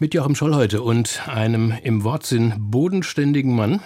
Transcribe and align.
Mit 0.00 0.14
Joachim 0.14 0.34
Scholl 0.34 0.54
heute 0.54 0.80
und 0.80 1.28
einem 1.28 1.74
im 1.82 2.04
Wortsinn 2.04 2.54
bodenständigen 2.56 3.54
Mann, 3.54 3.80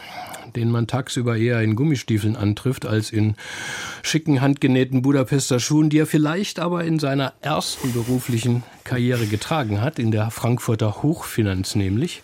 den 0.55 0.71
man 0.71 0.87
tagsüber 0.87 1.37
eher 1.37 1.61
in 1.61 1.75
Gummistiefeln 1.75 2.37
antrifft 2.37 2.87
als 2.87 3.11
in 3.11 3.35
schicken 4.05 4.41
handgenähten 4.41 5.03
Budapester 5.03 5.59
Schuhen, 5.59 5.91
die 5.91 5.99
er 5.99 6.07
vielleicht 6.07 6.61
aber 6.61 6.85
in 6.85 7.01
seiner 7.01 7.33
ersten 7.41 7.93
beruflichen 7.93 8.63
Karriere 8.85 9.27
getragen 9.27 9.81
hat, 9.81 9.99
in 9.99 10.13
der 10.13 10.31
Frankfurter 10.31 11.03
Hochfinanz 11.03 11.75
nämlich. 11.75 12.23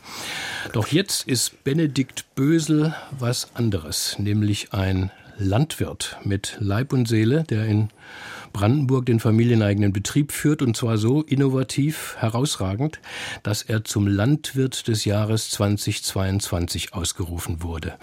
Doch 0.72 0.86
jetzt 0.86 1.26
ist 1.26 1.64
Benedikt 1.64 2.36
Bösel 2.36 2.94
was 3.18 3.56
anderes, 3.56 4.20
nämlich 4.20 4.72
ein 4.72 5.10
Landwirt 5.36 6.16
mit 6.22 6.58
Leib 6.60 6.92
und 6.92 7.08
Seele, 7.08 7.42
der 7.42 7.64
in 7.64 7.88
Brandenburg 8.52 9.06
den 9.06 9.20
familieneigenen 9.20 9.92
Betrieb 9.92 10.32
führt 10.32 10.62
und 10.62 10.76
zwar 10.76 10.98
so 10.98 11.22
innovativ, 11.22 12.16
herausragend, 12.18 13.00
dass 13.42 13.62
er 13.62 13.84
zum 13.84 14.06
Landwirt 14.06 14.88
des 14.88 15.04
Jahres 15.04 15.50
2022 15.50 16.92
ausgerufen 16.94 17.62
wurde. 17.62 17.94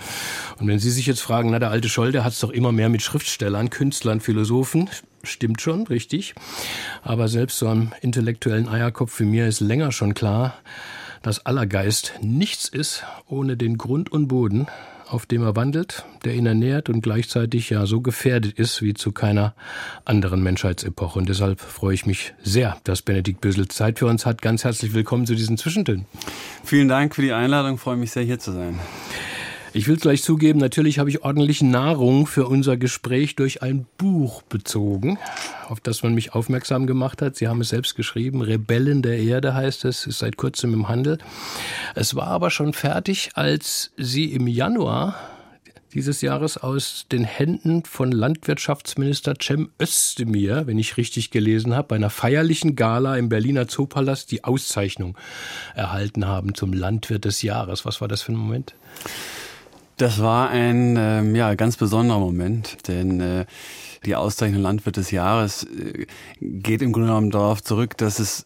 Und 0.59 0.67
wenn 0.67 0.79
Sie 0.79 0.91
sich 0.91 1.05
jetzt 1.05 1.21
fragen, 1.21 1.51
na 1.51 1.59
der 1.59 1.71
alte 1.71 1.89
Scholl, 1.89 2.11
der 2.11 2.23
hat 2.23 2.33
es 2.33 2.39
doch 2.39 2.51
immer 2.51 2.71
mehr 2.71 2.89
mit 2.89 3.01
Schriftstellern, 3.01 3.69
Künstlern, 3.69 4.19
Philosophen, 4.19 4.89
stimmt 5.23 5.61
schon, 5.61 5.87
richtig. 5.87 6.35
Aber 7.03 7.27
selbst 7.27 7.57
so 7.57 7.67
einem 7.67 7.91
intellektuellen 8.01 8.67
Eierkopf 8.67 9.19
wie 9.19 9.25
mir 9.25 9.47
ist 9.47 9.59
länger 9.59 9.91
schon 9.91 10.13
klar, 10.13 10.55
dass 11.21 11.45
aller 11.45 11.65
Geist 11.65 12.13
nichts 12.21 12.67
ist 12.67 13.03
ohne 13.27 13.57
den 13.57 13.77
Grund 13.77 14.11
und 14.11 14.27
Boden, 14.27 14.67
auf 15.09 15.25
dem 15.25 15.43
er 15.43 15.55
wandelt, 15.55 16.05
der 16.25 16.35
ihn 16.35 16.45
ernährt 16.45 16.89
und 16.89 17.01
gleichzeitig 17.01 17.69
ja 17.69 17.85
so 17.85 18.01
gefährdet 18.01 18.57
ist 18.57 18.81
wie 18.81 18.93
zu 18.93 19.11
keiner 19.11 19.53
anderen 20.05 20.43
Menschheitsepoche. 20.43 21.19
Und 21.19 21.29
deshalb 21.29 21.59
freue 21.59 21.93
ich 21.93 22.05
mich 22.05 22.33
sehr, 22.43 22.77
dass 22.83 23.01
Benedikt 23.01 23.41
Büssel 23.41 23.67
Zeit 23.67 23.99
für 23.99 24.07
uns 24.07 24.25
hat. 24.25 24.41
Ganz 24.41 24.63
herzlich 24.63 24.93
willkommen 24.93 25.25
zu 25.25 25.35
diesen 25.35 25.57
Zwischentönen. 25.57 26.05
Vielen 26.63 26.87
Dank 26.87 27.15
für 27.15 27.21
die 27.21 27.31
Einladung, 27.31 27.75
ich 27.75 27.81
freue 27.81 27.97
mich 27.97 28.11
sehr 28.11 28.23
hier 28.23 28.39
zu 28.39 28.51
sein. 28.51 28.79
Ich 29.73 29.87
will 29.87 29.95
es 29.95 30.01
gleich 30.01 30.23
zugeben, 30.23 30.59
natürlich 30.59 30.97
habe 30.97 31.09
ich 31.09 31.23
ordentlich 31.23 31.61
Nahrung 31.61 32.25
für 32.25 32.47
unser 32.47 32.77
Gespräch 32.77 33.35
durch 33.35 33.61
ein 33.61 33.85
Buch 33.97 34.41
bezogen, 34.43 35.19
auf 35.67 35.79
das 35.81 36.03
man 36.03 36.13
mich 36.13 36.33
aufmerksam 36.33 36.87
gemacht 36.87 37.21
hat. 37.21 37.35
Sie 37.35 37.47
haben 37.47 37.61
es 37.61 37.69
selbst 37.69 37.95
geschrieben, 37.95 38.41
Rebellen 38.41 39.01
der 39.01 39.19
Erde 39.19 39.53
heißt 39.53 39.85
es, 39.85 40.07
ist 40.07 40.19
seit 40.19 40.37
kurzem 40.37 40.73
im 40.73 40.87
Handel. 40.87 41.17
Es 41.95 42.15
war 42.15 42.27
aber 42.27 42.49
schon 42.49 42.73
fertig, 42.73 43.31
als 43.35 43.91
Sie 43.97 44.31
im 44.33 44.47
Januar 44.47 45.15
dieses 45.93 46.21
Jahres 46.21 46.57
aus 46.57 47.05
den 47.11 47.23
Händen 47.23 47.83
von 47.83 48.11
Landwirtschaftsminister 48.11 49.35
Cem 49.41 49.69
Özdemir, 49.81 50.67
wenn 50.67 50.79
ich 50.79 50.97
richtig 50.97 51.31
gelesen 51.31 51.75
habe, 51.75 51.89
bei 51.89 51.95
einer 51.95 52.09
feierlichen 52.09 52.75
Gala 52.75 53.17
im 53.17 53.29
Berliner 53.29 53.67
Zoopalast 53.67 54.31
die 54.31 54.43
Auszeichnung 54.43 55.17
erhalten 55.75 56.25
haben 56.25 56.55
zum 56.55 56.73
Landwirt 56.73 57.25
des 57.25 57.41
Jahres. 57.41 57.85
Was 57.85 58.01
war 58.01 58.07
das 58.07 58.21
für 58.21 58.33
ein 58.33 58.37
Moment? 58.37 58.75
Das 59.97 60.21
war 60.21 60.49
ein 60.49 60.95
ähm, 60.95 61.35
ja, 61.35 61.55
ganz 61.55 61.75
besonderer 61.75 62.19
Moment, 62.19 62.87
denn 62.87 63.19
äh, 63.19 63.45
die 64.05 64.15
Auszeichnung 64.15 64.61
Landwirt 64.61 64.97
des 64.97 65.09
Jahres 65.09 65.63
äh, 65.63 66.05
geht 66.39 66.83
im 66.83 66.91
Grunde 66.91 67.07
genommen 67.07 67.31
darauf 67.31 67.63
zurück, 67.63 67.97
dass 67.97 68.19
es 68.19 68.45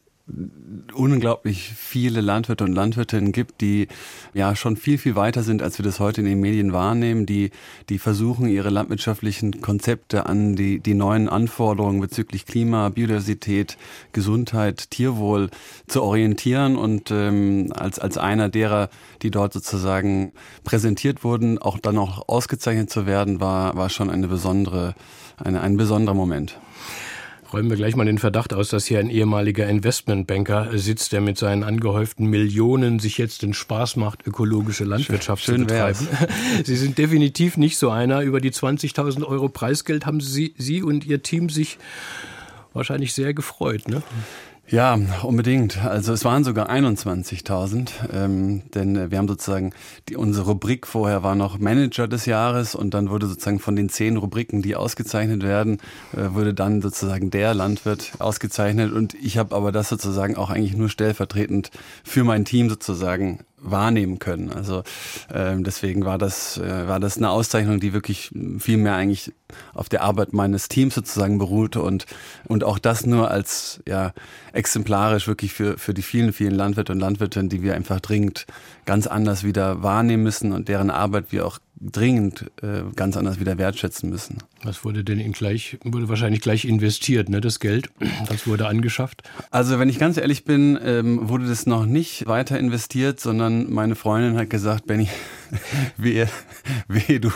unglaublich 0.93 1.71
viele 1.75 2.21
Landwirte 2.21 2.63
und 2.63 2.73
Landwirtinnen 2.73 3.31
gibt, 3.31 3.61
die 3.61 3.87
ja 4.33 4.55
schon 4.55 4.77
viel, 4.77 4.97
viel 4.97 5.15
weiter 5.15 5.43
sind, 5.43 5.61
als 5.61 5.77
wir 5.77 5.83
das 5.83 5.99
heute 5.99 6.21
in 6.21 6.27
den 6.27 6.39
Medien 6.39 6.73
wahrnehmen, 6.73 7.25
die, 7.25 7.51
die 7.89 7.99
versuchen, 7.99 8.47
ihre 8.47 8.69
landwirtschaftlichen 8.69 9.61
Konzepte 9.61 10.25
an 10.25 10.55
die, 10.55 10.79
die 10.79 10.93
neuen 10.93 11.29
Anforderungen 11.29 12.01
bezüglich 12.01 12.45
Klima, 12.45 12.89
Biodiversität, 12.89 13.77
Gesundheit, 14.11 14.91
Tierwohl 14.91 15.49
zu 15.87 16.03
orientieren. 16.03 16.75
Und 16.75 17.11
ähm, 17.11 17.71
als, 17.75 17.99
als 17.99 18.17
einer 18.17 18.49
derer, 18.49 18.89
die 19.21 19.31
dort 19.31 19.53
sozusagen 19.53 20.31
präsentiert 20.63 21.23
wurden, 21.23 21.57
auch 21.57 21.79
dann 21.79 21.97
auch 21.97 22.27
ausgezeichnet 22.27 22.89
zu 22.89 23.05
werden, 23.05 23.39
war, 23.39 23.75
war 23.75 23.89
schon 23.89 24.09
eine 24.09 24.27
besondere, 24.27 24.95
eine, 25.37 25.61
ein 25.61 25.77
besonderer 25.77 26.15
Moment 26.15 26.59
räumen 27.53 27.69
wir 27.69 27.77
gleich 27.77 27.95
mal 27.95 28.05
den 28.05 28.17
Verdacht 28.17 28.53
aus, 28.53 28.69
dass 28.69 28.85
hier 28.85 28.99
ein 28.99 29.09
ehemaliger 29.09 29.67
Investmentbanker 29.67 30.77
sitzt, 30.77 31.11
der 31.11 31.21
mit 31.21 31.37
seinen 31.37 31.63
angehäuften 31.63 32.27
Millionen 32.27 32.99
sich 32.99 33.17
jetzt 33.17 33.41
den 33.41 33.53
Spaß 33.53 33.95
macht, 33.95 34.25
ökologische 34.25 34.83
Landwirtschaft 34.83 35.43
Schön, 35.43 35.61
zu 35.61 35.65
betreiben. 35.65 36.07
Sie 36.63 36.75
sind 36.75 36.97
definitiv 36.97 37.57
nicht 37.57 37.77
so 37.77 37.89
einer. 37.89 38.21
Über 38.21 38.41
die 38.41 38.51
20.000 38.51 39.25
Euro 39.25 39.49
Preisgeld 39.49 40.05
haben 40.05 40.21
Sie, 40.21 40.53
Sie 40.57 40.81
und 40.83 41.05
Ihr 41.05 41.21
Team 41.23 41.49
sich 41.49 41.77
wahrscheinlich 42.73 43.13
sehr 43.13 43.33
gefreut, 43.33 43.87
ne? 43.87 44.01
Ja, 44.71 44.97
unbedingt. 45.23 45.83
Also 45.83 46.13
es 46.13 46.23
waren 46.23 46.45
sogar 46.45 46.69
21.000, 46.69 47.89
ähm, 48.13 48.61
denn 48.73 48.95
äh, 48.95 49.11
wir 49.11 49.17
haben 49.17 49.27
sozusagen, 49.27 49.73
die, 50.07 50.15
unsere 50.15 50.45
Rubrik 50.45 50.87
vorher 50.87 51.23
war 51.23 51.35
noch 51.35 51.59
Manager 51.59 52.07
des 52.07 52.25
Jahres 52.25 52.73
und 52.73 52.93
dann 52.93 53.09
wurde 53.09 53.27
sozusagen 53.27 53.59
von 53.59 53.75
den 53.75 53.89
zehn 53.89 54.15
Rubriken, 54.15 54.61
die 54.61 54.77
ausgezeichnet 54.77 55.43
werden, 55.43 55.79
äh, 56.13 56.33
wurde 56.33 56.53
dann 56.53 56.81
sozusagen 56.81 57.31
der 57.31 57.53
Landwirt 57.53 58.13
ausgezeichnet 58.19 58.93
und 58.93 59.13
ich 59.13 59.37
habe 59.37 59.53
aber 59.57 59.73
das 59.73 59.89
sozusagen 59.89 60.37
auch 60.37 60.49
eigentlich 60.49 60.77
nur 60.77 60.87
stellvertretend 60.87 61.69
für 62.05 62.23
mein 62.23 62.45
Team 62.45 62.69
sozusagen 62.69 63.39
wahrnehmen 63.61 64.19
können. 64.19 64.51
Also 64.51 64.83
ähm, 65.33 65.63
deswegen 65.63 66.03
war 66.03 66.17
das 66.17 66.57
äh, 66.57 66.87
war 66.87 66.99
das 66.99 67.17
eine 67.17 67.29
Auszeichnung, 67.29 67.79
die 67.79 67.93
wirklich 67.93 68.31
viel 68.59 68.77
mehr 68.77 68.95
eigentlich 68.95 69.31
auf 69.73 69.87
der 69.87 70.01
Arbeit 70.01 70.33
meines 70.33 70.67
Teams 70.67 70.95
sozusagen 70.95 71.37
beruhte 71.37 71.81
und 71.81 72.05
und 72.47 72.63
auch 72.63 72.79
das 72.79 73.05
nur 73.05 73.29
als 73.29 73.81
ja 73.87 74.13
exemplarisch 74.53 75.27
wirklich 75.27 75.53
für 75.53 75.77
für 75.77 75.93
die 75.93 76.01
vielen 76.01 76.33
vielen 76.33 76.55
Landwirte 76.55 76.91
und 76.91 76.99
Landwirtinnen, 76.99 77.49
die 77.49 77.61
wir 77.61 77.75
einfach 77.75 77.99
dringend 77.99 78.45
ganz 78.85 79.07
anders 79.07 79.43
wieder 79.43 79.83
wahrnehmen 79.83 80.23
müssen 80.23 80.51
und 80.51 80.67
deren 80.67 80.89
Arbeit 80.89 81.31
wir 81.31 81.45
auch 81.45 81.59
dringend 81.81 82.51
äh, 82.61 82.83
ganz 82.95 83.17
anders 83.17 83.39
wieder 83.39 83.57
wertschätzen 83.57 84.09
müssen. 84.09 84.37
Was 84.63 84.85
wurde 84.85 85.03
denn 85.03 85.19
in 85.19 85.31
gleich, 85.31 85.77
wurde 85.83 86.09
wahrscheinlich 86.09 86.41
gleich 86.41 86.65
investiert, 86.65 87.29
ne, 87.29 87.41
das 87.41 87.59
Geld? 87.59 87.89
Das 88.29 88.45
wurde 88.47 88.67
angeschafft? 88.67 89.23
Also, 89.49 89.79
wenn 89.79 89.89
ich 89.89 89.97
ganz 89.97 90.17
ehrlich 90.17 90.45
bin, 90.45 90.79
ähm, 90.83 91.27
wurde 91.27 91.47
das 91.47 91.65
noch 91.65 91.85
nicht 91.85 92.27
weiter 92.27 92.59
investiert, 92.59 93.19
sondern 93.19 93.71
meine 93.71 93.95
Freundin 93.95 94.37
hat 94.37 94.49
gesagt, 94.49 94.85
Benny, 94.85 95.09
wehe, 95.97 96.27
wehe, 96.87 97.19
du 97.19 97.31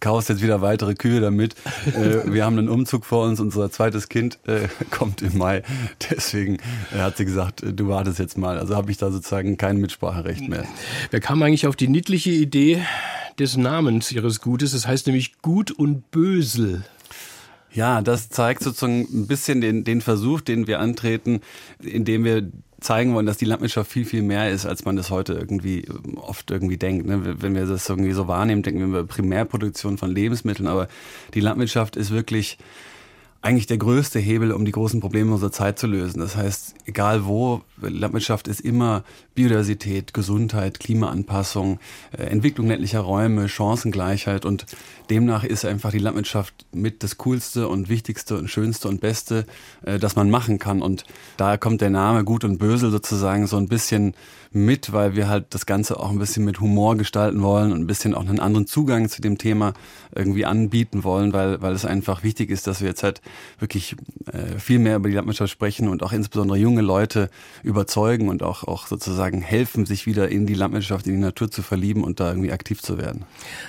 kaufst 0.00 0.28
jetzt 0.28 0.42
wieder 0.42 0.60
weitere 0.60 0.94
Kühe 0.94 1.20
damit. 1.20 1.54
Äh, 1.86 2.32
wir 2.32 2.44
haben 2.44 2.58
einen 2.58 2.68
Umzug 2.68 3.04
vor 3.04 3.26
uns, 3.26 3.40
unser 3.40 3.70
zweites 3.70 4.08
Kind 4.08 4.38
äh, 4.46 4.68
kommt 4.90 5.22
im 5.22 5.38
Mai. 5.38 5.62
Deswegen 6.10 6.58
äh, 6.94 6.98
hat 6.98 7.16
sie 7.16 7.24
gesagt, 7.24 7.62
äh, 7.62 7.72
du 7.72 7.88
wartest 7.88 8.18
jetzt 8.18 8.38
mal. 8.38 8.58
Also 8.58 8.76
habe 8.76 8.90
ich 8.90 8.96
da 8.96 9.10
sozusagen 9.10 9.56
kein 9.56 9.78
Mitspracherecht 9.78 10.48
mehr. 10.48 10.64
Wer 11.10 11.20
kam 11.20 11.42
eigentlich 11.42 11.66
auf 11.66 11.76
die 11.76 11.88
niedliche 11.88 12.30
Idee, 12.30 12.82
des 13.38 13.56
Namens 13.56 14.10
ihres 14.12 14.40
Gutes. 14.40 14.72
Es 14.72 14.82
das 14.82 14.90
heißt 14.90 15.06
nämlich 15.06 15.40
Gut 15.42 15.70
und 15.70 16.10
Bösel. 16.10 16.84
Ja, 17.78 18.02
das 18.02 18.28
zeigt 18.28 18.64
sozusagen 18.64 19.02
ein 19.02 19.28
bisschen 19.28 19.60
den, 19.60 19.84
den 19.84 20.00
Versuch, 20.00 20.40
den 20.40 20.66
wir 20.66 20.80
antreten, 20.80 21.42
indem 21.80 22.24
wir 22.24 22.50
zeigen 22.80 23.14
wollen, 23.14 23.24
dass 23.24 23.36
die 23.36 23.44
Landwirtschaft 23.44 23.88
viel, 23.88 24.04
viel 24.04 24.22
mehr 24.22 24.50
ist, 24.50 24.66
als 24.66 24.84
man 24.84 24.96
das 24.96 25.10
heute 25.10 25.34
irgendwie 25.34 25.86
oft 26.16 26.50
irgendwie 26.50 26.76
denkt. 26.76 27.06
Ne? 27.06 27.40
Wenn 27.40 27.54
wir 27.54 27.66
das 27.66 27.88
irgendwie 27.88 28.10
so 28.10 28.26
wahrnehmen, 28.26 28.64
denken 28.64 28.80
wir 28.80 28.86
über 28.88 29.04
Primärproduktion 29.04 29.96
von 29.96 30.10
Lebensmitteln, 30.10 30.66
aber 30.66 30.88
die 31.34 31.40
Landwirtschaft 31.40 31.94
ist 31.94 32.10
wirklich 32.10 32.58
eigentlich 33.42 33.68
der 33.68 33.78
größte 33.78 34.18
Hebel, 34.18 34.50
um 34.50 34.64
die 34.64 34.72
großen 34.72 34.98
Probleme 34.98 35.32
unserer 35.32 35.52
Zeit 35.52 35.78
zu 35.78 35.86
lösen. 35.86 36.18
Das 36.18 36.34
heißt, 36.34 36.74
egal 36.86 37.26
wo, 37.26 37.62
Landwirtschaft 37.80 38.48
ist 38.48 38.60
immer 38.60 39.04
Biodiversität, 39.34 40.14
Gesundheit, 40.14 40.80
Klimaanpassung, 40.80 41.78
äh, 42.16 42.24
Entwicklung 42.24 42.68
ländlicher 42.68 43.00
Räume, 43.00 43.48
Chancengleichheit 43.48 44.44
und 44.44 44.66
demnach 45.10 45.44
ist 45.44 45.64
einfach 45.64 45.90
die 45.90 45.98
Landwirtschaft 45.98 46.66
mit 46.72 47.02
das 47.02 47.18
Coolste 47.18 47.68
und 47.68 47.88
Wichtigste 47.88 48.36
und 48.36 48.48
Schönste 48.48 48.88
und 48.88 49.00
Beste, 49.00 49.46
äh, 49.84 49.98
das 49.98 50.16
man 50.16 50.30
machen 50.30 50.58
kann. 50.58 50.82
Und 50.82 51.04
da 51.36 51.56
kommt 51.56 51.80
der 51.80 51.90
Name 51.90 52.24
Gut 52.24 52.44
und 52.44 52.58
Bösel 52.58 52.90
sozusagen 52.90 53.46
so 53.46 53.56
ein 53.56 53.68
bisschen 53.68 54.14
mit, 54.50 54.92
weil 54.92 55.14
wir 55.14 55.28
halt 55.28 55.46
das 55.50 55.66
Ganze 55.66 56.00
auch 56.00 56.10
ein 56.10 56.18
bisschen 56.18 56.44
mit 56.44 56.60
Humor 56.60 56.96
gestalten 56.96 57.42
wollen 57.42 57.72
und 57.72 57.80
ein 57.80 57.86
bisschen 57.86 58.14
auch 58.14 58.26
einen 58.26 58.40
anderen 58.40 58.66
Zugang 58.66 59.08
zu 59.08 59.20
dem 59.20 59.36
Thema 59.36 59.74
irgendwie 60.14 60.46
anbieten 60.46 61.04
wollen, 61.04 61.32
weil, 61.32 61.60
weil 61.60 61.74
es 61.74 61.84
einfach 61.84 62.22
wichtig 62.22 62.50
ist, 62.50 62.66
dass 62.66 62.80
wir 62.80 62.88
jetzt 62.88 63.02
halt 63.02 63.20
wirklich 63.58 63.96
äh, 64.32 64.58
viel 64.58 64.78
mehr 64.78 64.96
über 64.96 65.08
die 65.08 65.14
Landwirtschaft 65.14 65.52
sprechen 65.52 65.88
und 65.88 66.02
auch 66.02 66.12
insbesondere 66.12 66.58
junge 66.58 66.82
Leute 66.82 67.30
überzeugen 67.68 68.28
und 68.28 68.42
auch, 68.42 68.64
auch 68.64 68.86
sozusagen 68.86 69.42
helfen, 69.42 69.86
sich 69.86 70.06
wieder 70.06 70.28
in 70.28 70.46
die 70.46 70.54
Landwirtschaft, 70.54 71.06
in 71.06 71.12
die 71.12 71.20
Natur 71.20 71.50
zu 71.50 71.62
verlieben 71.62 72.02
und 72.02 72.18
da 72.18 72.30
irgendwie 72.30 72.50
aktiv 72.50 72.82
zu 72.82 72.98
werden. 72.98 73.26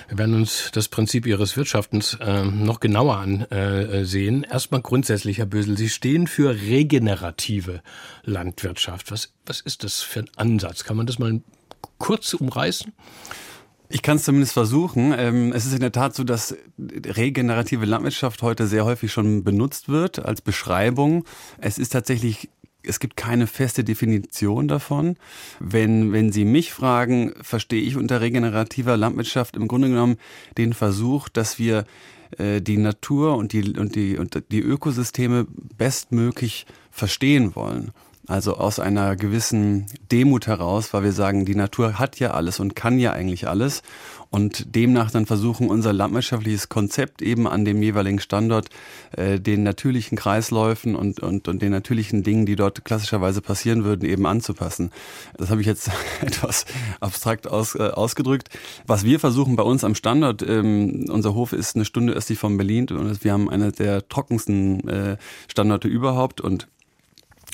Wir 0.08 0.18
werden 0.18 0.34
uns 0.34 0.70
das 0.72 0.88
Prinzip 0.88 1.26
Ihres 1.26 1.56
Wirtschaftens 1.56 2.16
äh, 2.20 2.44
noch 2.44 2.80
genauer 2.80 3.16
ansehen. 3.18 4.44
Äh, 4.44 4.50
Erstmal 4.50 4.80
grundsätzlich, 4.80 5.38
Herr 5.38 5.46
Bösel, 5.46 5.76
Sie 5.76 5.90
stehen 5.90 6.26
für 6.26 6.50
regenerative 6.54 7.82
Landwirtschaft. 8.24 9.12
Was, 9.12 9.34
was 9.44 9.60
ist 9.60 9.84
das 9.84 10.00
für 10.00 10.20
ein 10.20 10.30
Ansatz? 10.36 10.84
Kann 10.84 10.96
man 10.96 11.06
das 11.06 11.18
mal 11.18 11.40
kurz 11.98 12.32
umreißen? 12.34 12.92
Ich 13.92 14.02
kann 14.02 14.16
es 14.16 14.22
zumindest 14.22 14.52
versuchen. 14.52 15.12
Ähm, 15.16 15.52
es 15.52 15.66
ist 15.66 15.74
in 15.74 15.80
der 15.80 15.92
Tat 15.92 16.14
so, 16.14 16.22
dass 16.22 16.56
regenerative 16.78 17.84
Landwirtschaft 17.84 18.40
heute 18.40 18.66
sehr 18.68 18.84
häufig 18.84 19.12
schon 19.12 19.42
benutzt 19.42 19.88
wird 19.88 20.24
als 20.24 20.40
Beschreibung. 20.40 21.24
Es 21.58 21.76
ist 21.76 21.90
tatsächlich 21.90 22.48
es 22.82 23.00
gibt 23.00 23.16
keine 23.16 23.46
feste 23.46 23.84
Definition 23.84 24.68
davon. 24.68 25.16
Wenn, 25.58 26.12
wenn 26.12 26.32
Sie 26.32 26.44
mich 26.44 26.72
fragen, 26.72 27.34
verstehe 27.42 27.82
ich 27.82 27.96
unter 27.96 28.20
regenerativer 28.20 28.96
Landwirtschaft 28.96 29.56
im 29.56 29.68
Grunde 29.68 29.88
genommen 29.88 30.16
den 30.56 30.72
Versuch, 30.72 31.28
dass 31.28 31.58
wir 31.58 31.84
äh, 32.38 32.60
die 32.60 32.76
Natur 32.76 33.36
und 33.36 33.52
die, 33.52 33.78
und, 33.78 33.94
die, 33.94 34.16
und 34.16 34.42
die 34.50 34.60
Ökosysteme 34.60 35.46
bestmöglich 35.76 36.66
verstehen 36.90 37.54
wollen. 37.54 37.92
Also 38.26 38.56
aus 38.56 38.78
einer 38.78 39.16
gewissen 39.16 39.86
Demut 40.12 40.46
heraus, 40.46 40.92
weil 40.92 41.02
wir 41.02 41.12
sagen, 41.12 41.44
die 41.44 41.56
Natur 41.56 41.98
hat 41.98 42.20
ja 42.20 42.30
alles 42.30 42.60
und 42.60 42.76
kann 42.76 42.98
ja 42.98 43.12
eigentlich 43.12 43.48
alles. 43.48 43.82
Und 44.30 44.76
demnach 44.76 45.10
dann 45.10 45.26
versuchen, 45.26 45.68
unser 45.68 45.92
landwirtschaftliches 45.92 46.68
Konzept 46.68 47.20
eben 47.20 47.48
an 47.48 47.64
dem 47.64 47.82
jeweiligen 47.82 48.20
Standort 48.20 48.68
äh, 49.16 49.40
den 49.40 49.64
natürlichen 49.64 50.16
Kreisläufen 50.16 50.94
und, 50.94 51.18
und, 51.18 51.48
und 51.48 51.60
den 51.60 51.72
natürlichen 51.72 52.22
Dingen, 52.22 52.46
die 52.46 52.54
dort 52.54 52.84
klassischerweise 52.84 53.40
passieren 53.42 53.82
würden, 53.82 54.08
eben 54.08 54.26
anzupassen. 54.26 54.92
Das 55.36 55.50
habe 55.50 55.60
ich 55.60 55.66
jetzt 55.66 55.90
etwas 56.20 56.64
abstrakt 57.00 57.48
aus, 57.48 57.74
äh, 57.74 57.88
ausgedrückt. 57.88 58.50
Was 58.86 59.04
wir 59.04 59.18
versuchen 59.18 59.56
bei 59.56 59.64
uns 59.64 59.82
am 59.82 59.96
Standort, 59.96 60.42
ähm, 60.42 61.06
unser 61.08 61.34
Hof 61.34 61.52
ist 61.52 61.74
eine 61.74 61.84
Stunde 61.84 62.12
östlich 62.12 62.38
von 62.38 62.56
Berlin 62.56 62.86
und 62.90 63.24
wir 63.24 63.32
haben 63.32 63.50
eine 63.50 63.72
der 63.72 64.06
trockensten 64.08 64.88
äh, 64.88 65.16
Standorte 65.48 65.88
überhaupt 65.88 66.40
und 66.40 66.68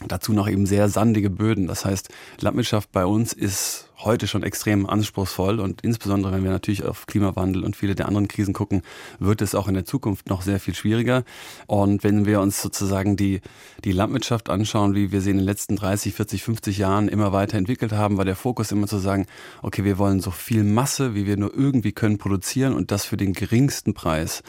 Dazu 0.06 0.34
noch 0.34 0.46
eben 0.46 0.67
sehr 0.67 0.90
sandige 0.90 1.31
Böden. 1.31 1.69
Das 1.69 1.87
heißt, 1.87 2.11
Landwirtschaft 2.40 2.93
bei 2.93 3.06
uns 3.06 3.32
ist 3.32 3.86
heute 4.06 4.26
schon 4.26 4.43
extrem 4.43 4.87
anspruchsvoll 4.87 5.61
und 5.61 5.82
insbesondere 5.82 6.32
wenn 6.32 6.44
wir 6.44 6.50
natürlich 6.50 6.85
auf 6.85 7.06
Klimawandel 7.06 7.64
und 7.64 7.76
viele 7.76 7.94
der 7.94 8.06
anderen 8.06 8.29
Krisen 8.29 8.55
gucken, 8.55 8.82
wird 9.19 9.43
es 9.43 9.55
auch 9.55 9.69
in 9.69 9.75
der 9.75 9.85
Zukunft 9.85 10.29
noch 10.29 10.43
sehr 10.43 10.61
viel 10.61 10.75
schwieriger. 10.75 11.25
Und 11.67 12.05
wenn 12.05 12.25
wir 12.25 12.41
uns 12.41 12.62
sozusagen 12.62 13.17
die, 13.17 13.41
die 13.85 13.93
Landwirtschaft 13.93 14.49
anschauen, 14.49 14.94
wie 14.94 15.12
wir 15.12 15.20
sie 15.20 15.31
in 15.31 15.37
den 15.37 15.44
letzten 15.44 15.76
30, 15.76 16.14
40, 16.14 16.43
50 16.43 16.79
Jahren 16.79 17.08
immer 17.08 17.32
weiter 17.32 17.58
entwickelt 17.58 17.93
haben, 17.93 18.17
war 18.17 18.25
der 18.25 18.37
Fokus 18.37 18.73
immer 18.73 18.87
zu 18.87 18.99
sagen, 18.99 19.26
okay, 19.62 19.85
wir 19.85 19.99
wollen 19.99 20.20
so 20.20 20.31
viel 20.31 20.64
Masse, 20.64 21.14
wie 21.14 21.26
wir 21.26 21.37
nur 21.37 21.55
irgendwie 21.55 21.93
können 21.93 22.19
produzieren 22.19 22.75
und 22.75 22.91
das 22.91 23.05
für 23.05 23.17
den 23.17 23.32
geringsten 23.32 23.93
Preis. 23.93 24.43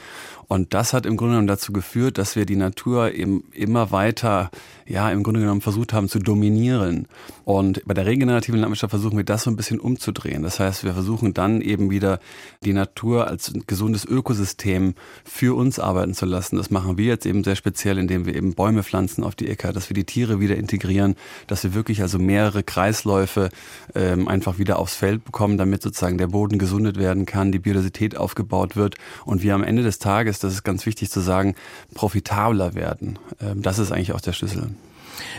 Und 0.48 0.74
das 0.74 0.94
hat 0.94 1.06
im 1.06 1.18
Grunde 1.18 1.34
genommen 1.34 1.48
dazu 1.48 1.74
geführt, 1.74 2.18
dass 2.18 2.36
wir 2.36 2.46
die 2.46 2.56
Natur 2.56 3.12
eben 3.14 3.44
immer 3.54 3.92
weiter, 3.92 4.50
ja, 4.86 5.12
im 5.12 5.24
Grunde 5.24 5.42
genommen 5.42 5.62
versucht 5.62 5.92
haben 5.92 6.08
zu 6.08 6.20
dominieren. 6.20 7.08
Und 7.44 7.82
bei 7.86 7.94
der 7.94 8.06
regenerativen 8.06 8.60
Landwirtschaft 8.60 8.92
versuchen 8.92 9.18
wir 9.18 9.26
das 9.26 9.47
so 9.48 9.52
ein 9.52 9.56
bisschen 9.56 9.80
umzudrehen. 9.80 10.44
Das 10.44 10.60
heißt, 10.60 10.84
wir 10.84 10.94
versuchen 10.94 11.34
dann 11.34 11.62
eben 11.62 11.90
wieder 11.90 12.20
die 12.64 12.74
Natur 12.74 13.28
als 13.28 13.54
gesundes 13.66 14.06
Ökosystem 14.06 14.94
für 15.24 15.56
uns 15.56 15.80
arbeiten 15.80 16.14
zu 16.14 16.26
lassen. 16.26 16.58
Das 16.58 16.70
machen 16.70 16.98
wir 16.98 17.06
jetzt 17.06 17.26
eben 17.26 17.44
sehr 17.44 17.56
speziell, 17.56 17.98
indem 17.98 18.26
wir 18.26 18.36
eben 18.36 18.54
Bäume 18.56 18.84
pflanzen 18.84 19.24
auf 19.24 19.36
die 19.36 19.48
Äcker, 19.48 19.74
dass 19.74 19.90
wir 19.90 19.96
die 19.96 20.04
Tiere 20.04 20.40
wieder 20.40 20.58
integrieren, 20.58 21.16
dass 21.48 21.64
wir 21.64 21.74
wirklich 21.74 22.02
also 22.02 22.20
mehrere 22.20 22.64
Kreisläufe 22.64 23.50
ähm, 23.96 24.28
einfach 24.28 24.58
wieder 24.58 24.80
aufs 24.80 24.96
Feld 24.96 25.24
bekommen, 25.24 25.58
damit 25.58 25.82
sozusagen 25.82 26.18
der 26.18 26.28
Boden 26.28 26.58
gesundet 26.60 26.98
werden 26.98 27.26
kann, 27.26 27.52
die 27.52 27.60
Biodiversität 27.60 28.18
aufgebaut 28.18 28.76
wird 28.76 28.96
und 29.26 29.44
wir 29.44 29.56
am 29.56 29.64
Ende 29.64 29.84
des 29.84 30.00
Tages 30.00 30.40
das 30.40 30.54
ist 30.54 30.64
ganz 30.64 30.86
wichtig 30.86 31.10
zu 31.10 31.20
sagen, 31.20 31.56
profitabler 31.94 32.76
werden. 32.76 33.18
Ähm, 33.42 33.62
das 33.62 33.80
ist 33.80 33.92
eigentlich 33.92 34.14
auch 34.14 34.22
der 34.22 34.34
Schlüssel. 34.34 34.70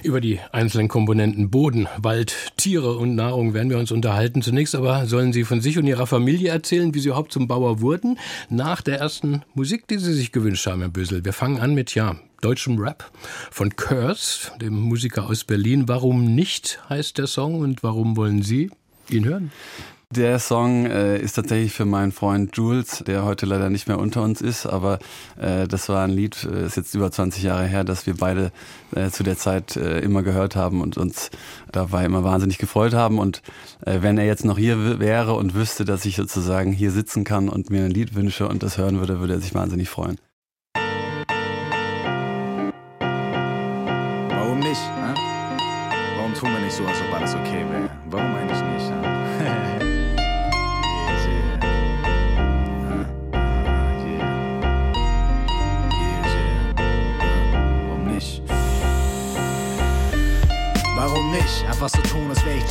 Über 0.03 0.21
die 0.21 0.41
einzelnen 0.53 0.89
Komponenten 0.89 1.51
Boden, 1.51 1.89
Wald, 1.99 2.35
Tiere 2.57 2.97
und 2.97 3.15
Nahrung 3.15 3.55
werden 3.55 3.71
wir 3.71 3.79
uns 3.79 3.93
unterhalten. 3.93 4.43
Zunächst 4.43 4.75
aber 4.75 5.07
sollen 5.07 5.33
Sie 5.33 5.45
von 5.45 5.61
sich 5.61 5.79
und 5.79 5.87
Ihrer 5.87 6.07
Familie 6.07 6.51
erzählen, 6.51 6.95
wie 6.95 7.01
Sie 7.01 7.09
überhaupt 7.09 7.33
zum 7.33 7.49
Bauer 7.49 7.81
wurden, 7.81 8.19
nach 8.49 8.83
der 8.83 8.99
ersten 8.99 9.43
Musik, 9.55 9.87
die 9.89 9.99
Sie 9.99 10.13
sich 10.13 10.33
gewünscht 10.33 10.67
haben, 10.67 10.81
Herr 10.81 10.89
Bösel. 10.89 11.25
Wir 11.25 11.33
fangen 11.33 11.61
an 11.61 11.75
mit, 11.75 11.95
ja, 11.95 12.17
deutschem 12.41 12.79
Rap 12.79 13.11
von 13.51 13.75
Curse, 13.75 14.53
dem 14.61 14.75
Musiker 14.75 15.29
aus 15.29 15.45
Berlin. 15.45 15.89
Warum 15.89 16.35
nicht 16.35 16.81
heißt 16.89 17.19
der 17.19 17.27
Song 17.27 17.61
und 17.61 17.83
warum 17.83 18.17
wollen 18.17 18.43
Sie 18.43 18.71
ihn 19.09 19.25
hören? 19.25 19.51
Der 20.17 20.39
Song 20.39 20.87
äh, 20.87 21.19
ist 21.19 21.35
tatsächlich 21.35 21.75
für 21.75 21.85
meinen 21.85 22.13
Freund 22.13 22.57
Jules, 22.57 23.05
der 23.07 23.27
heute 23.27 23.45
leider 23.45 23.69
nicht 23.69 23.89
mehr 23.89 23.99
unter 23.99 24.23
uns 24.23 24.41
ist, 24.41 24.65
aber 24.65 25.01
äh, 25.39 25.69
das 25.69 25.91
war 25.91 26.03
ein 26.03 26.11
Lied, 26.11 26.49
äh, 26.51 26.65
ist 26.65 26.79
jetzt 26.79 26.95
über 26.95 27.11
20 27.13 27.43
Jahre 27.43 27.67
her, 27.67 27.85
dass 27.85 28.07
wir 28.07 28.17
beide 28.17 28.51
äh, 28.97 29.11
zu 29.11 29.23
der 29.23 29.37
Zeit 29.37 29.77
äh, 29.77 30.01
immer 30.01 30.23
gehört 30.23 30.57
haben 30.57 30.81
und 30.81 30.97
uns 30.97 31.31
dabei 31.73 32.07
immer 32.07 32.25
wahnsinnig 32.25 32.57
gefreut 32.57 32.95
haben. 32.95 33.19
Und 33.19 33.43
äh, 33.85 33.99
wenn 34.01 34.17
er 34.17 34.25
jetzt 34.25 34.47
noch 34.47 34.57
hier 34.57 34.99
wäre 34.99 35.35
und 35.35 35.55
wüsste, 35.55 35.85
dass 35.85 36.07
ich 36.07 36.17
sozusagen 36.17 36.73
hier 36.73 36.91
sitzen 36.91 37.25
kann 37.25 37.51
und 37.51 37.69
mir 37.69 37.85
ein 37.85 37.91
Lied 37.91 38.15
wünsche 38.15 38.49
und 38.49 38.63
das 38.63 38.79
hören 38.79 39.01
würde, 39.01 39.21
würde 39.21 39.35
er 39.35 39.41
sich 39.41 39.55
wahnsinnig 39.55 39.91
freuen. 39.91 40.19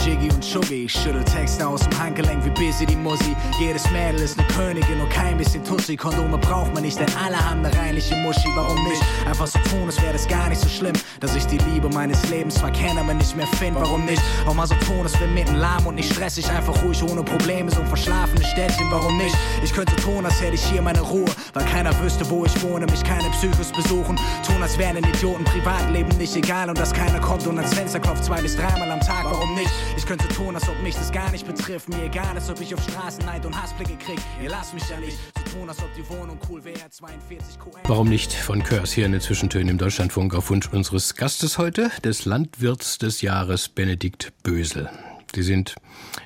Jiggy 0.07 0.36
Ich 0.47 0.93
schüttel 0.93 1.25
Texte 1.25 1.67
aus 1.67 1.81
dem 1.81 1.99
Handgelenk 1.99 2.45
wie 2.45 2.49
Busy 2.51 2.85
die 2.85 2.95
Musi. 2.95 3.35
Jedes 3.59 3.83
Mädel 3.91 4.21
ist 4.21 4.37
ne 4.37 4.45
Königin 4.55 5.01
und 5.01 5.09
kein 5.09 5.37
bisschen 5.37 5.61
Tussi. 5.61 5.97
Kondome 5.97 6.37
braucht 6.37 6.73
man 6.73 6.83
nicht, 6.83 6.97
denn 6.97 7.09
alle 7.21 7.37
haben 7.37 7.61
ne 7.61 7.77
reinliche 7.77 8.15
Muschi. 8.15 8.47
Warum 8.55 8.81
nicht? 8.85 9.03
Einfach 9.25 9.45
so 9.45 9.59
tun, 9.69 9.83
als 9.87 10.01
wäre 10.01 10.13
das 10.13 10.25
gar 10.25 10.47
nicht 10.47 10.61
so 10.61 10.69
schlimm. 10.69 10.93
Dass 11.19 11.35
ich 11.35 11.45
die 11.47 11.57
Liebe 11.57 11.89
meines 11.89 12.29
Lebens 12.29 12.55
zwar 12.55 12.71
kenne, 12.71 13.01
aber 13.01 13.13
nicht 13.13 13.35
mehr 13.35 13.45
finde. 13.59 13.81
Warum 13.81 14.05
nicht? 14.05 14.21
Auch 14.47 14.53
mal 14.53 14.65
so 14.65 14.75
tun, 14.75 15.01
als 15.03 15.19
wär 15.19 15.27
mitten 15.27 15.55
lahm 15.55 15.85
und 15.85 15.95
nicht 15.95 16.13
stressig. 16.13 16.49
Einfach 16.49 16.81
ruhig, 16.81 17.03
ohne 17.03 17.23
Probleme, 17.23 17.69
so 17.69 17.81
ein 17.81 17.87
verschlafenes 17.87 18.47
Städtchen. 18.47 18.89
Warum 18.89 19.17
nicht? 19.17 19.35
Ich 19.65 19.73
könnte 19.73 19.97
tun, 19.97 20.25
als 20.25 20.39
hätte 20.41 20.55
ich 20.55 20.63
hier 20.63 20.81
meine 20.81 21.01
Ruhe. 21.01 21.29
Weil 21.53 21.65
keiner 21.65 21.91
wüsste, 21.99 22.27
wo 22.29 22.45
ich 22.45 22.61
wohne, 22.63 22.85
mich 22.85 23.03
keine 23.03 23.29
Psychos 23.31 23.73
besuchen. 23.73 24.17
Tun, 24.47 24.63
als 24.63 24.77
wären 24.77 25.03
Idioten 25.03 25.43
Privatleben 25.43 26.17
nicht 26.17 26.37
egal 26.37 26.69
und 26.69 26.79
dass 26.79 26.93
keiner 26.93 27.19
kommt 27.19 27.45
und 27.47 27.57
ans 27.59 27.73
Fenster 27.73 27.99
klopft 27.99 28.23
zwei 28.23 28.41
bis 28.41 28.55
dreimal 28.55 28.89
am 28.89 29.01
Tag. 29.01 29.25
Warum 29.25 29.53
nicht? 29.55 29.71
Ich 29.97 30.05
könnte 30.05 30.25
tun, 30.37 30.53
als 30.53 30.69
ob 30.69 30.79
mich 30.83 30.93
das 30.93 31.11
gar 31.11 31.31
nicht 31.31 31.47
betrifft. 31.47 31.89
Mir 31.89 32.03
egal, 32.03 32.35
als 32.35 32.49
ob 32.49 32.61
ich 32.61 32.73
auf 32.73 32.83
Straßen 32.83 33.23
und 33.43 33.59
Hassblicke 33.59 33.95
krieg. 33.97 34.19
Ihr 34.41 34.49
lasst 34.49 34.73
mich 34.73 34.87
ja 34.87 34.99
nicht 34.99 35.17
so 35.35 35.57
tun, 35.57 35.67
als 35.67 35.79
ob 35.79 35.89
die 35.95 36.07
Wohnung 36.09 36.37
cool 36.49 36.63
wäre. 36.63 36.89
42 36.89 37.59
QM. 37.59 37.71
Warum 37.85 38.07
nicht 38.07 38.33
von 38.33 38.61
Curse 38.61 38.93
hier 38.93 39.05
in 39.07 39.13
den 39.13 39.21
Zwischentönen 39.21 39.69
im 39.69 39.77
Deutschlandfunk 39.79 40.35
auf 40.35 40.51
Wunsch 40.51 40.69
unseres 40.71 41.15
Gastes 41.15 41.57
heute, 41.57 41.91
des 42.03 42.25
Landwirts 42.25 42.99
des 42.99 43.21
Jahres 43.21 43.67
Benedikt 43.67 44.31
Bösel. 44.43 44.89
Sie 45.35 45.41
sind 45.41 45.75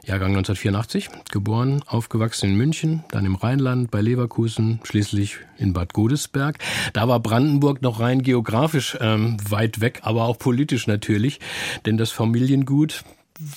Jahrgang 0.06 0.36
1984, 0.36 1.10
geboren, 1.32 1.82
aufgewachsen 1.88 2.51
in 2.51 2.58
München, 2.58 3.03
dann 3.12 3.25
im 3.25 3.36
Rheinland, 3.36 3.91
bei 3.91 4.01
Leverkusen, 4.01 4.80
schließlich 4.84 5.38
in 5.58 5.74
Bad 5.74 5.94
Godesberg. 5.94 6.60
Da 6.94 7.08
war 7.08 7.20
Brandenburg 7.20 7.82
noch 7.82 8.00
rein 8.00 8.22
geografisch 8.22 8.98
ähm, 9.00 9.38
weit 9.50 9.80
weg, 9.80 10.01
aber 10.03 10.25
auch 10.25 10.38
politisch 10.38 10.86
natürlich, 10.86 11.39
denn 11.86 11.98
das 11.98 12.12
Familiengut 12.12 13.03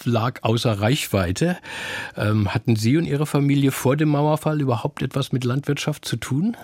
lag 0.04 0.42
außer 0.42 0.80
Reichweite. 0.80 1.56
Ähm, 2.16 2.52
hatten 2.52 2.76
Sie 2.76 2.96
und 2.96 3.04
Ihre 3.04 3.26
Familie 3.26 3.70
vor 3.70 3.96
dem 3.96 4.10
Mauerfall 4.10 4.60
überhaupt 4.60 5.02
etwas 5.02 5.32
mit 5.32 5.44
Landwirtschaft 5.44 6.04
zu 6.04 6.16
tun? 6.16 6.56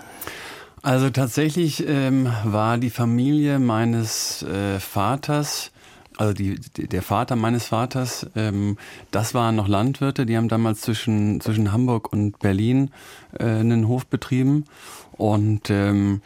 Also 0.82 1.10
tatsächlich 1.10 1.86
ähm, 1.86 2.32
war 2.44 2.78
die 2.78 2.90
Familie 2.90 3.58
meines 3.58 4.42
äh, 4.42 4.80
Vaters 4.80 5.72
also 6.20 6.34
die, 6.34 6.56
der 6.76 7.00
Vater 7.00 7.34
meines 7.34 7.68
Vaters, 7.68 8.26
ähm, 8.36 8.76
das 9.10 9.32
waren 9.32 9.56
noch 9.56 9.68
Landwirte, 9.68 10.26
die 10.26 10.36
haben 10.36 10.48
damals 10.48 10.82
zwischen, 10.82 11.40
zwischen 11.40 11.72
Hamburg 11.72 12.12
und 12.12 12.38
Berlin 12.40 12.90
äh, 13.38 13.44
einen 13.44 13.88
Hof 13.88 14.06
betrieben. 14.06 14.66
Und 15.12 15.70
ähm, 15.70 16.20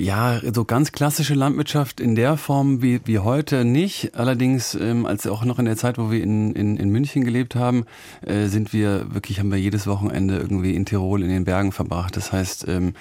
Ja, 0.00 0.40
so 0.54 0.64
ganz 0.64 0.92
klassische 0.92 1.34
Landwirtschaft 1.34 1.98
in 1.98 2.14
der 2.14 2.36
Form 2.36 2.82
wie, 2.82 3.00
wie 3.06 3.18
heute 3.18 3.64
nicht. 3.64 4.14
Allerdings, 4.14 4.76
ähm, 4.76 5.06
als 5.06 5.26
auch 5.26 5.44
noch 5.44 5.58
in 5.58 5.64
der 5.64 5.76
Zeit, 5.76 5.98
wo 5.98 6.12
wir 6.12 6.22
in, 6.22 6.52
in, 6.52 6.76
in 6.76 6.90
München 6.90 7.24
gelebt 7.24 7.56
haben, 7.56 7.84
äh, 8.24 8.46
sind 8.46 8.72
wir 8.72 9.12
wirklich, 9.12 9.40
haben 9.40 9.50
wir 9.50 9.58
jedes 9.58 9.88
Wochenende 9.88 10.36
irgendwie 10.36 10.76
in 10.76 10.84
Tirol 10.84 11.24
in 11.24 11.30
den 11.30 11.44
Bergen 11.44 11.72
verbracht. 11.72 12.16
Das 12.16 12.32
heißt, 12.32 12.68
ähm, 12.68 12.94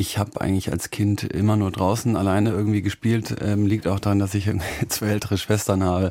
ich 0.00 0.16
habe 0.16 0.40
eigentlich 0.40 0.72
als 0.72 0.88
Kind 0.88 1.24
immer 1.24 1.56
nur 1.56 1.70
draußen 1.70 2.16
alleine 2.16 2.50
irgendwie 2.50 2.80
gespielt. 2.80 3.36
Ähm, 3.42 3.66
liegt 3.66 3.86
auch 3.86 4.00
daran, 4.00 4.18
dass 4.18 4.32
ich 4.34 4.50
zwei 4.88 5.08
ältere 5.08 5.36
Schwestern 5.36 5.84
habe. 5.84 6.06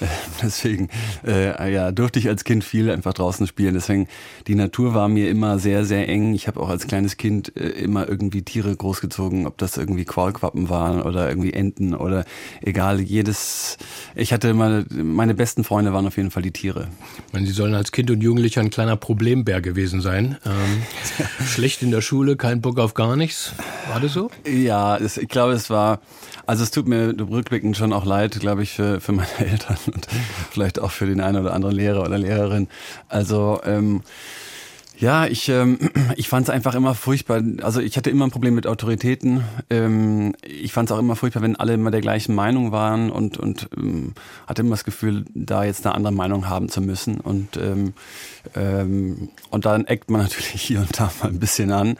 Äh, 0.00 0.06
deswegen 0.42 0.88
äh, 1.24 1.72
ja, 1.72 1.92
durfte 1.92 2.18
ich 2.18 2.28
als 2.28 2.42
Kind 2.42 2.64
viel 2.64 2.90
einfach 2.90 3.14
draußen 3.14 3.46
spielen. 3.46 3.74
Deswegen, 3.74 4.08
die 4.48 4.56
Natur 4.56 4.92
war 4.92 5.06
mir 5.06 5.30
immer 5.30 5.60
sehr, 5.60 5.84
sehr 5.84 6.08
eng. 6.08 6.34
Ich 6.34 6.48
habe 6.48 6.58
auch 6.58 6.68
als 6.68 6.88
kleines 6.88 7.16
Kind 7.16 7.56
äh, 7.56 7.68
immer 7.68 8.08
irgendwie 8.08 8.42
Tiere 8.42 8.74
großgezogen, 8.74 9.46
ob 9.46 9.56
das 9.58 9.76
irgendwie 9.76 10.04
Qualquappen 10.04 10.68
waren 10.68 11.00
oder 11.00 11.28
irgendwie 11.28 11.52
Enten 11.52 11.94
oder 11.94 12.24
egal, 12.60 13.00
jedes, 13.00 13.78
ich 14.16 14.32
hatte 14.32 14.48
immer, 14.48 14.84
meine 14.90 15.34
besten 15.34 15.62
Freunde 15.62 15.92
waren 15.92 16.08
auf 16.08 16.16
jeden 16.16 16.32
Fall 16.32 16.42
die 16.42 16.50
Tiere. 16.50 16.88
Ich 17.28 17.32
meine, 17.32 17.46
Sie 17.46 17.52
sollen 17.52 17.74
als 17.74 17.92
Kind 17.92 18.10
und 18.10 18.20
Jugendlicher 18.20 18.62
ein 18.62 18.70
kleiner 18.70 18.96
Problembär 18.96 19.60
gewesen 19.60 20.00
sein. 20.00 20.38
Ähm, 20.44 20.82
schlecht 21.46 21.82
in 21.82 21.92
der 21.92 22.00
Schule, 22.00 22.34
kein 22.34 22.60
Bock 22.60 22.80
auf 22.80 22.94
gar 22.94 23.14
nichts. 23.14 23.27
War 23.90 24.00
das 24.00 24.12
so? 24.12 24.30
Ja, 24.46 24.96
es, 24.96 25.16
ich 25.16 25.28
glaube, 25.28 25.52
es 25.52 25.70
war, 25.70 26.00
also 26.46 26.62
es 26.62 26.70
tut 26.70 26.88
mir 26.88 27.14
rückblickend 27.18 27.76
schon 27.76 27.92
auch 27.92 28.04
leid, 28.04 28.38
glaube 28.40 28.62
ich, 28.62 28.72
für, 28.72 29.00
für 29.00 29.12
meine 29.12 29.28
Eltern 29.38 29.78
und 29.86 30.06
vielleicht 30.50 30.78
auch 30.78 30.90
für 30.90 31.06
den 31.06 31.20
einen 31.20 31.38
oder 31.42 31.54
anderen 31.54 31.74
Lehrer 31.74 32.02
oder 32.02 32.18
Lehrerin. 32.18 32.68
Also, 33.08 33.60
ähm, 33.64 34.02
ja, 34.98 35.26
ich, 35.26 35.48
ähm, 35.48 35.78
ich 36.16 36.28
fand 36.28 36.48
es 36.48 36.50
einfach 36.50 36.74
immer 36.74 36.94
furchtbar. 36.94 37.42
Also 37.62 37.80
ich 37.80 37.96
hatte 37.96 38.10
immer 38.10 38.26
ein 38.26 38.30
Problem 38.30 38.54
mit 38.54 38.66
Autoritäten. 38.66 39.44
Ähm, 39.70 40.34
ich 40.42 40.72
fand 40.72 40.90
es 40.90 40.94
auch 40.94 40.98
immer 40.98 41.16
furchtbar, 41.16 41.42
wenn 41.42 41.56
alle 41.56 41.74
immer 41.74 41.90
der 41.90 42.00
gleichen 42.00 42.34
Meinung 42.34 42.72
waren 42.72 43.10
und, 43.10 43.38
und 43.38 43.68
ähm, 43.76 44.14
hatte 44.46 44.62
immer 44.62 44.72
das 44.72 44.84
Gefühl, 44.84 45.24
da 45.34 45.64
jetzt 45.64 45.86
eine 45.86 45.94
andere 45.94 46.12
Meinung 46.12 46.48
haben 46.48 46.68
zu 46.68 46.80
müssen. 46.80 47.20
Und, 47.20 47.56
ähm, 47.56 47.94
ähm, 48.56 49.28
und 49.50 49.64
dann 49.64 49.86
eckt 49.86 50.10
man 50.10 50.22
natürlich 50.22 50.62
hier 50.62 50.80
und 50.80 50.98
da 50.98 51.10
mal 51.22 51.28
ein 51.28 51.38
bisschen 51.38 51.70
an. 51.70 51.96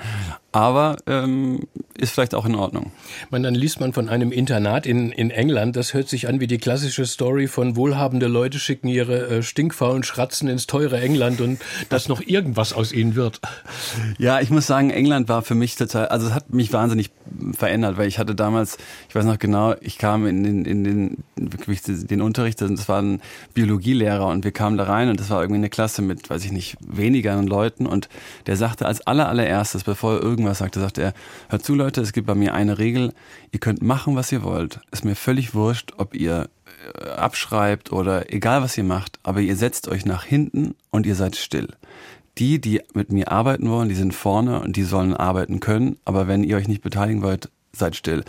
Aber 0.50 0.96
ähm, 1.06 1.68
ist 1.98 2.12
vielleicht 2.12 2.34
auch 2.34 2.46
in 2.46 2.54
Ordnung. 2.54 2.92
Man, 3.30 3.42
dann 3.42 3.54
liest 3.54 3.80
man 3.80 3.92
von 3.92 4.08
einem 4.08 4.32
Internat 4.32 4.86
in, 4.86 5.10
in 5.10 5.30
England. 5.30 5.76
Das 5.76 5.92
hört 5.92 6.08
sich 6.08 6.26
an 6.26 6.40
wie 6.40 6.46
die 6.46 6.58
klassische 6.58 7.04
Story 7.04 7.48
von 7.48 7.76
wohlhabende 7.76 8.28
Leute 8.28 8.58
schicken 8.58 8.88
ihre 8.88 9.28
äh, 9.28 9.42
stinkfaulen 9.42 10.04
Schratzen 10.04 10.48
ins 10.48 10.66
teure 10.66 11.00
England 11.00 11.40
und 11.40 11.60
dass 11.90 12.08
noch 12.08 12.22
irgendwas 12.22 12.72
aus 12.72 12.92
ihnen 12.92 13.14
wird. 13.14 13.40
Ja, 14.18 14.40
ich 14.40 14.50
muss 14.50 14.66
sagen, 14.66 14.90
England 14.90 15.28
war 15.28 15.42
für 15.42 15.54
mich 15.54 15.76
total, 15.76 16.06
also 16.08 16.28
es 16.28 16.34
hat 16.34 16.52
mich 16.52 16.72
wahnsinnig 16.72 17.10
verändert, 17.52 17.98
weil 17.98 18.08
ich 18.08 18.18
hatte 18.18 18.34
damals, 18.34 18.78
ich 19.08 19.14
weiß 19.14 19.24
noch 19.24 19.38
genau, 19.38 19.74
ich 19.80 19.98
kam 19.98 20.26
in 20.26 20.44
den, 20.44 20.64
in 20.64 20.84
den, 20.84 21.24
wirklich 21.36 21.82
den 21.82 22.22
Unterricht, 22.22 22.60
das 22.60 22.88
war 22.88 23.02
ein 23.02 23.20
Biologielehrer 23.54 24.26
und 24.26 24.44
wir 24.44 24.52
kamen 24.52 24.78
da 24.78 24.84
rein 24.84 25.10
und 25.10 25.20
das 25.20 25.30
war 25.30 25.42
irgendwie 25.42 25.58
eine 25.58 25.68
Klasse 25.68 26.00
mit, 26.00 26.30
weiß 26.30 26.44
ich 26.44 26.52
nicht, 26.52 26.76
weniger 26.80 27.40
Leuten 27.42 27.86
und 27.86 28.08
der 28.46 28.56
sagte 28.56 28.86
als 28.86 29.06
aller, 29.06 29.28
allererstes, 29.28 29.84
bevor 29.84 30.14
er 30.14 30.22
irgendwas 30.38 30.58
sagte, 30.58 30.80
sagte 30.80 31.02
er, 31.02 31.14
hört 31.48 31.64
zu 31.64 31.74
Leute, 31.74 32.00
es 32.00 32.12
gibt 32.12 32.26
bei 32.26 32.34
mir 32.34 32.54
eine 32.54 32.78
Regel, 32.78 33.12
ihr 33.52 33.60
könnt 33.60 33.82
machen, 33.82 34.16
was 34.16 34.32
ihr 34.32 34.42
wollt. 34.42 34.80
Ist 34.90 35.04
mir 35.04 35.16
völlig 35.16 35.54
wurscht, 35.54 35.92
ob 35.96 36.14
ihr 36.14 36.48
äh, 36.94 37.08
abschreibt 37.10 37.92
oder 37.92 38.32
egal 38.32 38.62
was 38.62 38.78
ihr 38.78 38.84
macht, 38.84 39.18
aber 39.22 39.40
ihr 39.40 39.56
setzt 39.56 39.88
euch 39.88 40.06
nach 40.06 40.24
hinten 40.24 40.74
und 40.90 41.06
ihr 41.06 41.14
seid 41.14 41.36
still. 41.36 41.68
Die, 42.38 42.60
die 42.60 42.82
mit 42.94 43.10
mir 43.12 43.32
arbeiten 43.32 43.68
wollen, 43.68 43.88
die 43.88 43.96
sind 43.96 44.14
vorne 44.14 44.60
und 44.60 44.76
die 44.76 44.84
sollen 44.84 45.14
arbeiten 45.14 45.58
können, 45.58 45.98
aber 46.04 46.28
wenn 46.28 46.44
ihr 46.44 46.56
euch 46.56 46.68
nicht 46.68 46.82
beteiligen 46.82 47.22
wollt, 47.22 47.50
seid 47.72 47.96
still. 47.96 48.24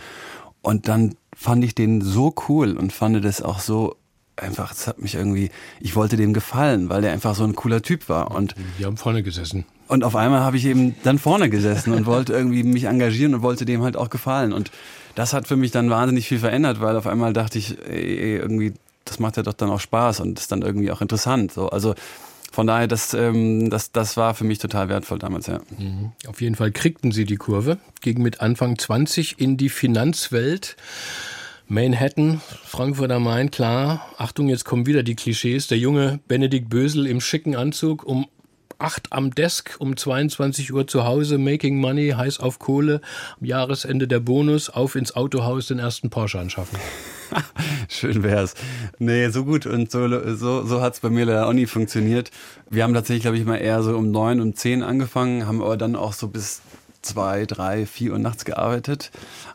Und 0.62 0.88
dann 0.88 1.14
fand 1.34 1.64
ich 1.64 1.74
den 1.74 2.02
so 2.02 2.34
cool 2.48 2.76
und 2.76 2.92
fand 2.92 3.24
das 3.24 3.40
auch 3.40 3.60
so 3.60 3.96
einfach, 4.40 4.72
es 4.72 4.86
hat 4.86 5.00
mich 5.00 5.14
irgendwie, 5.14 5.50
ich 5.80 5.96
wollte 5.96 6.16
dem 6.16 6.32
gefallen, 6.32 6.88
weil 6.88 7.02
der 7.02 7.12
einfach 7.12 7.34
so 7.34 7.44
ein 7.44 7.54
cooler 7.54 7.82
Typ 7.82 8.08
war. 8.08 8.30
Und 8.30 8.54
wir 8.78 8.86
haben 8.86 8.96
vorne 8.96 9.22
gesessen. 9.22 9.64
Und 9.88 10.04
auf 10.04 10.14
einmal 10.16 10.40
habe 10.40 10.56
ich 10.56 10.66
eben 10.66 10.94
dann 11.02 11.18
vorne 11.18 11.50
gesessen 11.50 11.92
und 11.92 12.06
wollte 12.06 12.32
irgendwie 12.32 12.62
mich 12.62 12.84
engagieren 12.84 13.34
und 13.34 13.42
wollte 13.42 13.64
dem 13.64 13.82
halt 13.82 13.96
auch 13.96 14.10
gefallen. 14.10 14.52
Und 14.52 14.70
das 15.14 15.32
hat 15.32 15.48
für 15.48 15.56
mich 15.56 15.70
dann 15.72 15.90
wahnsinnig 15.90 16.28
viel 16.28 16.38
verändert, 16.38 16.80
weil 16.80 16.96
auf 16.96 17.06
einmal 17.06 17.32
dachte 17.32 17.58
ich, 17.58 17.76
ey, 17.88 18.36
irgendwie, 18.36 18.74
das 19.04 19.18
macht 19.18 19.36
ja 19.36 19.42
doch 19.42 19.52
dann 19.52 19.70
auch 19.70 19.80
Spaß 19.80 20.20
und 20.20 20.38
ist 20.38 20.52
dann 20.52 20.62
irgendwie 20.62 20.90
auch 20.92 21.00
interessant. 21.00 21.52
So, 21.52 21.68
also 21.68 21.94
von 22.52 22.66
daher, 22.66 22.88
das, 22.88 23.14
ähm, 23.14 23.70
das, 23.70 23.92
das 23.92 24.16
war 24.16 24.34
für 24.34 24.44
mich 24.44 24.58
total 24.58 24.88
wertvoll 24.88 25.18
damals, 25.18 25.46
ja. 25.46 25.60
Mhm. 25.78 26.12
Auf 26.26 26.40
jeden 26.40 26.56
Fall 26.56 26.72
kriegten 26.72 27.12
Sie 27.12 27.24
die 27.24 27.36
Kurve, 27.36 27.78
gingen 28.00 28.22
mit 28.22 28.40
Anfang 28.40 28.78
20 28.78 29.40
in 29.40 29.56
die 29.56 29.68
Finanzwelt. 29.68 30.76
Manhattan, 31.72 32.40
Frankfurt 32.64 33.12
am 33.12 33.22
Main, 33.22 33.52
klar. 33.52 34.04
Achtung, 34.18 34.48
jetzt 34.48 34.64
kommen 34.64 34.86
wieder 34.86 35.04
die 35.04 35.14
Klischees. 35.14 35.68
Der 35.68 35.78
junge 35.78 36.18
Benedikt 36.26 36.68
Bösel 36.68 37.06
im 37.06 37.20
schicken 37.20 37.54
Anzug 37.54 38.02
um 38.02 38.26
8 38.80 39.12
am 39.12 39.32
Desk, 39.32 39.76
um 39.78 39.96
22 39.96 40.72
Uhr 40.72 40.88
zu 40.88 41.04
Hause, 41.04 41.38
making 41.38 41.78
money, 41.78 42.10
heiß 42.10 42.40
auf 42.40 42.58
Kohle, 42.58 43.00
am 43.38 43.46
Jahresende 43.46 44.08
der 44.08 44.18
Bonus, 44.18 44.68
auf 44.68 44.96
ins 44.96 45.14
Autohaus 45.14 45.68
den 45.68 45.78
ersten 45.78 46.10
Porsche 46.10 46.40
anschaffen. 46.40 46.76
Schön 47.88 48.24
wär's. 48.24 48.54
Nee, 48.98 49.28
so 49.28 49.44
gut 49.44 49.64
und 49.64 49.92
so, 49.92 50.08
so, 50.34 50.64
so 50.66 50.80
hat's 50.80 50.98
bei 50.98 51.08
mir 51.08 51.24
leider 51.24 51.46
auch 51.46 51.52
nie 51.52 51.66
funktioniert. 51.66 52.32
Wir 52.68 52.82
haben 52.82 52.94
tatsächlich, 52.94 53.22
glaube 53.22 53.38
ich, 53.38 53.44
mal 53.44 53.58
eher 53.58 53.84
so 53.84 53.96
um 53.96 54.10
neun, 54.10 54.40
um 54.40 54.56
zehn 54.56 54.82
angefangen, 54.82 55.46
haben 55.46 55.62
aber 55.62 55.76
dann 55.76 55.94
auch 55.94 56.14
so 56.14 56.26
bis 56.26 56.62
zwei, 57.02 57.46
drei, 57.46 57.86
vier 57.86 58.12
Uhr 58.12 58.18
nachts 58.18 58.44
gearbeitet. 58.44 59.10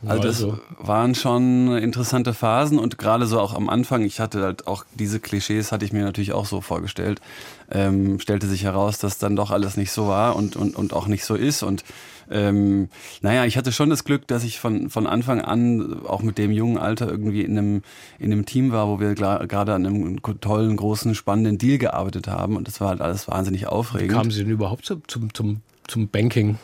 Also 0.05 0.23
das 0.23 0.43
also. 0.43 0.59
waren 0.79 1.15
schon 1.15 1.77
interessante 1.77 2.33
Phasen 2.33 2.79
und 2.79 2.97
gerade 2.97 3.27
so 3.27 3.39
auch 3.39 3.53
am 3.53 3.69
Anfang, 3.69 4.03
ich 4.03 4.19
hatte 4.19 4.41
halt 4.43 4.67
auch 4.67 4.85
diese 4.95 5.19
Klischees 5.19 5.71
hatte 5.71 5.85
ich 5.85 5.93
mir 5.93 6.03
natürlich 6.03 6.33
auch 6.33 6.45
so 6.45 6.61
vorgestellt. 6.61 7.21
Ähm, 7.69 8.19
stellte 8.19 8.47
sich 8.47 8.63
heraus, 8.63 8.99
dass 8.99 9.17
dann 9.17 9.35
doch 9.35 9.51
alles 9.51 9.77
nicht 9.77 9.91
so 9.91 10.07
war 10.07 10.35
und, 10.35 10.55
und, 10.55 10.75
und 10.75 10.93
auch 10.93 11.07
nicht 11.07 11.25
so 11.25 11.35
ist 11.35 11.63
und 11.63 11.83
ähm, 12.29 12.89
naja, 13.21 13.45
ich 13.45 13.57
hatte 13.57 13.71
schon 13.71 13.89
das 13.89 14.03
Glück, 14.03 14.27
dass 14.27 14.43
ich 14.43 14.59
von, 14.59 14.89
von 14.89 15.05
Anfang 15.07 15.41
an 15.41 16.05
auch 16.05 16.21
mit 16.21 16.37
dem 16.37 16.51
jungen 16.51 16.77
Alter 16.77 17.07
irgendwie 17.07 17.41
in 17.41 17.57
einem, 17.57 17.81
in 18.19 18.31
einem 18.31 18.45
Team 18.45 18.71
war, 18.71 18.87
wo 18.87 18.99
wir 18.99 19.13
gerade 19.13 19.73
an 19.73 19.85
einem 19.85 20.21
tollen, 20.41 20.75
großen, 20.75 21.13
spannenden 21.15 21.57
Deal 21.57 21.77
gearbeitet 21.77 22.27
haben 22.27 22.55
und 22.55 22.67
das 22.67 22.81
war 22.81 22.89
halt 22.89 23.01
alles 23.01 23.27
wahnsinnig 23.27 23.67
aufregend. 23.67 24.11
Wie 24.11 24.15
kamen 24.15 24.31
Sie 24.31 24.43
denn 24.43 24.51
überhaupt 24.51 24.85
zum, 24.85 25.03
zum, 25.07 25.61
zum 25.87 26.07
Banking? 26.07 26.57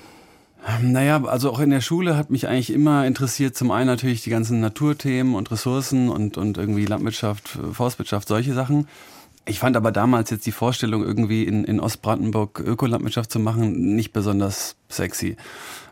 Naja, 0.82 1.24
also 1.24 1.52
auch 1.52 1.60
in 1.60 1.72
der 1.72 1.82
Schule 1.82 2.16
hat 2.16 2.30
mich 2.30 2.48
eigentlich 2.48 2.72
immer 2.72 3.08
interessiert, 3.08 3.56
zum 3.56 3.72
einen 3.72 3.88
natürlich 3.88 4.22
die 4.22 4.30
ganzen 4.30 4.60
Naturthemen 4.60 5.34
und 5.34 5.50
Ressourcen 5.50 6.08
und, 6.10 6.38
und 6.38 6.58
irgendwie 6.58 6.86
Landwirtschaft, 6.86 7.58
Forstwirtschaft, 7.72 8.28
solche 8.28 8.54
Sachen. 8.54 8.88
Ich 9.46 9.58
fand 9.58 9.76
aber 9.76 9.92
damals 9.92 10.30
jetzt 10.30 10.46
die 10.46 10.52
Vorstellung, 10.52 11.04
irgendwie 11.04 11.44
in, 11.46 11.64
in 11.64 11.80
Ostbrandenburg 11.80 12.60
Ökolandwirtschaft 12.60 13.32
zu 13.32 13.40
machen, 13.40 13.96
nicht 13.96 14.14
besonders 14.14 14.76
sexy. 14.92 15.38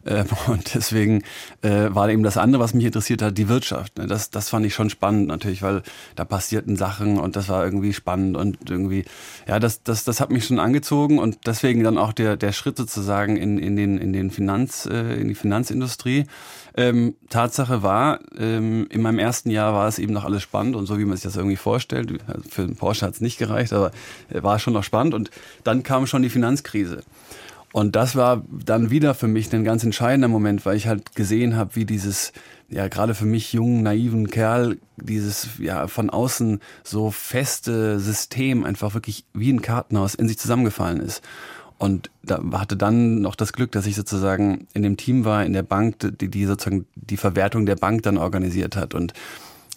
Ähm, 0.05 0.25
und 0.47 0.73
deswegen 0.73 1.23
äh, 1.61 1.87
war 1.89 2.09
eben 2.09 2.23
das 2.23 2.37
andere, 2.37 2.61
was 2.61 2.73
mich 2.73 2.85
interessiert 2.85 3.21
hat, 3.21 3.37
die 3.37 3.49
Wirtschaft. 3.49 3.97
Ne? 3.97 4.07
Das, 4.07 4.29
das 4.29 4.49
fand 4.49 4.65
ich 4.65 4.73
schon 4.73 4.89
spannend 4.89 5.27
natürlich, 5.27 5.61
weil 5.61 5.83
da 6.15 6.25
passierten 6.25 6.75
Sachen 6.75 7.19
und 7.19 7.35
das 7.35 7.49
war 7.49 7.63
irgendwie 7.63 7.93
spannend 7.93 8.37
und 8.37 8.69
irgendwie, 8.69 9.05
ja, 9.47 9.59
das, 9.59 9.83
das, 9.83 10.03
das 10.03 10.19
hat 10.19 10.31
mich 10.31 10.45
schon 10.45 10.59
angezogen 10.59 11.19
und 11.19 11.39
deswegen 11.45 11.83
dann 11.83 11.97
auch 11.97 12.13
der, 12.13 12.37
der 12.37 12.51
Schritt 12.51 12.77
sozusagen 12.77 13.37
in, 13.37 13.57
in, 13.57 13.75
den, 13.75 13.97
in, 13.97 14.13
den 14.13 14.31
Finanz, 14.31 14.85
äh, 14.85 15.19
in 15.19 15.27
die 15.27 15.35
Finanzindustrie. 15.35 16.25
Ähm, 16.77 17.15
Tatsache 17.29 17.83
war, 17.83 18.19
ähm, 18.37 18.87
in 18.89 19.01
meinem 19.01 19.19
ersten 19.19 19.49
Jahr 19.49 19.73
war 19.73 19.87
es 19.87 19.99
eben 19.99 20.13
noch 20.13 20.23
alles 20.23 20.43
spannend 20.43 20.75
und 20.75 20.85
so, 20.85 20.97
wie 20.97 21.05
man 21.05 21.17
sich 21.17 21.23
das 21.23 21.35
irgendwie 21.35 21.57
vorstellt. 21.57 22.13
Für 22.49 22.61
einen 22.61 22.75
Porsche 22.75 23.05
hat 23.05 23.15
es 23.15 23.21
nicht 23.21 23.37
gereicht, 23.37 23.73
aber 23.73 23.91
war 24.29 24.59
schon 24.59 24.73
noch 24.73 24.83
spannend. 24.83 25.13
Und 25.13 25.31
dann 25.63 25.83
kam 25.83 26.07
schon 26.07 26.21
die 26.21 26.29
Finanzkrise. 26.29 27.01
Und 27.71 27.95
das 27.95 28.15
war 28.15 28.43
dann 28.49 28.89
wieder 28.89 29.13
für 29.13 29.27
mich 29.27 29.53
ein 29.53 29.63
ganz 29.63 29.83
entscheidender 29.83 30.27
Moment, 30.27 30.65
weil 30.65 30.75
ich 30.75 30.87
halt 30.87 31.15
gesehen 31.15 31.55
habe, 31.55 31.75
wie 31.75 31.85
dieses, 31.85 32.33
ja, 32.67 32.87
gerade 32.87 33.13
für 33.13 33.25
mich 33.25 33.53
jungen, 33.53 33.83
naiven 33.83 34.29
Kerl, 34.29 34.77
dieses, 34.97 35.49
ja, 35.59 35.87
von 35.87 36.09
außen 36.09 36.59
so 36.83 37.11
feste 37.11 37.99
System 37.99 38.63
einfach 38.65 38.95
wirklich 38.95 39.25
wie 39.33 39.51
ein 39.53 39.61
Kartenhaus 39.61 40.15
in 40.15 40.27
sich 40.27 40.39
zusammengefallen 40.39 40.99
ist. 40.99 41.21
Und 41.77 42.09
da 42.23 42.41
hatte 42.53 42.75
dann 42.75 43.21
noch 43.21 43.35
das 43.35 43.53
Glück, 43.53 43.71
dass 43.71 43.85
ich 43.85 43.95
sozusagen 43.95 44.67
in 44.73 44.83
dem 44.83 44.97
Team 44.97 45.23
war, 45.23 45.45
in 45.45 45.53
der 45.53 45.63
Bank, 45.63 45.95
die, 45.99 46.27
die 46.27 46.45
sozusagen 46.45 46.85
die 46.95 47.17
Verwertung 47.17 47.65
der 47.65 47.77
Bank 47.77 48.03
dann 48.03 48.17
organisiert 48.17 48.75
hat. 48.75 48.93
Und 48.93 49.13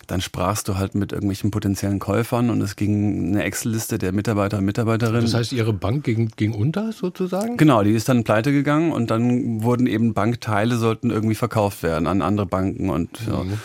dann 0.06 0.20
sprachst 0.20 0.68
du 0.68 0.76
halt 0.76 0.94
mit 0.94 1.12
irgendwelchen 1.12 1.50
potenziellen 1.50 1.98
Käufern 1.98 2.50
und 2.50 2.60
es 2.60 2.76
ging 2.76 3.28
eine 3.28 3.44
Excel-Liste 3.44 3.98
der 3.98 4.12
Mitarbeiter 4.12 4.58
und 4.58 4.64
Mitarbeiterinnen. 4.64 5.22
Das 5.22 5.34
heißt, 5.34 5.52
Ihre 5.52 5.72
Bank 5.72 6.04
ging, 6.04 6.30
ging 6.36 6.52
unter 6.52 6.92
sozusagen? 6.92 7.56
Genau, 7.56 7.82
die 7.82 7.92
ist 7.92 8.08
dann 8.08 8.24
pleite 8.24 8.52
gegangen 8.52 8.92
und 8.92 9.10
dann 9.10 9.62
wurden 9.62 9.86
eben 9.86 10.14
Bankteile 10.14 10.76
sollten 10.76 11.10
irgendwie 11.10 11.34
verkauft 11.34 11.82
werden 11.82 12.06
an 12.06 12.22
andere 12.22 12.46
Banken 12.46 12.90
und 12.90 13.26
mhm. 13.26 13.58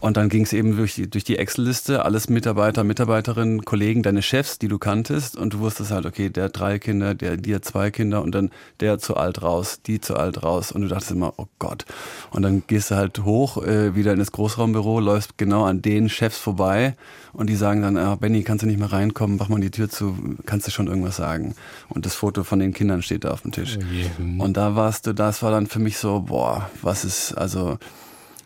Und 0.00 0.16
dann 0.16 0.30
ging 0.30 0.44
es 0.44 0.52
eben 0.52 0.76
durch 0.76 0.94
die, 0.94 1.08
durch 1.08 1.24
die 1.24 1.38
Excel-Liste, 1.38 2.04
alles 2.04 2.28
Mitarbeiter, 2.28 2.84
Mitarbeiterinnen, 2.84 3.64
Kollegen, 3.64 4.02
deine 4.02 4.22
Chefs, 4.22 4.58
die 4.58 4.68
du 4.68 4.78
kanntest. 4.78 5.36
Und 5.36 5.54
du 5.54 5.58
wusstest 5.58 5.90
halt, 5.90 6.06
okay, 6.06 6.30
der 6.30 6.44
hat 6.44 6.58
drei 6.58 6.78
Kinder, 6.78 7.14
der, 7.14 7.36
die 7.36 7.54
hat 7.54 7.64
zwei 7.64 7.90
Kinder 7.90 8.22
und 8.22 8.34
dann 8.34 8.50
der 8.80 8.98
zu 8.98 9.16
alt 9.16 9.42
raus, 9.42 9.80
die 9.86 10.00
zu 10.00 10.16
alt 10.16 10.42
raus. 10.42 10.72
Und 10.72 10.82
du 10.82 10.88
dachtest 10.88 11.10
immer, 11.10 11.34
oh 11.36 11.46
Gott. 11.58 11.84
Und 12.30 12.42
dann 12.42 12.62
gehst 12.66 12.90
du 12.90 12.96
halt 12.96 13.24
hoch, 13.24 13.62
äh, 13.62 13.94
wieder 13.94 14.12
in 14.12 14.18
das 14.18 14.32
Großraumbüro, 14.32 15.00
läufst 15.00 15.36
genau 15.36 15.64
an 15.64 15.82
den 15.82 16.08
Chefs 16.08 16.38
vorbei 16.38 16.96
und 17.32 17.48
die 17.48 17.56
sagen 17.56 17.82
dann, 17.82 17.96
ah, 17.96 18.16
Benny, 18.16 18.42
kannst 18.42 18.62
du 18.62 18.66
nicht 18.66 18.78
mehr 18.78 18.92
reinkommen, 18.92 19.36
mach 19.36 19.48
mal 19.48 19.60
die 19.60 19.70
Tür 19.70 19.88
zu, 19.88 20.16
kannst 20.46 20.66
du 20.66 20.70
schon 20.70 20.86
irgendwas 20.86 21.16
sagen. 21.16 21.54
Und 21.88 22.06
das 22.06 22.14
Foto 22.14 22.42
von 22.42 22.58
den 22.58 22.72
Kindern 22.72 23.02
steht 23.02 23.24
da 23.24 23.30
auf 23.32 23.42
dem 23.42 23.52
Tisch. 23.52 23.78
Oh 23.78 24.44
und 24.44 24.56
da 24.56 24.76
warst 24.76 25.06
du, 25.06 25.12
das 25.12 25.42
war 25.42 25.50
dann 25.50 25.66
für 25.66 25.78
mich 25.78 25.98
so, 25.98 26.20
boah, 26.20 26.70
was 26.82 27.04
ist, 27.04 27.34
also 27.34 27.78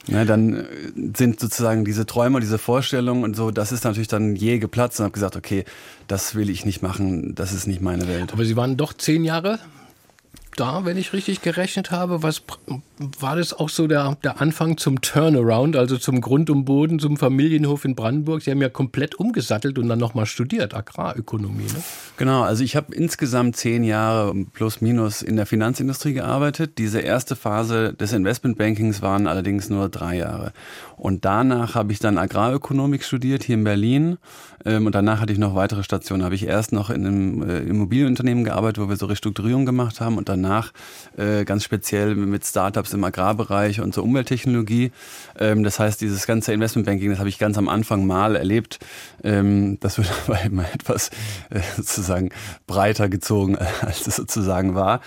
ja, 0.06 0.24
dann 0.24 0.54
äh, 0.54 0.64
sind 1.16 1.40
sozusagen 1.40 1.84
diese 1.84 2.06
Träume, 2.06 2.40
diese 2.40 2.58
Vorstellungen 2.58 3.24
und 3.24 3.36
so, 3.36 3.50
das 3.50 3.72
ist 3.72 3.84
natürlich 3.84 4.08
dann 4.08 4.36
je 4.36 4.58
geplatzt 4.58 5.00
und 5.00 5.04
habe 5.04 5.14
gesagt, 5.14 5.36
okay, 5.36 5.64
das 6.08 6.34
will 6.34 6.50
ich 6.50 6.64
nicht 6.64 6.82
machen, 6.82 7.34
das 7.34 7.52
ist 7.52 7.66
nicht 7.66 7.80
meine 7.80 8.06
Welt. 8.08 8.32
Aber 8.32 8.44
Sie 8.44 8.56
waren 8.56 8.76
doch 8.76 8.92
zehn 8.92 9.24
Jahre 9.24 9.58
da, 10.56 10.84
wenn 10.84 10.96
ich 10.96 11.12
richtig 11.12 11.42
gerechnet 11.42 11.90
habe. 11.90 12.22
Was 12.22 12.42
war 13.18 13.36
das 13.36 13.52
auch 13.52 13.68
so 13.68 13.86
der, 13.86 14.16
der 14.22 14.40
Anfang 14.40 14.76
zum 14.76 15.00
Turnaround, 15.00 15.76
also 15.76 15.96
zum 15.96 16.20
Grund 16.20 16.50
und 16.50 16.64
Boden, 16.64 16.98
zum 16.98 17.16
Familienhof 17.16 17.84
in 17.84 17.94
Brandenburg? 17.94 18.42
Sie 18.42 18.50
haben 18.50 18.62
ja 18.62 18.68
komplett 18.68 19.14
umgesattelt 19.16 19.78
und 19.78 19.88
dann 19.88 19.98
nochmal 19.98 20.26
studiert, 20.26 20.74
Agrarökonomie. 20.74 21.64
Ne? 21.64 21.82
Genau, 22.16 22.42
also 22.42 22.62
ich 22.62 22.76
habe 22.76 22.94
insgesamt 22.94 23.56
zehn 23.56 23.84
Jahre 23.84 24.34
plus 24.52 24.80
minus 24.80 25.22
in 25.22 25.36
der 25.36 25.46
Finanzindustrie 25.46 26.14
gearbeitet. 26.14 26.78
Diese 26.78 27.00
erste 27.00 27.36
Phase 27.36 27.92
des 27.94 28.12
Investmentbankings 28.12 29.02
waren 29.02 29.26
allerdings 29.26 29.70
nur 29.70 29.88
drei 29.88 30.16
Jahre. 30.16 30.52
Und 30.96 31.24
danach 31.24 31.74
habe 31.74 31.92
ich 31.92 31.98
dann 31.98 32.18
Agrarökonomik 32.18 33.04
studiert 33.04 33.42
hier 33.42 33.56
in 33.56 33.64
Berlin. 33.64 34.18
Ähm, 34.64 34.86
und 34.86 34.94
danach 34.94 35.20
hatte 35.20 35.32
ich 35.32 35.38
noch 35.38 35.54
weitere 35.54 35.82
Stationen. 35.82 36.24
Habe 36.24 36.34
ich 36.34 36.46
erst 36.46 36.72
noch 36.72 36.90
in 36.90 37.06
einem 37.06 37.42
äh, 37.42 37.58
Immobilienunternehmen 37.58 38.44
gearbeitet, 38.44 38.82
wo 38.82 38.88
wir 38.88 38.96
so 38.96 39.06
Restrukturierung 39.06 39.66
gemacht 39.66 40.00
haben. 40.00 40.16
Und 40.16 40.28
danach 40.44 40.72
äh, 41.16 41.44
ganz 41.44 41.64
speziell 41.64 42.14
mit 42.14 42.44
Startups 42.44 42.92
im 42.92 43.02
Agrarbereich 43.04 43.80
und 43.80 43.94
so 43.94 44.02
Umwelttechnologie. 44.02 44.92
Ähm, 45.38 45.64
das 45.64 45.78
heißt, 45.78 46.00
dieses 46.00 46.26
ganze 46.26 46.52
Investmentbanking, 46.52 47.10
das 47.10 47.18
habe 47.18 47.28
ich 47.28 47.38
ganz 47.38 47.58
am 47.58 47.68
Anfang 47.68 48.06
mal 48.06 48.36
erlebt. 48.36 48.78
Ähm, 49.22 49.78
das 49.80 49.98
wird 49.98 50.10
aber 50.26 50.40
immer 50.42 50.64
etwas 50.72 51.10
äh, 51.50 51.60
sozusagen 51.76 52.30
breiter 52.66 53.08
gezogen, 53.08 53.56
als 53.80 54.06
es 54.06 54.16
sozusagen 54.16 54.74
war. 54.74 55.00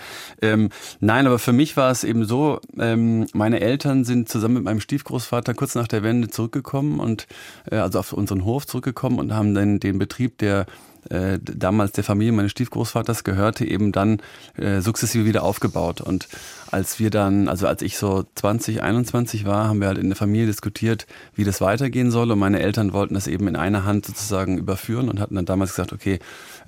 Nein, 1.00 1.26
aber 1.26 1.38
für 1.38 1.52
mich 1.52 1.76
war 1.76 1.90
es 1.90 2.04
eben 2.04 2.24
so, 2.24 2.60
meine 2.74 3.60
Eltern 3.60 4.04
sind 4.04 4.28
zusammen 4.28 4.54
mit 4.54 4.64
meinem 4.64 4.80
Stiefgroßvater 4.80 5.54
kurz 5.54 5.74
nach 5.74 5.88
der 5.88 6.02
Wende 6.02 6.28
zurückgekommen 6.28 7.00
und 7.00 7.26
äh, 7.70 7.76
also 7.76 7.98
auf 7.98 8.12
unseren 8.12 8.44
Hof 8.44 8.66
zurückgekommen 8.66 9.18
und 9.18 9.34
haben 9.34 9.54
dann 9.54 9.80
den 9.80 9.98
Betrieb, 9.98 10.38
der 10.38 10.66
äh, 11.10 11.38
damals 11.40 11.92
der 11.92 12.04
Familie 12.04 12.32
meines 12.32 12.52
Stiefgroßvaters 12.52 13.24
gehörte, 13.24 13.64
eben 13.64 13.92
dann 13.92 14.20
äh, 14.56 14.80
sukzessive 14.80 15.24
wieder 15.24 15.42
aufgebaut. 15.42 16.00
Und 16.00 16.28
als 16.70 16.98
wir 16.98 17.10
dann, 17.10 17.48
also 17.48 17.66
als 17.66 17.82
ich 17.82 17.96
so 17.96 18.24
20, 18.34 18.82
21 18.82 19.46
war, 19.46 19.68
haben 19.68 19.80
wir 19.80 19.88
halt 19.88 19.98
in 19.98 20.08
der 20.08 20.16
Familie 20.16 20.46
diskutiert, 20.46 21.06
wie 21.34 21.44
das 21.44 21.60
weitergehen 21.60 22.10
soll. 22.10 22.30
Und 22.30 22.38
meine 22.38 22.60
Eltern 22.60 22.92
wollten 22.92 23.14
das 23.14 23.26
eben 23.26 23.48
in 23.48 23.56
einer 23.56 23.84
Hand 23.84 24.06
sozusagen 24.06 24.58
überführen 24.58 25.08
und 25.08 25.20
hatten 25.20 25.34
dann 25.34 25.46
damals 25.46 25.70
gesagt, 25.70 25.92
okay, 25.92 26.18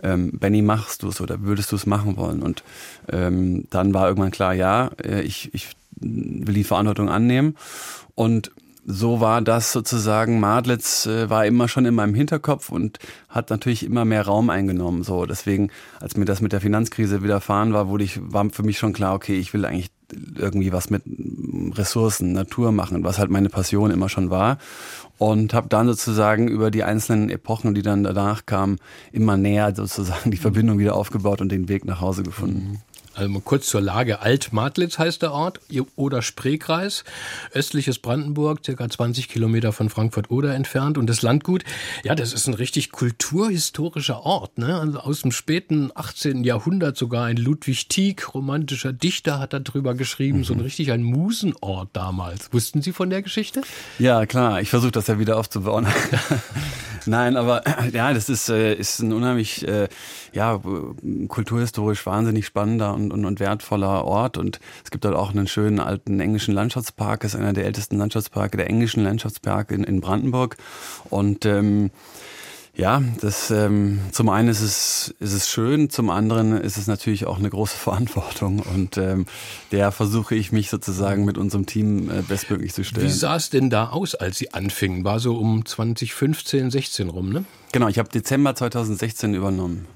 ähm, 0.03 0.39
Benny, 0.39 0.63
machst 0.63 1.03
du 1.03 1.09
es 1.09 1.21
oder 1.21 1.43
würdest 1.43 1.73
du 1.73 1.77
es 1.77 1.87
machen 1.87 2.17
wollen? 2.17 2.43
Und 2.43 2.63
ähm, 3.11 3.67
dann 3.71 3.93
war 3.95 4.09
irgendwann 4.09 4.31
klar, 4.31 4.55
ja, 4.55 4.91
äh, 5.03 5.23
ich, 5.23 5.53
ich 5.53 5.71
will 6.01 6.55
die 6.55 6.65
Verantwortung 6.65 7.09
annehmen. 7.09 7.57
Und 8.15 8.51
so 8.93 9.21
war 9.21 9.41
das 9.43 9.73
sozusagen, 9.73 10.41
Madlitz 10.41 11.07
äh, 11.07 11.31
war 11.31 11.47
immer 11.47 11.69
schon 11.69 11.87
in 11.87 11.95
meinem 11.95 12.15
Hinterkopf 12.15 12.71
und 12.71 12.99
hat 13.29 13.51
natürlich 13.51 13.85
immer 13.85 14.05
mehr 14.05 14.27
Raum 14.27 14.51
eingenommen. 14.51 15.03
So, 15.05 15.27
deswegen, 15.27 15.71
als 16.01 16.17
mir 16.17 16.25
das 16.25 16.41
mit 16.41 16.53
der 16.53 16.61
Finanzkrise 16.61 17.23
widerfahren 17.23 17.73
war, 17.73 17.89
wurde 17.89 18.05
ich, 18.05 18.21
war 18.23 18.49
für 18.51 18.63
mich 18.63 18.79
schon 18.79 18.93
klar, 18.93 19.15
okay, 19.15 19.39
ich 19.39 19.53
will 19.55 19.65
eigentlich 19.65 19.91
irgendwie 20.37 20.73
was 20.73 20.91
mit 20.91 21.03
Ressourcen, 21.77 22.33
Natur 22.33 22.73
machen, 22.73 23.05
was 23.05 23.19
halt 23.19 23.31
meine 23.31 23.49
Passion 23.49 23.91
immer 23.91 24.09
schon 24.09 24.31
war. 24.31 24.59
Und 25.19 25.53
habe 25.53 25.69
dann 25.69 25.87
sozusagen 25.87 26.49
über 26.49 26.71
die 26.71 26.83
einzelnen 26.83 27.29
Epochen, 27.29 27.75
die 27.75 27.83
dann 27.83 28.05
danach 28.05 28.47
kamen, 28.47 28.79
immer 29.13 29.37
näher 29.37 29.75
sozusagen 29.75 30.31
die 30.31 30.39
Verbindung 30.39 30.79
wieder 30.79 30.97
aufgebaut 30.97 31.41
und 31.41 31.53
den 31.53 31.69
Weg 31.69 31.85
nach 31.85 32.01
Hause 32.01 32.23
gefunden. 32.23 32.81
Also 33.21 33.41
kurz 33.41 33.67
zur 33.67 33.83
Lage. 33.83 34.21
Alt-Madlitz 34.21 34.99
heißt 34.99 35.21
der 35.21 35.33
Ort 35.33 35.61
oder 35.95 36.23
Spreekreis. 36.23 37.05
Östliches 37.55 37.99
Brandenburg, 37.99 38.61
circa 38.65 38.89
20 38.89 39.29
Kilometer 39.29 39.73
von 39.75 39.91
Frankfurt-Oder 39.91 40.55
entfernt. 40.55 40.97
Und 40.97 41.07
das 41.07 41.21
Landgut, 41.21 41.65
ja, 42.03 42.15
das 42.15 42.33
ist 42.33 42.47
ein 42.47 42.55
richtig 42.55 42.93
kulturhistorischer 42.93 44.25
Ort. 44.25 44.57
Ne? 44.57 44.75
Also 44.75 45.01
aus 45.01 45.21
dem 45.21 45.33
späten 45.33 45.91
18. 45.95 46.45
Jahrhundert 46.45 46.97
sogar 46.97 47.27
ein 47.27 47.37
Ludwig 47.37 47.89
Tieck, 47.89 48.33
romantischer 48.35 48.95
Dichter, 48.95 49.39
hat 49.39 49.53
darüber 49.53 49.95
geschrieben. 49.95 50.39
Mhm. 50.39 50.45
So 50.45 50.55
ein 50.55 50.61
richtig 50.61 50.91
ein 50.91 51.03
Musenort 51.03 51.91
damals. 51.93 52.51
Wussten 52.55 52.81
Sie 52.81 52.93
von 52.93 53.11
der 53.11 53.21
Geschichte? 53.21 53.61
Ja, 53.99 54.25
klar. 54.25 54.63
Ich 54.63 54.71
versuche 54.71 54.93
das 54.93 55.09
ja 55.09 55.19
wieder 55.19 55.37
aufzubauen. 55.37 55.87
Nein, 57.07 57.37
aber 57.37 57.63
ja, 57.93 58.13
das 58.13 58.29
ist, 58.29 58.49
äh, 58.49 58.75
ist 58.75 59.01
ein 59.01 59.13
unheimlich, 59.13 59.67
äh, 59.67 59.89
ja, 60.33 60.61
kulturhistorisch 61.29 62.05
wahnsinnig 62.07 62.47
spannender 62.47 62.95
und, 62.95 63.13
und, 63.13 63.25
und 63.25 63.41
wertvoller 63.41 64.05
Ort. 64.05 64.39
Und 64.39 64.61
es 64.85 64.91
gibt 64.91 65.05
dort 65.05 65.15
auch 65.15 65.31
einen 65.31 65.47
schönen 65.47 65.81
alten 65.81 66.21
englischen 66.21 66.55
Landschaftspark. 66.55 67.21
Das 67.21 67.35
ist 67.35 67.41
einer 67.41 67.53
der 67.53 67.65
ältesten 67.67 67.99
Landschaftsparke 67.99 68.57
der 68.57 68.69
englischen 68.69 69.05
Landschaftsparke 69.05 69.75
in, 69.75 69.85
in 69.85 70.01
Brandenburg. 70.01 70.57
Und 71.09 71.47
ähm, 71.47 71.91
ja, 72.81 73.03
das 73.21 73.51
ähm, 73.51 74.01
zum 74.11 74.31
einen 74.31 74.49
ist 74.49 74.63
es, 74.63 75.15
ist 75.21 75.35
es 75.35 75.51
schön, 75.51 75.91
zum 75.91 76.09
anderen 76.09 76.59
ist 76.59 76.79
es 76.79 76.87
natürlich 76.87 77.27
auch 77.27 77.39
eine 77.39 77.51
große 77.51 77.77
Verantwortung 77.79 78.61
und 78.61 78.97
ähm, 78.97 79.27
der 79.71 79.93
versuche 79.93 80.35
ich 80.35 80.51
mich 80.51 80.71
sozusagen 80.71 81.27
mit 81.27 81.37
unserem 81.37 81.67
Team 81.67 82.11
äh, 82.11 82.23
bestmöglich 82.23 82.73
zu 82.73 82.83
stellen. 82.83 83.07
Wie 83.07 83.11
sah 83.11 83.37
es 83.37 83.51
denn 83.51 83.69
da 83.69 83.91
aus, 83.91 84.15
als 84.15 84.39
Sie 84.39 84.55
anfingen? 84.55 85.05
War 85.05 85.21
so 85.21 85.37
um 85.37 85.67
2015, 85.67 86.71
16 86.71 87.11
rum, 87.11 87.31
ne? 87.31 87.45
Genau, 87.73 87.89
ich 87.89 87.99
habe 87.99 88.09
Dezember 88.09 88.55
2016 88.55 89.35
übernommen. 89.35 89.87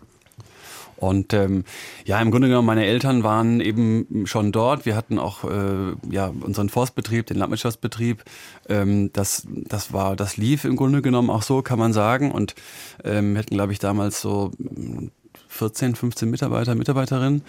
Und 0.96 1.32
ähm, 1.32 1.64
ja, 2.04 2.20
im 2.20 2.30
Grunde 2.30 2.48
genommen, 2.48 2.66
meine 2.66 2.86
Eltern 2.86 3.22
waren 3.22 3.60
eben 3.60 4.26
schon 4.26 4.52
dort. 4.52 4.86
Wir 4.86 4.96
hatten 4.96 5.18
auch 5.18 5.44
äh, 5.44 5.94
ja 6.10 6.32
unseren 6.40 6.68
Forstbetrieb, 6.68 7.26
den 7.26 7.38
Landwirtschaftsbetrieb. 7.38 8.24
Ähm, 8.68 9.12
das, 9.12 9.46
das 9.48 9.92
war, 9.92 10.16
das 10.16 10.36
lief 10.36 10.64
im 10.64 10.76
Grunde 10.76 11.02
genommen 11.02 11.30
auch 11.30 11.42
so, 11.42 11.62
kann 11.62 11.78
man 11.78 11.92
sagen. 11.92 12.32
Und 12.32 12.54
ähm, 13.04 13.34
wir 13.34 13.40
hatten, 13.40 13.54
glaube 13.54 13.72
ich, 13.72 13.78
damals 13.78 14.20
so 14.20 14.50
14, 15.48 15.94
15 15.94 16.30
Mitarbeiter, 16.30 16.74
Mitarbeiterinnen. 16.74 17.42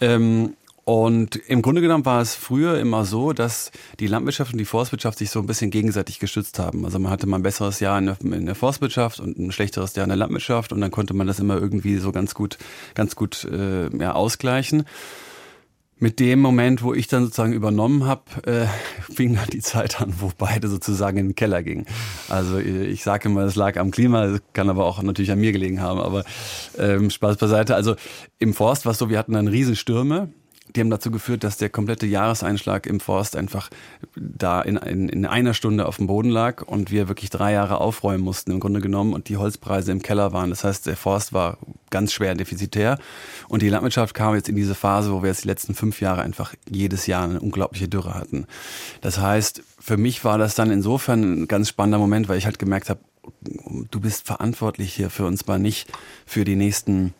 Ähm, 0.00 0.54
und 0.84 1.36
im 1.36 1.62
Grunde 1.62 1.80
genommen 1.80 2.04
war 2.04 2.20
es 2.20 2.34
früher 2.34 2.78
immer 2.80 3.04
so, 3.04 3.32
dass 3.32 3.70
die 4.00 4.08
Landwirtschaft 4.08 4.52
und 4.52 4.58
die 4.58 4.64
Forstwirtschaft 4.64 5.18
sich 5.18 5.30
so 5.30 5.38
ein 5.38 5.46
bisschen 5.46 5.70
gegenseitig 5.70 6.18
gestützt 6.18 6.58
haben. 6.58 6.84
Also 6.84 6.98
man 6.98 7.12
hatte 7.12 7.28
mal 7.28 7.36
ein 7.36 7.44
besseres 7.44 7.78
Jahr 7.78 7.98
in 7.98 8.06
der, 8.06 8.16
in 8.20 8.46
der 8.46 8.56
Forstwirtschaft 8.56 9.20
und 9.20 9.38
ein 9.38 9.52
schlechteres 9.52 9.94
Jahr 9.94 10.04
in 10.04 10.10
der 10.10 10.16
Landwirtschaft 10.16 10.72
und 10.72 10.80
dann 10.80 10.90
konnte 10.90 11.14
man 11.14 11.28
das 11.28 11.38
immer 11.38 11.56
irgendwie 11.56 11.98
so 11.98 12.10
ganz 12.10 12.34
gut, 12.34 12.58
ganz 12.94 13.14
gut 13.14 13.44
äh, 13.44 13.96
ja, 13.96 14.12
ausgleichen. 14.12 14.84
Mit 16.00 16.18
dem 16.18 16.40
Moment, 16.40 16.82
wo 16.82 16.94
ich 16.94 17.06
dann 17.06 17.22
sozusagen 17.22 17.52
übernommen 17.52 18.06
habe, 18.06 18.22
äh, 18.44 18.66
fing 19.14 19.36
dann 19.36 19.46
die 19.52 19.60
Zeit 19.60 20.00
an, 20.00 20.12
wo 20.18 20.32
beide 20.36 20.66
sozusagen 20.66 21.16
in 21.16 21.28
den 21.28 21.34
Keller 21.36 21.62
gingen. 21.62 21.86
Also 22.28 22.58
äh, 22.58 22.86
ich 22.86 23.04
sage 23.04 23.28
immer, 23.28 23.42
es 23.42 23.54
lag 23.54 23.76
am 23.76 23.92
Klima, 23.92 24.36
kann 24.52 24.68
aber 24.68 24.84
auch 24.84 25.00
natürlich 25.00 25.30
an 25.30 25.38
mir 25.38 25.52
gelegen 25.52 25.80
haben. 25.80 26.00
Aber 26.00 26.24
ähm, 26.76 27.08
Spaß 27.08 27.36
beiseite. 27.36 27.76
Also 27.76 27.94
im 28.40 28.52
Forst 28.52 28.84
war 28.84 28.90
es 28.90 28.98
so, 28.98 29.10
wir 29.10 29.18
hatten 29.20 29.34
dann 29.34 29.46
Riesenstürme 29.46 30.30
die 30.74 30.80
haben 30.80 30.90
dazu 30.90 31.10
geführt, 31.10 31.44
dass 31.44 31.56
der 31.56 31.68
komplette 31.68 32.06
Jahreseinschlag 32.06 32.86
im 32.86 33.00
Forst 33.00 33.36
einfach 33.36 33.68
da 34.16 34.62
in, 34.62 34.76
in, 34.76 35.08
in 35.08 35.26
einer 35.26 35.54
Stunde 35.54 35.86
auf 35.86 35.98
dem 35.98 36.06
Boden 36.06 36.30
lag 36.30 36.62
und 36.62 36.90
wir 36.90 37.08
wirklich 37.08 37.30
drei 37.30 37.52
Jahre 37.52 37.80
aufräumen 37.80 38.24
mussten 38.24 38.52
im 38.52 38.60
Grunde 38.60 38.80
genommen 38.80 39.12
und 39.12 39.28
die 39.28 39.36
Holzpreise 39.36 39.92
im 39.92 40.02
Keller 40.02 40.32
waren. 40.32 40.50
Das 40.50 40.64
heißt, 40.64 40.86
der 40.86 40.96
Forst 40.96 41.32
war 41.32 41.58
ganz 41.90 42.12
schwer 42.12 42.34
defizitär 42.34 42.98
und 43.48 43.62
die 43.62 43.68
Landwirtschaft 43.68 44.14
kam 44.14 44.34
jetzt 44.34 44.48
in 44.48 44.56
diese 44.56 44.74
Phase, 44.74 45.12
wo 45.12 45.22
wir 45.22 45.28
jetzt 45.28 45.44
die 45.44 45.48
letzten 45.48 45.74
fünf 45.74 46.00
Jahre 46.00 46.22
einfach 46.22 46.54
jedes 46.68 47.06
Jahr 47.06 47.24
eine 47.24 47.40
unglaubliche 47.40 47.88
Dürre 47.88 48.14
hatten. 48.14 48.46
Das 49.02 49.18
heißt, 49.18 49.62
für 49.78 49.96
mich 49.96 50.24
war 50.24 50.38
das 50.38 50.54
dann 50.54 50.70
insofern 50.70 51.42
ein 51.42 51.48
ganz 51.48 51.68
spannender 51.68 51.98
Moment, 51.98 52.28
weil 52.28 52.38
ich 52.38 52.46
halt 52.46 52.58
gemerkt 52.58 52.88
habe, 52.88 53.00
du 53.90 54.00
bist 54.00 54.26
verantwortlich 54.26 54.94
hier 54.94 55.10
für 55.10 55.26
uns 55.26 55.46
mal 55.46 55.58
nicht 55.58 55.92
für 56.26 56.44
die 56.44 56.56
nächsten 56.56 57.14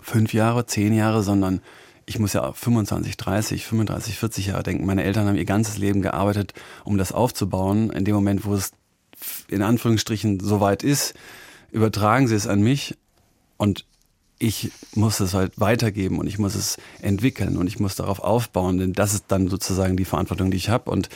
fünf 0.00 0.32
Jahre, 0.34 0.66
zehn 0.66 0.94
Jahre, 0.94 1.22
sondern 1.22 1.60
ich 2.06 2.18
muss 2.18 2.32
ja 2.32 2.52
25, 2.52 3.16
30, 3.16 3.64
35, 3.66 4.18
40 4.18 4.46
Jahre 4.46 4.62
denken. 4.62 4.86
Meine 4.86 5.04
Eltern 5.04 5.26
haben 5.26 5.36
ihr 5.36 5.44
ganzes 5.44 5.78
Leben 5.78 6.02
gearbeitet, 6.02 6.52
um 6.84 6.98
das 6.98 7.12
aufzubauen. 7.12 7.90
In 7.90 8.04
dem 8.04 8.14
Moment, 8.14 8.44
wo 8.44 8.54
es 8.54 8.72
in 9.48 9.62
Anführungsstrichen 9.62 10.40
soweit 10.40 10.82
ist, 10.82 11.14
übertragen 11.70 12.28
sie 12.28 12.34
es 12.34 12.46
an 12.46 12.62
mich 12.62 12.96
und 13.56 13.84
ich 14.38 14.70
muss 14.94 15.20
es 15.20 15.32
halt 15.32 15.58
weitergeben 15.58 16.18
und 16.18 16.26
ich 16.26 16.38
muss 16.38 16.54
es 16.54 16.76
entwickeln 17.00 17.56
und 17.56 17.66
ich 17.66 17.78
muss 17.78 17.94
darauf 17.94 18.18
aufbauen, 18.18 18.78
denn 18.78 18.92
das 18.92 19.14
ist 19.14 19.26
dann 19.28 19.48
sozusagen 19.48 19.96
die 19.96 20.04
Verantwortung, 20.04 20.50
die 20.50 20.56
ich 20.56 20.68
habe. 20.68 20.90
Und 20.90 21.08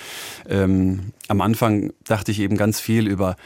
ähm, 0.48 1.12
am 1.26 1.40
Anfang 1.40 1.92
dachte 2.04 2.30
ich 2.30 2.40
eben 2.40 2.56
ganz 2.56 2.80
viel 2.80 3.06
über 3.06 3.36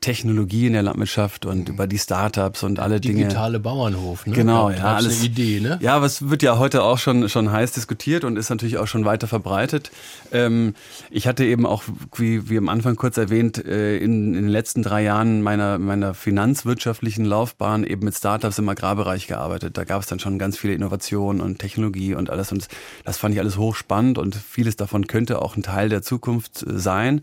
Technologie 0.00 0.66
in 0.66 0.72
der 0.72 0.82
Landwirtschaft 0.82 1.44
und 1.44 1.68
über 1.68 1.86
die 1.86 1.98
Startups 1.98 2.62
und 2.62 2.78
alle 2.78 3.00
Digitale 3.00 3.18
Dinge. 3.18 3.28
Digitale 3.28 3.60
Bauernhof, 3.60 4.26
ne? 4.26 4.34
Genau, 4.34 4.70
ja, 4.70 4.94
alles 4.94 5.18
eine 5.18 5.26
Idee, 5.26 5.60
ne? 5.60 5.78
Ja, 5.82 6.02
es 6.02 6.30
wird 6.30 6.42
ja 6.42 6.58
heute 6.58 6.82
auch 6.82 6.96
schon 6.96 7.28
schon 7.28 7.52
heiß 7.52 7.72
diskutiert 7.72 8.24
und 8.24 8.38
ist 8.38 8.48
natürlich 8.48 8.78
auch 8.78 8.86
schon 8.86 9.04
weiter 9.04 9.26
verbreitet. 9.26 9.90
Ähm, 10.32 10.74
ich 11.10 11.26
hatte 11.26 11.44
eben 11.44 11.66
auch, 11.66 11.82
wie, 12.16 12.48
wie 12.48 12.56
am 12.56 12.70
Anfang 12.70 12.96
kurz 12.96 13.18
erwähnt, 13.18 13.62
äh, 13.62 13.98
in, 13.98 14.34
in 14.34 14.42
den 14.44 14.48
letzten 14.48 14.82
drei 14.82 15.02
Jahren 15.02 15.42
meiner 15.42 15.78
meiner 15.78 16.14
finanzwirtschaftlichen 16.14 17.26
Laufbahn 17.26 17.84
eben 17.84 18.06
mit 18.06 18.14
Startups 18.14 18.58
im 18.58 18.68
Agrarbereich 18.70 19.26
gearbeitet. 19.26 19.76
Da 19.76 19.84
gab 19.84 20.00
es 20.00 20.06
dann 20.06 20.18
schon 20.18 20.38
ganz 20.38 20.56
viele 20.56 20.72
Innovationen 20.72 21.42
und 21.42 21.58
Technologie 21.58 22.14
und 22.14 22.30
alles 22.30 22.52
und 22.52 22.68
das 23.04 23.18
fand 23.18 23.34
ich 23.34 23.40
alles 23.40 23.58
hochspannend 23.58 24.16
und 24.16 24.34
vieles 24.34 24.76
davon 24.76 25.06
könnte 25.06 25.42
auch 25.42 25.56
ein 25.56 25.62
Teil 25.62 25.90
der 25.90 26.00
Zukunft 26.00 26.62
äh, 26.62 26.78
sein. 26.78 27.20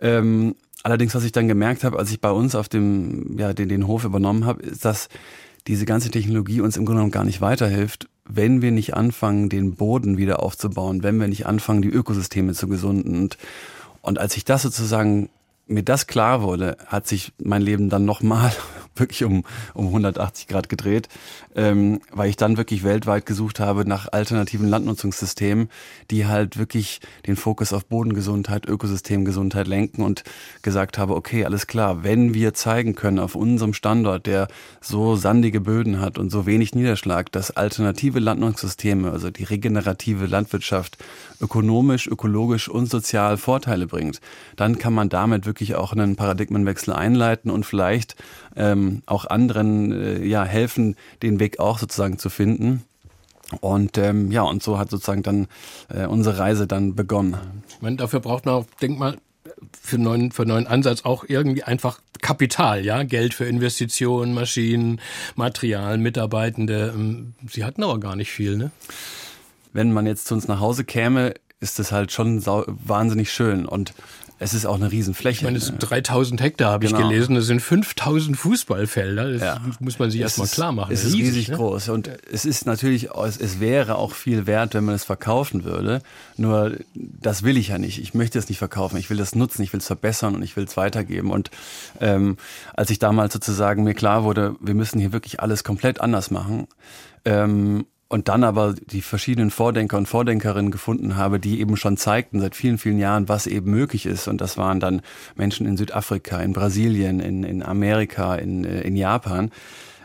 Ähm, 0.00 0.54
Allerdings, 0.82 1.14
was 1.14 1.24
ich 1.24 1.32
dann 1.32 1.48
gemerkt 1.48 1.84
habe, 1.84 1.98
als 1.98 2.10
ich 2.10 2.20
bei 2.20 2.30
uns 2.30 2.54
auf 2.54 2.68
dem, 2.68 3.38
ja, 3.38 3.52
den, 3.52 3.68
den 3.68 3.86
Hof 3.86 4.04
übernommen 4.04 4.46
habe, 4.46 4.62
ist, 4.62 4.84
dass 4.84 5.08
diese 5.66 5.86
ganze 5.86 6.10
Technologie 6.10 6.60
uns 6.60 6.76
im 6.76 6.86
Grunde 6.86 7.00
genommen 7.00 7.12
gar 7.12 7.24
nicht 7.24 7.40
weiterhilft, 7.40 8.08
wenn 8.24 8.62
wir 8.62 8.70
nicht 8.70 8.94
anfangen, 8.94 9.48
den 9.48 9.74
Boden 9.74 10.18
wieder 10.18 10.42
aufzubauen, 10.42 11.02
wenn 11.02 11.20
wir 11.20 11.28
nicht 11.28 11.46
anfangen, 11.46 11.82
die 11.82 11.88
Ökosysteme 11.88 12.54
zu 12.54 12.68
gesunden. 12.68 13.18
Und, 13.22 13.38
und 14.02 14.18
als 14.18 14.36
ich 14.36 14.44
das 14.44 14.62
sozusagen 14.62 15.30
mir 15.66 15.82
das 15.82 16.06
klar 16.06 16.42
wurde, 16.42 16.76
hat 16.86 17.06
sich 17.06 17.32
mein 17.42 17.62
Leben 17.62 17.90
dann 17.90 18.04
nochmal 18.04 18.52
wirklich 18.98 19.24
um, 19.24 19.44
um 19.74 19.86
180 19.86 20.48
Grad 20.48 20.68
gedreht, 20.68 21.08
ähm, 21.54 22.00
weil 22.12 22.30
ich 22.30 22.36
dann 22.36 22.56
wirklich 22.56 22.84
weltweit 22.84 23.26
gesucht 23.26 23.60
habe 23.60 23.86
nach 23.86 24.12
alternativen 24.12 24.68
Landnutzungssystemen, 24.68 25.68
die 26.10 26.26
halt 26.26 26.58
wirklich 26.58 27.00
den 27.26 27.36
Fokus 27.36 27.72
auf 27.72 27.86
Bodengesundheit, 27.86 28.66
Ökosystemgesundheit 28.66 29.66
lenken 29.66 30.02
und 30.02 30.24
gesagt 30.62 30.98
habe, 30.98 31.14
okay, 31.14 31.44
alles 31.44 31.66
klar, 31.66 32.04
wenn 32.04 32.34
wir 32.34 32.54
zeigen 32.54 32.94
können 32.94 33.18
auf 33.18 33.34
unserem 33.34 33.74
Standort, 33.74 34.26
der 34.26 34.48
so 34.80 35.16
sandige 35.16 35.60
Böden 35.60 36.00
hat 36.00 36.18
und 36.18 36.30
so 36.30 36.46
wenig 36.46 36.74
Niederschlag, 36.74 37.32
dass 37.32 37.50
alternative 37.50 38.18
Landnutzungssysteme, 38.18 39.10
also 39.10 39.30
die 39.30 39.44
regenerative 39.44 40.26
Landwirtschaft, 40.26 40.98
ökonomisch, 41.40 42.06
ökologisch 42.06 42.68
und 42.68 42.90
sozial 42.90 43.36
Vorteile 43.36 43.86
bringt, 43.86 44.20
dann 44.56 44.78
kann 44.78 44.92
man 44.92 45.08
damit 45.08 45.46
wirklich 45.46 45.74
auch 45.74 45.92
einen 45.92 46.16
Paradigmenwechsel 46.16 46.92
einleiten 46.92 47.50
und 47.50 47.64
vielleicht 47.64 48.16
ähm, 48.58 49.02
auch 49.06 49.24
anderen 49.24 49.92
äh, 49.92 50.24
ja 50.24 50.44
helfen, 50.44 50.96
den 51.22 51.40
Weg 51.40 51.58
auch 51.60 51.78
sozusagen 51.78 52.18
zu 52.18 52.28
finden. 52.28 52.82
Und 53.60 53.96
ähm, 53.96 54.30
ja, 54.30 54.42
und 54.42 54.62
so 54.62 54.78
hat 54.78 54.90
sozusagen 54.90 55.22
dann 55.22 55.46
äh, 55.88 56.06
unsere 56.06 56.38
Reise 56.38 56.66
dann 56.66 56.94
begonnen. 56.94 57.36
Ich 57.70 57.80
meine, 57.80 57.96
dafür 57.96 58.20
braucht 58.20 58.44
man 58.44 58.56
auch, 58.56 58.66
denk 58.82 58.98
mal, 58.98 59.16
für 59.80 59.96
einen 59.96 60.04
neuen, 60.04 60.32
für 60.32 60.42
einen 60.42 60.50
neuen 60.50 60.66
Ansatz 60.66 61.04
auch 61.04 61.24
irgendwie 61.26 61.62
einfach 61.62 62.00
Kapital, 62.20 62.84
ja, 62.84 63.02
Geld 63.04 63.32
für 63.34 63.46
Investitionen, 63.46 64.34
Maschinen, 64.34 65.00
Material, 65.34 65.98
Mitarbeitende. 65.98 66.92
Ähm, 66.94 67.34
Sie 67.48 67.64
hatten 67.64 67.82
aber 67.82 67.98
gar 67.98 68.16
nicht 68.16 68.30
viel, 68.30 68.56
ne? 68.56 68.70
Wenn 69.72 69.92
man 69.92 70.06
jetzt 70.06 70.26
zu 70.26 70.34
uns 70.34 70.48
nach 70.48 70.60
Hause 70.60 70.84
käme, 70.84 71.34
ist 71.60 71.78
das 71.78 71.92
halt 71.92 72.12
schon 72.12 72.44
wahnsinnig 72.46 73.32
schön 73.32 73.66
und 73.66 73.94
es 74.40 74.54
ist 74.54 74.66
auch 74.66 74.76
eine 74.76 74.92
Riesenfläche. 74.92 75.38
Ich 75.38 75.42
meine, 75.42 75.58
es 75.58 75.66
sind 75.66 75.78
3000 75.80 76.40
Hektar, 76.40 76.70
habe 76.72 76.86
genau. 76.86 77.00
ich 77.00 77.08
gelesen. 77.08 77.34
Das 77.34 77.46
sind 77.46 77.60
5000 77.60 78.36
Fußballfelder. 78.36 79.32
Das 79.32 79.42
ja. 79.42 79.60
muss 79.80 79.98
man 79.98 80.12
sich 80.12 80.20
erstmal 80.20 80.46
klar 80.46 80.70
machen. 80.70 80.92
Es 80.92 81.04
ist 81.04 81.14
riesig, 81.14 81.34
riesig 81.34 81.48
ne? 81.48 81.56
groß. 81.56 81.88
Und 81.88 82.08
es 82.30 82.44
ist 82.44 82.64
natürlich, 82.64 83.10
es, 83.10 83.36
es 83.36 83.58
wäre 83.58 83.96
auch 83.96 84.12
viel 84.12 84.46
wert, 84.46 84.74
wenn 84.74 84.84
man 84.84 84.94
es 84.94 85.02
verkaufen 85.02 85.64
würde. 85.64 86.02
Nur, 86.36 86.76
das 86.94 87.42
will 87.42 87.56
ich 87.56 87.68
ja 87.68 87.78
nicht. 87.78 88.00
Ich 88.00 88.14
möchte 88.14 88.38
es 88.38 88.48
nicht 88.48 88.58
verkaufen. 88.58 88.96
Ich 88.96 89.10
will 89.10 89.16
das 89.16 89.34
nutzen, 89.34 89.62
ich 89.62 89.72
will 89.72 89.80
es 89.80 89.86
verbessern 89.86 90.36
und 90.36 90.42
ich 90.42 90.56
will 90.56 90.64
es 90.64 90.76
weitergeben. 90.76 91.32
Und 91.32 91.50
ähm, 92.00 92.36
als 92.74 92.90
ich 92.90 93.00
damals 93.00 93.32
sozusagen 93.32 93.82
mir 93.82 93.94
klar 93.94 94.22
wurde, 94.22 94.54
wir 94.60 94.74
müssen 94.74 95.00
hier 95.00 95.12
wirklich 95.12 95.40
alles 95.40 95.64
komplett 95.64 96.00
anders 96.00 96.30
machen, 96.30 96.68
ähm, 97.24 97.86
und 98.08 98.28
dann 98.28 98.42
aber 98.42 98.74
die 98.74 99.02
verschiedenen 99.02 99.50
Vordenker 99.50 99.98
und 99.98 100.08
Vordenkerinnen 100.08 100.70
gefunden 100.70 101.16
habe, 101.16 101.38
die 101.38 101.60
eben 101.60 101.76
schon 101.76 101.98
zeigten 101.98 102.40
seit 102.40 102.56
vielen, 102.56 102.78
vielen 102.78 102.98
Jahren, 102.98 103.28
was 103.28 103.46
eben 103.46 103.70
möglich 103.70 104.06
ist. 104.06 104.28
Und 104.28 104.40
das 104.40 104.56
waren 104.56 104.80
dann 104.80 105.02
Menschen 105.36 105.66
in 105.66 105.76
Südafrika, 105.76 106.40
in 106.40 106.54
Brasilien, 106.54 107.20
in, 107.20 107.44
in 107.44 107.62
Amerika, 107.62 108.34
in, 108.36 108.64
äh, 108.64 108.80
in 108.80 108.96
Japan. 108.96 109.50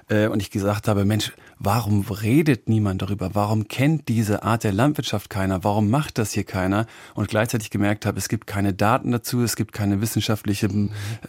Äh, 0.10 0.28
und 0.28 0.42
ich 0.42 0.52
gesagt 0.52 0.90
habe, 0.90 1.06
Mensch, 1.06 1.32
warum 1.64 2.02
redet 2.02 2.68
niemand 2.68 3.02
darüber? 3.02 3.32
Warum 3.34 3.68
kennt 3.68 4.10
diese 4.10 4.44
Art 4.44 4.66
der 4.66 4.74
Landwirtschaft 4.74 5.30
keiner? 5.30 5.64
Warum 5.64 5.90
macht 5.90 6.18
das 6.18 6.34
hier 6.34 6.44
keiner? 6.44 6.86
Und 7.16 7.30
gleichzeitig 7.30 7.70
gemerkt 7.70 8.06
habe, 8.06 8.20
es 8.20 8.28
gibt 8.28 8.46
keine 8.46 8.74
Daten 8.74 9.12
dazu, 9.12 9.42
es 9.42 9.56
gibt 9.56 9.72
keine 9.72 10.02
wissenschaftliche 10.02 10.68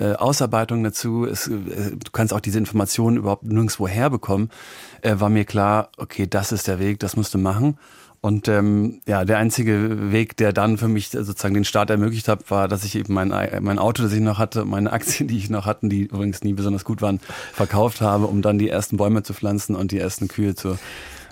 äh, 0.01 0.15
Ausarbeitung 0.15 0.83
dazu, 0.83 1.25
es, 1.25 1.47
äh, 1.47 1.93
du 1.93 2.11
kannst 2.13 2.35
auch 2.35 2.41
diese 2.41 2.59
Informationen 2.59 3.17
überhaupt 3.17 3.45
nirgendwo 3.45 3.87
herbekommen, 3.87 4.51
äh, 5.03 5.15
war 5.19 5.31
mir 5.31 5.45
klar, 5.45 5.91
okay, 5.99 6.27
das 6.29 6.51
ist 6.51 6.67
der 6.67 6.81
Weg, 6.81 6.99
das 6.99 7.17
musst 7.17 7.33
du 7.33 7.39
machen. 7.39 7.79
Und 8.25 8.49
ähm, 8.49 9.03
ja, 9.07 9.27
der 9.27 9.37
einzige 9.37 10.11
Weg, 10.11 10.39
der 10.39 10.55
dann 10.55 10.79
für 10.79 10.89
mich 10.89 11.11
sozusagen 11.11 11.53
den 11.53 11.67
Start 11.67 11.91
ermöglicht 11.91 12.27
hat, 12.27 12.51
war, 12.51 12.69
dass 12.69 12.83
ich 12.83 12.95
eben 12.95 13.13
mein, 13.13 13.29
mein 13.61 13.79
Auto, 13.79 14.03
das 14.03 14.15
ich 14.15 14.21
noch 14.23 14.39
hatte, 14.39 14.65
meine 14.65 14.95
Aktien, 14.95 15.29
die 15.29 15.37
ich 15.37 15.51
noch 15.51 15.67
hatten, 15.67 15.91
die 15.91 16.05
übrigens 16.05 16.43
nie 16.43 16.55
besonders 16.55 16.87
gut 16.87 17.03
waren, 17.03 17.21
verkauft 17.53 18.01
habe, 18.01 18.25
um 18.25 18.41
dann 18.41 18.59
die 18.59 18.71
ersten 18.71 18.97
Bäume 18.97 19.25
zu 19.25 19.35
pflanzen 19.35 19.77
und 19.77 19.93
die 19.93 19.99
ersten 19.99 20.29
Kühe 20.29 20.55
zu 20.55 20.79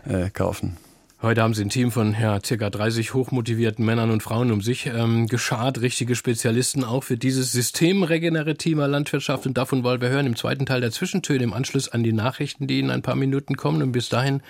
äh, 0.06 0.28
kaufen. 0.28 0.76
Heute 1.22 1.40
haben 1.40 1.54
Sie 1.54 1.62
ein 1.62 1.68
Team 1.68 1.92
von 1.92 2.16
ja, 2.20 2.40
circa 2.44 2.68
30 2.68 3.14
hochmotivierten 3.14 3.84
Männern 3.84 4.10
und 4.10 4.24
Frauen 4.24 4.50
um 4.50 4.60
sich 4.60 4.86
ähm, 4.86 5.28
geschart, 5.28 5.80
richtige 5.80 6.16
Spezialisten 6.16 6.82
auch 6.82 7.04
für 7.04 7.16
dieses 7.16 7.52
System 7.52 8.02
regenerativer 8.02 8.88
Landwirtschaft. 8.88 9.46
Und 9.46 9.56
davon 9.56 9.84
wollen 9.84 10.00
wir 10.00 10.08
hören 10.08 10.26
im 10.26 10.34
zweiten 10.34 10.66
Teil 10.66 10.80
der 10.80 10.90
Zwischentöne 10.90 11.44
im 11.44 11.52
Anschluss 11.52 11.88
an 11.88 12.02
die 12.02 12.12
Nachrichten, 12.12 12.66
die 12.66 12.80
in 12.80 12.90
ein 12.90 13.02
paar 13.02 13.14
Minuten 13.14 13.56
kommen. 13.56 13.82
Und 13.82 13.92
bis 13.92 14.08
dahin 14.08 14.42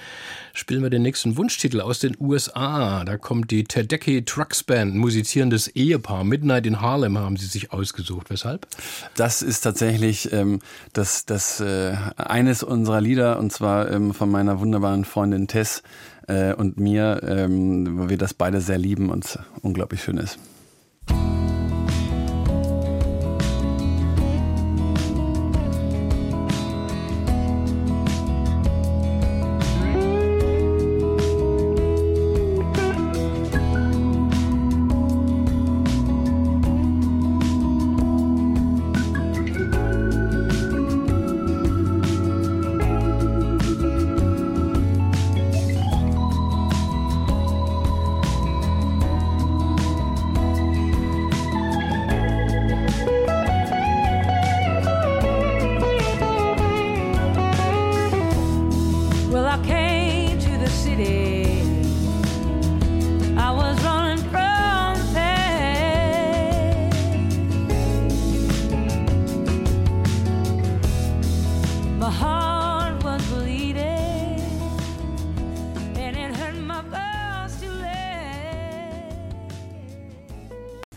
spielen 0.54 0.82
wir 0.82 0.88
den 0.88 1.02
nächsten 1.02 1.36
Wunschtitel 1.36 1.82
aus 1.82 1.98
den 1.98 2.16
USA. 2.18 3.04
Da 3.04 3.18
kommt 3.18 3.50
die 3.50 3.64
Tedecki 3.64 4.24
Trucks 4.24 4.62
Band, 4.62 4.94
musizierendes 4.94 5.68
Ehepaar. 5.68 6.24
Midnight 6.24 6.64
in 6.64 6.80
Harlem 6.80 7.18
haben 7.18 7.36
sie 7.36 7.48
sich 7.48 7.70
ausgesucht. 7.70 8.30
Weshalb? 8.30 8.66
Das 9.14 9.42
ist 9.42 9.60
tatsächlich 9.60 10.32
ähm, 10.32 10.60
das, 10.94 11.26
das 11.26 11.60
äh, 11.60 11.92
eines 12.16 12.62
unserer 12.62 13.02
Lieder 13.02 13.38
und 13.38 13.52
zwar 13.52 13.90
ähm, 13.90 14.14
von 14.14 14.30
meiner 14.30 14.58
wunderbaren 14.58 15.04
Freundin 15.04 15.48
Tess 15.48 15.82
äh, 16.32 16.54
und 16.54 16.80
mir, 16.80 17.20
ähm, 17.26 17.98
weil 17.98 18.10
wir 18.10 18.18
das 18.18 18.34
beide 18.34 18.60
sehr 18.60 18.78
lieben 18.78 19.10
und 19.10 19.38
unglaublich 19.60 20.02
schön 20.02 20.16
ist. 20.16 20.38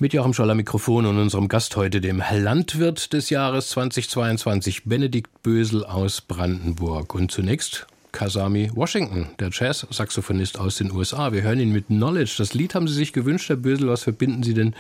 Mit 0.06 0.14
Joachim 0.14 0.36
Scholler 0.36 0.54
Mikrofon 0.54 1.08
und 1.08 1.18
unserem 1.18 1.48
Gast 1.48 1.76
heute, 1.78 2.00
dem 2.00 2.22
Landwirt 2.32 3.12
des 3.12 3.32
Jahres 3.32 3.70
2022, 3.70 4.84
Benedikt 4.84 5.42
Bösel 5.42 5.84
aus 5.84 6.22
Brandenburg. 6.22 7.16
Und 7.16 7.32
zunächst 7.32 7.88
Kasami 8.12 8.70
Washington, 8.76 9.30
der 9.40 9.50
Jazz-Saxophonist 9.52 10.60
aus 10.60 10.76
den 10.76 10.92
USA. 10.92 11.34
Wir 11.34 11.42
hören 11.42 11.60
ihn 11.60 11.72
mit 11.72 11.88
Knowledge. 11.88 12.36
Das 12.38 12.54
Lied 12.54 12.76
haben 12.76 12.88
Sie 12.88 12.94
sich 12.94 13.14
gewünscht, 13.14 13.50
Herr 13.50 13.56
Bösel. 13.56 13.88
Was 13.88 14.04
verbinden 14.04 14.44
Sie 14.44 14.54
denn 14.54 14.76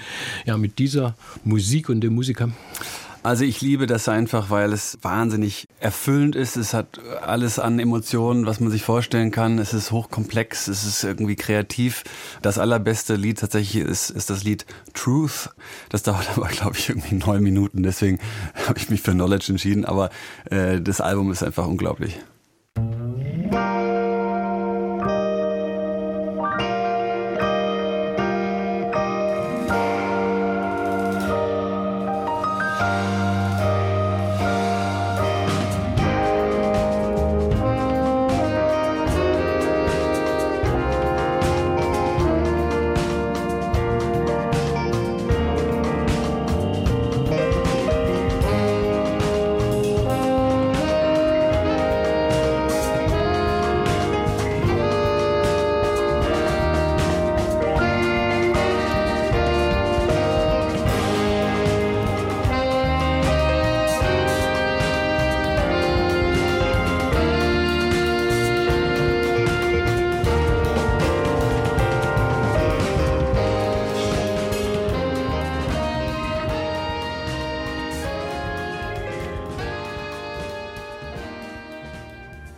ja, 0.45 0.57
mit 0.57 0.77
dieser 0.77 1.15
Musik 1.43 1.89
und 1.89 2.01
dem 2.01 2.13
Musiker? 2.13 2.51
Also 3.25 3.43
ich 3.43 3.59
liebe 3.59 3.87
das 3.87 4.07
einfach, 4.07 4.51
weil 4.51 4.71
es 4.71 4.99
wahnsinnig 5.01 5.67
erfüllend 5.79 6.35
ist. 6.35 6.57
Es 6.57 6.75
hat 6.75 6.99
alles 7.23 7.57
an 7.57 7.79
Emotionen, 7.79 8.45
was 8.45 8.59
man 8.59 8.69
sich 8.69 8.83
vorstellen 8.83 9.31
kann. 9.31 9.57
Es 9.57 9.73
ist 9.73 9.89
hochkomplex, 9.89 10.67
es 10.67 10.85
ist 10.85 11.03
irgendwie 11.03 11.35
kreativ. 11.35 12.03
Das 12.43 12.59
allerbeste 12.59 13.15
Lied 13.15 13.39
tatsächlich 13.39 13.83
ist, 13.83 14.11
ist 14.11 14.29
das 14.29 14.43
Lied 14.43 14.67
Truth. 14.93 15.49
Das 15.89 16.03
dauert 16.03 16.29
aber, 16.37 16.49
glaube 16.49 16.77
ich, 16.77 16.89
irgendwie 16.89 17.15
neun 17.15 17.41
Minuten. 17.41 17.81
Deswegen 17.81 18.19
habe 18.67 18.77
ich 18.77 18.91
mich 18.91 19.01
für 19.01 19.13
Knowledge 19.13 19.47
entschieden. 19.49 19.85
Aber 19.85 20.11
äh, 20.51 20.79
das 20.79 21.01
Album 21.01 21.31
ist 21.31 21.41
einfach 21.41 21.65
unglaublich. 21.65 22.19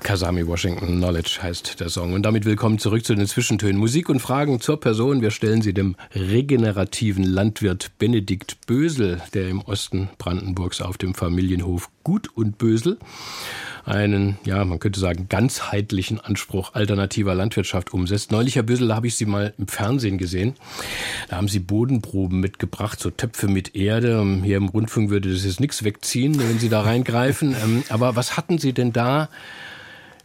Kasami 0.08 0.48
Washington 0.48 1.00
Knowledge 1.00 1.40
heißt 1.44 1.82
der 1.82 1.90
Song. 1.90 2.14
Und 2.14 2.24
damit 2.24 2.46
willkommen 2.46 2.80
zurück 2.80 3.04
zu 3.04 3.14
den 3.14 3.28
Zwischentönen. 3.28 3.76
Musik 3.76 4.08
und 4.08 4.22
Fragen 4.22 4.62
zur 4.62 4.80
Person. 4.80 5.20
Wir 5.20 5.32
stellen 5.32 5.62
sie 5.62 5.74
dem 5.74 5.98
regenerativen 6.16 7.26
Landwirt 7.26 7.92
Benedikt 8.00 8.66
Bösel, 8.68 9.22
der 9.34 9.50
im 9.50 9.60
Osten 9.60 10.08
Brandenburgs 10.18 10.80
auf 10.80 10.98
dem 10.98 11.14
Familienhof 11.14 11.90
Gut 12.06 12.30
und 12.38 12.58
Bösel 12.58 13.00
einen, 13.84 14.38
ja, 14.46 14.64
man 14.64 14.80
könnte 14.80 14.98
sagen, 15.02 15.28
ganzheitlichen 15.28 16.22
Anspruch 16.22 16.74
alternativer 16.74 17.36
Landwirtschaft 17.36 17.94
umsetzt. 17.94 18.32
Neulich, 18.32 18.56
Herr 18.56 18.64
Bösel, 18.64 18.96
habe 18.96 19.08
ich 19.08 19.16
Sie 19.16 19.26
mal 19.26 19.54
im 19.58 19.68
Fernsehen 19.68 20.18
gesehen. 20.18 20.56
Da 21.28 21.36
haben 21.36 21.50
Sie 21.50 21.60
Bodenproben 21.60 22.40
mitgebracht, 22.40 23.02
so 23.02 23.10
Töpfe 23.10 23.50
mit 23.50 23.76
Erde. 23.76 24.26
Hier 24.42 24.56
im 24.56 24.70
Rundfunk 24.70 25.10
würde 25.10 25.34
das 25.34 25.44
jetzt 25.44 25.60
nichts 25.60 25.84
wegziehen, 25.84 26.40
wenn 26.40 26.60
Sie 26.60 26.70
da 26.70 26.80
reingreifen. 26.80 27.58
Ähm, 27.62 27.84
aber 27.90 28.16
was 28.16 28.38
hatten 28.38 28.58
Sie 28.58 28.72
denn 28.72 28.94
da 28.94 29.28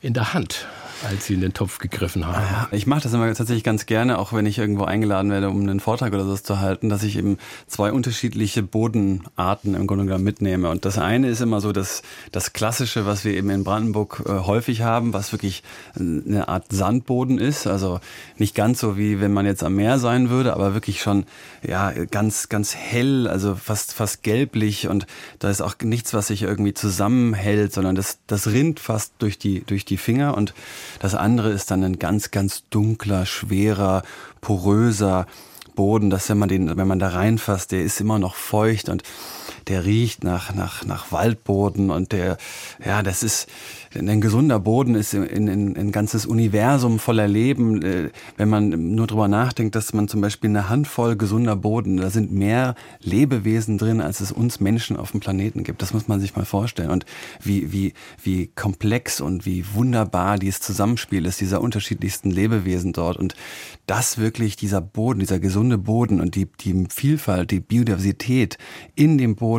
in 0.02 0.12
der 0.14 0.34
Hand 0.34 0.66
als 1.08 1.26
Sie 1.26 1.34
in 1.34 1.40
den 1.40 1.52
Topf 1.52 1.78
gegriffen 1.78 2.26
haben. 2.26 2.68
Ich 2.72 2.86
mache 2.86 3.02
das 3.02 3.12
immer 3.12 3.26
tatsächlich 3.32 3.64
ganz 3.64 3.86
gerne, 3.86 4.18
auch 4.18 4.32
wenn 4.32 4.46
ich 4.46 4.58
irgendwo 4.58 4.84
eingeladen 4.84 5.30
werde, 5.30 5.48
um 5.48 5.60
einen 5.60 5.80
Vortrag 5.80 6.12
oder 6.12 6.24
so 6.24 6.36
zu 6.36 6.60
halten, 6.60 6.88
dass 6.88 7.02
ich 7.02 7.16
eben 7.16 7.38
zwei 7.66 7.92
unterschiedliche 7.92 8.62
Bodenarten 8.62 9.74
im 9.74 9.86
Grunde 9.86 10.04
genommen 10.04 10.24
mitnehme. 10.24 10.70
Und 10.70 10.84
das 10.84 10.98
eine 10.98 11.28
ist 11.28 11.40
immer 11.40 11.60
so 11.60 11.72
das, 11.72 12.02
das 12.30 12.52
Klassische, 12.52 13.06
was 13.06 13.24
wir 13.24 13.34
eben 13.34 13.50
in 13.50 13.64
Brandenburg 13.64 14.22
äh, 14.26 14.30
häufig 14.30 14.82
haben, 14.82 15.12
was 15.12 15.32
wirklich 15.32 15.62
eine 15.98 16.48
Art 16.48 16.66
Sandboden 16.70 17.38
ist. 17.38 17.66
Also 17.66 18.00
nicht 18.36 18.54
ganz 18.54 18.80
so 18.80 18.96
wie 18.96 19.20
wenn 19.20 19.32
man 19.32 19.46
jetzt 19.46 19.62
am 19.62 19.74
Meer 19.74 19.98
sein 19.98 20.30
würde, 20.30 20.54
aber 20.54 20.74
wirklich 20.74 21.02
schon 21.02 21.24
ja 21.66 21.92
ganz, 22.10 22.48
ganz 22.48 22.74
hell, 22.74 23.28
also 23.28 23.54
fast, 23.54 23.92
fast 23.92 24.22
gelblich. 24.22 24.88
Und 24.88 25.06
da 25.38 25.50
ist 25.50 25.60
auch 25.60 25.74
nichts, 25.82 26.14
was 26.14 26.28
sich 26.28 26.42
irgendwie 26.42 26.74
zusammenhält, 26.74 27.72
sondern 27.72 27.94
das, 27.94 28.18
das 28.26 28.48
rinnt 28.48 28.80
fast 28.80 29.14
durch 29.18 29.38
die, 29.38 29.62
durch 29.64 29.84
die 29.84 29.96
Finger 29.96 30.36
und 30.36 30.54
das 31.00 31.14
andere 31.14 31.50
ist 31.50 31.70
dann 31.70 31.82
ein 31.84 31.98
ganz, 31.98 32.30
ganz 32.30 32.64
dunkler, 32.70 33.26
schwerer, 33.26 34.02
poröser 34.40 35.26
Boden, 35.74 36.10
dass 36.10 36.28
wenn 36.28 36.38
man 36.38 36.48
den, 36.48 36.76
wenn 36.76 36.88
man 36.88 36.98
da 36.98 37.08
reinfasst, 37.08 37.72
der 37.72 37.82
ist 37.82 38.00
immer 38.00 38.18
noch 38.18 38.34
feucht 38.34 38.88
und 38.88 39.02
der 39.68 39.84
riecht 39.84 40.24
nach, 40.24 40.54
nach, 40.54 40.84
nach 40.84 41.12
Waldboden 41.12 41.90
und 41.90 42.12
der, 42.12 42.36
ja, 42.84 43.02
das 43.02 43.22
ist, 43.22 43.48
ein 43.94 44.20
gesunder 44.20 44.58
Boden 44.58 44.94
ist 44.94 45.14
ein, 45.14 45.48
ein, 45.48 45.76
ein 45.76 45.92
ganzes 45.92 46.24
Universum 46.26 46.98
voller 46.98 47.28
Leben. 47.28 47.82
Äh, 47.82 48.10
wenn 48.36 48.48
man 48.48 48.94
nur 48.94 49.06
drüber 49.06 49.28
nachdenkt, 49.28 49.74
dass 49.74 49.92
man 49.92 50.08
zum 50.08 50.20
Beispiel 50.20 50.50
eine 50.50 50.68
Handvoll 50.68 51.16
gesunder 51.16 51.56
Boden, 51.56 51.98
da 51.98 52.10
sind 52.10 52.32
mehr 52.32 52.74
Lebewesen 53.00 53.78
drin, 53.78 54.00
als 54.00 54.20
es 54.20 54.32
uns 54.32 54.60
Menschen 54.60 54.96
auf 54.96 55.10
dem 55.10 55.20
Planeten 55.20 55.62
gibt. 55.62 55.82
Das 55.82 55.92
muss 55.92 56.08
man 56.08 56.20
sich 56.20 56.34
mal 56.36 56.44
vorstellen. 56.44 56.90
Und 56.90 57.04
wie, 57.42 57.72
wie, 57.72 57.92
wie 58.22 58.46
komplex 58.48 59.20
und 59.20 59.44
wie 59.44 59.64
wunderbar 59.74 60.38
dieses 60.38 60.60
Zusammenspiel 60.60 61.26
ist, 61.26 61.40
dieser 61.40 61.60
unterschiedlichsten 61.60 62.30
Lebewesen 62.30 62.92
dort. 62.92 63.16
Und 63.16 63.34
das 63.86 64.18
wirklich, 64.18 64.56
dieser 64.56 64.80
Boden, 64.80 65.20
dieser 65.20 65.38
gesunde 65.38 65.76
Boden 65.78 66.20
und 66.20 66.34
die, 66.34 66.46
die 66.60 66.86
Vielfalt, 66.88 67.50
die 67.50 67.60
Biodiversität 67.60 68.56
in 68.94 69.18
dem 69.18 69.36
Boden, 69.36 69.51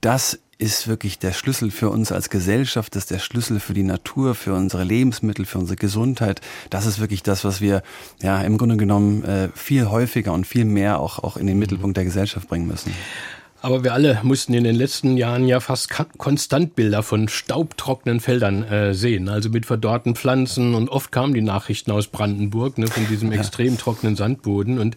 das 0.00 0.38
ist 0.60 0.88
wirklich 0.88 1.18
der 1.18 1.32
Schlüssel 1.32 1.70
für 1.70 1.88
uns 1.88 2.12
als 2.12 2.28
Gesellschaft, 2.28 2.94
das 2.94 3.04
ist 3.04 3.10
der 3.10 3.18
Schlüssel 3.18 3.60
für 3.60 3.72
die 3.72 3.82
Natur, 3.82 4.34
für 4.34 4.52
unsere 4.52 4.84
Lebensmittel, 4.84 5.46
für 5.46 5.58
unsere 5.58 5.76
Gesundheit. 5.76 6.42
Das 6.68 6.84
ist 6.84 7.00
wirklich 7.00 7.22
das, 7.22 7.44
was 7.44 7.62
wir 7.62 7.82
ja 8.20 8.42
im 8.42 8.58
Grunde 8.58 8.76
genommen 8.76 9.24
äh, 9.24 9.48
viel 9.54 9.88
häufiger 9.88 10.34
und 10.34 10.46
viel 10.46 10.66
mehr 10.66 11.00
auch, 11.00 11.18
auch 11.20 11.38
in 11.38 11.46
den 11.46 11.58
Mittelpunkt 11.58 11.96
der 11.96 12.04
Gesellschaft 12.04 12.46
bringen 12.46 12.66
müssen. 12.66 12.92
Aber 13.62 13.84
wir 13.84 13.92
alle 13.92 14.20
mussten 14.22 14.54
in 14.54 14.64
den 14.64 14.74
letzten 14.74 15.18
Jahren 15.18 15.46
ja 15.46 15.60
fast 15.60 15.90
konstant 16.16 16.74
Bilder 16.74 17.02
von 17.02 17.28
staubtrockenen 17.28 18.20
Feldern 18.20 18.62
äh, 18.62 18.94
sehen, 18.94 19.28
also 19.28 19.50
mit 19.50 19.66
verdorrten 19.66 20.14
Pflanzen. 20.14 20.74
Und 20.74 20.88
oft 20.88 21.12
kamen 21.12 21.34
die 21.34 21.42
Nachrichten 21.42 21.90
aus 21.90 22.06
Brandenburg 22.06 22.78
ne, 22.78 22.86
von 22.86 23.06
diesem 23.08 23.32
extrem 23.32 23.76
trockenen 23.76 24.16
Sandboden. 24.16 24.78
Und 24.78 24.96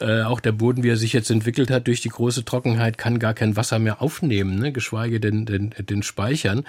äh, 0.00 0.22
auch 0.22 0.38
der 0.40 0.52
Boden, 0.52 0.84
wie 0.84 0.90
er 0.90 0.96
sich 0.96 1.12
jetzt 1.12 1.30
entwickelt 1.30 1.70
hat, 1.70 1.88
durch 1.88 2.00
die 2.00 2.08
große 2.08 2.44
Trockenheit, 2.44 2.96
kann 2.96 3.18
gar 3.18 3.34
kein 3.34 3.56
Wasser 3.56 3.80
mehr 3.80 4.00
aufnehmen, 4.00 4.58
ne, 4.58 4.70
geschweige 4.70 5.18
denn 5.18 5.44
den, 5.44 5.74
den 5.76 6.02
speichern. 6.04 6.64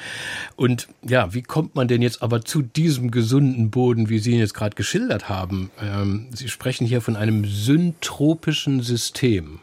Und 0.55 0.87
ja, 1.07 1.33
wie 1.35 1.43
kommt 1.43 1.75
man 1.75 1.87
denn 1.87 2.01
jetzt 2.01 2.23
aber 2.23 2.43
zu 2.45 2.63
diesem 2.63 3.11
gesunden 3.11 3.69
Boden, 3.69 4.09
wie 4.09 4.19
Sie 4.19 4.31
ihn 4.31 4.39
jetzt 4.39 4.55
gerade 4.55 4.75
geschildert 4.75 5.29
haben? 5.29 5.69
Ähm, 5.81 6.27
Sie 6.33 6.49
sprechen 6.49 6.87
hier 6.87 7.01
von 7.01 7.15
einem 7.15 7.45
syntropischen 7.45 8.81
System. 8.81 9.59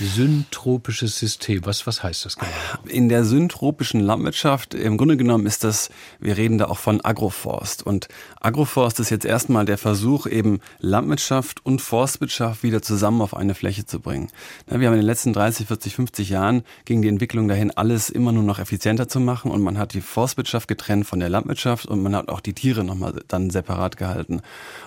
Syntropisches 0.00 1.18
System. 1.18 1.66
Was, 1.66 1.86
was 1.86 2.02
heißt 2.02 2.24
das 2.24 2.36
genau? 2.36 2.50
In 2.86 3.10
der 3.10 3.24
syntropischen 3.24 4.00
Landwirtschaft, 4.00 4.72
im 4.72 4.96
Grunde 4.96 5.18
genommen 5.18 5.46
ist 5.46 5.64
das, 5.64 5.90
wir 6.18 6.38
reden 6.38 6.56
da 6.56 6.66
auch 6.66 6.78
von 6.78 7.04
Agroforst. 7.04 7.82
Und 7.82 8.08
Agroforst 8.40 9.00
ist 9.00 9.10
jetzt 9.10 9.26
erstmal 9.26 9.66
der 9.66 9.76
Versuch, 9.76 10.26
eben 10.26 10.60
Landwirtschaft 10.80 11.64
und 11.66 11.82
Forstwirtschaft 11.82 12.62
wieder 12.62 12.80
zusammen 12.80 13.20
auf 13.20 13.36
eine 13.36 13.54
Fläche 13.54 13.84
zu 13.84 14.00
bringen. 14.00 14.28
Wir 14.66 14.74
haben 14.74 14.94
in 14.94 15.00
den 15.00 15.06
letzten 15.06 15.34
30, 15.34 15.66
40, 15.66 15.94
50 15.94 16.30
Jahren 16.30 16.62
ging 16.86 17.02
die 17.02 17.08
Entwicklung 17.08 17.46
dahin, 17.46 17.70
alles 17.70 18.08
immer 18.08 18.32
nur 18.32 18.44
noch 18.44 18.58
effizienter 18.58 19.08
zu 19.08 19.20
machen. 19.20 19.50
Und 19.50 19.60
man 19.60 19.76
hat 19.76 19.92
die 19.92 20.00
Forstwirtschaft 20.00 20.68
getrennt 20.68 21.06
von 21.06 21.20
der 21.20 21.28
Landwirtschaft 21.28 21.84
und 21.84 22.02
man 22.02 22.16
hat 22.16 22.30
auch 22.30 22.40
die 22.40 22.54
Tiere 22.54 22.82
nochmal 22.82 23.22
dann 23.28 23.50
separat 23.50 23.98
gehalten. 23.98 24.40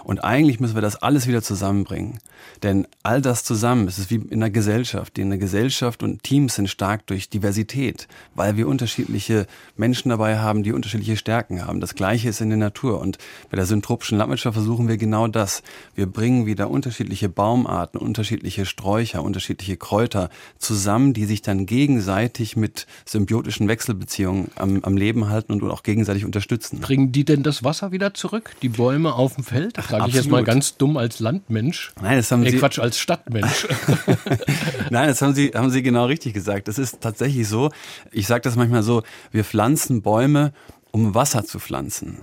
Und 0.03 0.23
eigentlich 0.23 0.59
müssen 0.59 0.75
wir 0.75 0.81
das 0.81 0.95
alles 0.95 1.27
wieder 1.27 1.43
zusammenbringen. 1.43 2.19
Denn 2.63 2.87
all 3.03 3.21
das 3.21 3.43
zusammen, 3.43 3.87
es 3.87 3.99
ist 3.99 4.09
wie 4.09 4.15
in 4.15 4.41
einer 4.41 4.49
Gesellschaft, 4.49 4.94
Gesellschaft. 4.95 5.17
In 5.17 5.29
der 5.29 5.39
Gesellschaft 5.39 6.03
und 6.03 6.23
Teams 6.23 6.55
sind 6.55 6.69
stark 6.69 7.05
durch 7.07 7.29
Diversität, 7.29 8.07
weil 8.33 8.55
wir 8.55 8.67
unterschiedliche 8.67 9.45
Menschen 9.75 10.09
dabei 10.09 10.39
haben, 10.39 10.63
die 10.63 10.71
unterschiedliche 10.71 11.17
Stärken 11.17 11.65
haben. 11.65 11.81
Das 11.81 11.95
Gleiche 11.95 12.29
ist 12.29 12.41
in 12.41 12.49
der 12.49 12.57
Natur. 12.57 12.99
Und 13.01 13.17
bei 13.49 13.57
der 13.57 13.65
syntropischen 13.65 14.17
Landwirtschaft 14.17 14.55
versuchen 14.55 14.87
wir 14.87 14.97
genau 14.97 15.27
das. 15.27 15.63
Wir 15.95 16.05
bringen 16.05 16.45
wieder 16.45 16.69
unterschiedliche 16.69 17.29
Baumarten, 17.29 17.99
unterschiedliche 17.99 18.65
Sträucher, 18.65 19.23
unterschiedliche 19.23 19.75
Kräuter 19.77 20.29
zusammen, 20.59 21.13
die 21.13 21.25
sich 21.25 21.41
dann 21.41 21.65
gegenseitig 21.65 22.55
mit 22.55 22.87
symbiotischen 23.05 23.67
Wechselbeziehungen 23.67 24.49
am, 24.55 24.81
am 24.83 24.95
Leben 24.95 25.27
halten 25.27 25.51
und 25.51 25.63
auch 25.69 25.83
gegenseitig 25.83 26.25
unterstützen. 26.25 26.79
Bringen 26.79 27.11
die 27.11 27.25
denn 27.25 27.43
das 27.43 27.63
Wasser 27.63 27.91
wieder 27.91 28.13
zurück? 28.13 28.51
Die 28.61 28.69
Bäume 28.69 29.13
auf 29.13 29.35
dem 29.35 29.43
Feld? 29.43 29.75
Sage 29.89 30.05
ich 30.07 30.15
jetzt 30.15 30.29
mal 30.29 30.43
ganz 30.43 30.77
dumm 30.77 30.97
als 30.97 31.19
Landmensch. 31.19 31.91
Nein, 32.01 32.17
das 32.17 32.31
haben 32.31 32.41
nee, 32.41 32.51
Sie. 32.51 32.57
Quatsch, 32.57 32.79
als 32.79 32.97
Stadtmensch. 32.97 33.67
Nein, 34.89 35.07
das 35.07 35.21
haben 35.21 35.33
Sie, 35.33 35.51
haben 35.53 35.69
Sie 35.69 35.81
genau 35.81 36.05
richtig 36.05 36.33
gesagt. 36.33 36.67
Das 36.67 36.77
ist 36.77 37.01
tatsächlich 37.01 37.47
so. 37.47 37.71
Ich 38.11 38.27
sage 38.27 38.41
das 38.41 38.55
manchmal 38.55 38.83
so, 38.83 39.03
wir 39.31 39.43
pflanzen 39.43 40.01
Bäume, 40.01 40.53
um 40.91 41.15
Wasser 41.15 41.45
zu 41.45 41.59
pflanzen. 41.59 42.21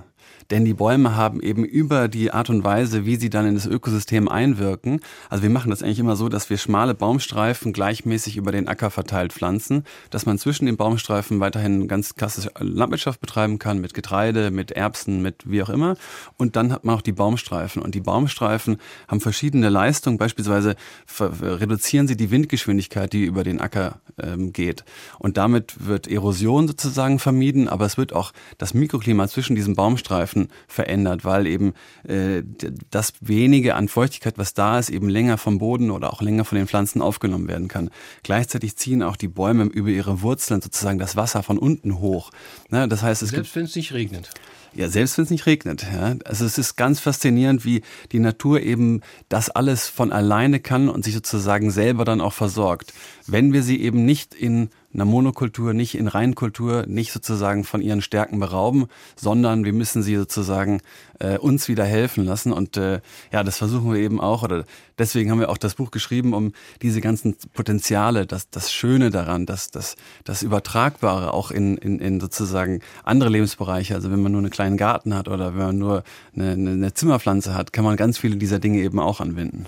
Denn 0.52 0.66
die 0.66 0.74
Bäume 0.74 1.16
haben 1.16 1.40
eben 1.40 1.64
über 1.64 2.08
die 2.08 2.30
Art 2.30 2.50
und 2.50 2.62
Weise, 2.62 3.06
wie 3.06 3.16
sie 3.16 3.30
dann 3.30 3.46
in 3.46 3.54
das 3.54 3.66
Ökosystem 3.66 4.28
einwirken, 4.28 5.00
also 5.30 5.42
wir 5.42 5.48
machen 5.48 5.70
das 5.70 5.82
eigentlich 5.82 5.98
immer 5.98 6.14
so, 6.14 6.28
dass 6.28 6.50
wir 6.50 6.58
schmale 6.58 6.94
Baumstreifen 6.94 7.72
gleichmäßig 7.72 8.36
über 8.36 8.52
den 8.52 8.68
Acker 8.68 8.90
verteilt 8.90 9.32
pflanzen, 9.32 9.84
dass 10.10 10.26
man 10.26 10.36
zwischen 10.36 10.66
den 10.66 10.76
Baumstreifen 10.76 11.40
weiterhin 11.40 11.88
ganz 11.88 12.16
klassische 12.16 12.50
Landwirtschaft 12.58 13.22
betreiben 13.22 13.58
kann, 13.58 13.80
mit 13.80 13.94
Getreide, 13.94 14.50
mit 14.50 14.72
Erbsen, 14.72 15.22
mit 15.22 15.50
wie 15.50 15.62
auch 15.62 15.70
immer. 15.70 15.96
Und 16.36 16.54
dann 16.54 16.70
hat 16.70 16.84
man 16.84 16.96
auch 16.96 17.02
die 17.02 17.12
Baumstreifen. 17.12 17.80
Und 17.80 17.94
die 17.94 18.00
Baumstreifen 18.00 18.76
haben 19.08 19.20
verschiedene 19.22 19.70
Leistungen. 19.70 20.18
Beispielsweise 20.18 20.76
reduzieren 21.18 22.08
sie 22.08 22.16
die 22.16 22.30
Windgeschwindigkeit, 22.30 23.10
die 23.14 23.24
über 23.24 23.42
den 23.42 23.58
Acker 23.58 24.00
ähm, 24.22 24.52
geht. 24.52 24.84
Und 25.18 25.38
damit 25.38 25.86
wird 25.86 26.08
Erosion 26.08 26.68
sozusagen 26.68 27.18
vermieden, 27.18 27.68
aber 27.68 27.86
es 27.86 27.96
wird 27.96 28.12
auch 28.12 28.32
das 28.58 28.74
Mikroklima 28.74 29.28
zwischen 29.28 29.56
diesen 29.56 29.76
Baumstreifen 29.76 30.41
verändert, 30.68 31.24
weil 31.24 31.46
eben 31.46 31.74
äh, 32.04 32.42
das 32.90 33.14
wenige 33.20 33.74
an 33.74 33.88
Feuchtigkeit, 33.88 34.38
was 34.38 34.54
da 34.54 34.78
ist, 34.78 34.90
eben 34.90 35.08
länger 35.08 35.38
vom 35.38 35.58
Boden 35.58 35.90
oder 35.90 36.12
auch 36.12 36.22
länger 36.22 36.44
von 36.44 36.58
den 36.58 36.66
Pflanzen 36.66 37.02
aufgenommen 37.02 37.48
werden 37.48 37.68
kann. 37.68 37.90
Gleichzeitig 38.22 38.76
ziehen 38.76 39.02
auch 39.02 39.16
die 39.16 39.28
Bäume 39.28 39.64
über 39.64 39.90
ihre 39.90 40.22
Wurzeln 40.22 40.60
sozusagen 40.60 40.98
das 40.98 41.16
Wasser 41.16 41.42
von 41.42 41.58
unten 41.58 41.98
hoch. 41.98 42.30
Ne, 42.70 42.88
das 42.88 43.02
heißt, 43.02 43.22
es 43.22 43.30
Selbst 43.30 43.56
wenn 43.56 43.64
es 43.64 43.76
nicht 43.76 43.92
regnet. 43.92 44.30
Ja, 44.74 44.88
selbst 44.88 45.18
wenn 45.18 45.24
es 45.24 45.30
nicht 45.30 45.46
regnet. 45.46 45.82
Ja. 45.92 46.16
Also 46.24 46.46
es 46.46 46.56
ist 46.56 46.76
ganz 46.76 46.98
faszinierend, 46.98 47.64
wie 47.64 47.82
die 48.10 48.20
Natur 48.20 48.60
eben 48.60 49.02
das 49.28 49.50
alles 49.50 49.88
von 49.88 50.12
alleine 50.12 50.60
kann 50.60 50.88
und 50.88 51.04
sich 51.04 51.14
sozusagen 51.14 51.70
selber 51.70 52.04
dann 52.04 52.22
auch 52.22 52.32
versorgt. 52.32 52.94
Wenn 53.26 53.52
wir 53.52 53.62
sie 53.62 53.80
eben 53.80 54.04
nicht 54.04 54.34
in 54.34 54.70
einer 54.94 55.04
Monokultur, 55.04 55.72
nicht 55.74 55.96
in 55.96 56.08
Reinkultur, 56.08 56.84
nicht 56.86 57.12
sozusagen 57.12 57.64
von 57.64 57.80
ihren 57.80 58.02
Stärken 58.02 58.38
berauben, 58.38 58.86
sondern 59.16 59.64
wir 59.64 59.72
müssen 59.72 60.02
sie 60.02 60.16
sozusagen 60.16 60.80
äh, 61.18 61.38
uns 61.38 61.68
wieder 61.68 61.84
helfen 61.84 62.24
lassen. 62.24 62.52
Und 62.52 62.76
äh, 62.76 63.00
ja, 63.32 63.42
das 63.44 63.58
versuchen 63.58 63.92
wir 63.92 64.00
eben 64.00 64.20
auch. 64.20 64.42
Oder 64.42 64.64
deswegen 64.98 65.30
haben 65.30 65.40
wir 65.40 65.50
auch 65.50 65.58
das 65.58 65.74
Buch 65.74 65.90
geschrieben, 65.90 66.34
um 66.34 66.52
diese 66.82 67.00
ganzen 67.00 67.36
Potenziale, 67.54 68.26
das, 68.26 68.50
das 68.50 68.72
Schöne 68.72 69.10
daran, 69.10 69.46
das, 69.46 69.70
das, 69.70 69.96
das 70.24 70.42
Übertragbare 70.42 71.32
auch 71.32 71.50
in, 71.50 71.76
in, 71.78 71.98
in 71.98 72.20
sozusagen 72.20 72.80
andere 73.04 73.30
Lebensbereiche. 73.30 73.94
Also 73.94 74.10
wenn 74.10 74.22
man 74.22 74.32
nur 74.32 74.40
einen 74.40 74.50
kleinen 74.50 74.76
Garten 74.76 75.14
hat 75.14 75.28
oder 75.28 75.54
wenn 75.54 75.66
man 75.66 75.78
nur 75.78 76.04
eine, 76.34 76.52
eine 76.52 76.94
Zimmerpflanze 76.94 77.54
hat, 77.54 77.72
kann 77.72 77.84
man 77.84 77.96
ganz 77.96 78.18
viele 78.18 78.36
dieser 78.36 78.58
Dinge 78.58 78.80
eben 78.80 78.98
auch 78.98 79.20
anwenden 79.20 79.66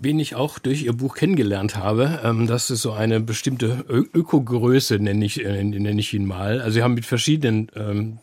wen 0.00 0.18
ich 0.18 0.34
auch 0.34 0.58
durch 0.58 0.82
Ihr 0.82 0.94
Buch 0.94 1.14
kennengelernt 1.14 1.76
habe. 1.76 2.20
Ähm, 2.24 2.46
das 2.46 2.70
ist 2.70 2.82
so 2.82 2.92
eine 2.92 3.20
bestimmte 3.20 3.84
Ö 3.88 4.04
Ökogröße, 4.12 4.98
nenne 4.98 5.24
ich, 5.24 5.44
äh, 5.44 5.62
nenne 5.62 6.00
ich 6.00 6.12
ihn 6.14 6.26
mal. 6.26 6.60
Also 6.60 6.74
Sie 6.74 6.82
haben 6.82 6.94
mit 6.94 7.06
verschiedenen 7.06 7.70
ähm, 7.76 8.18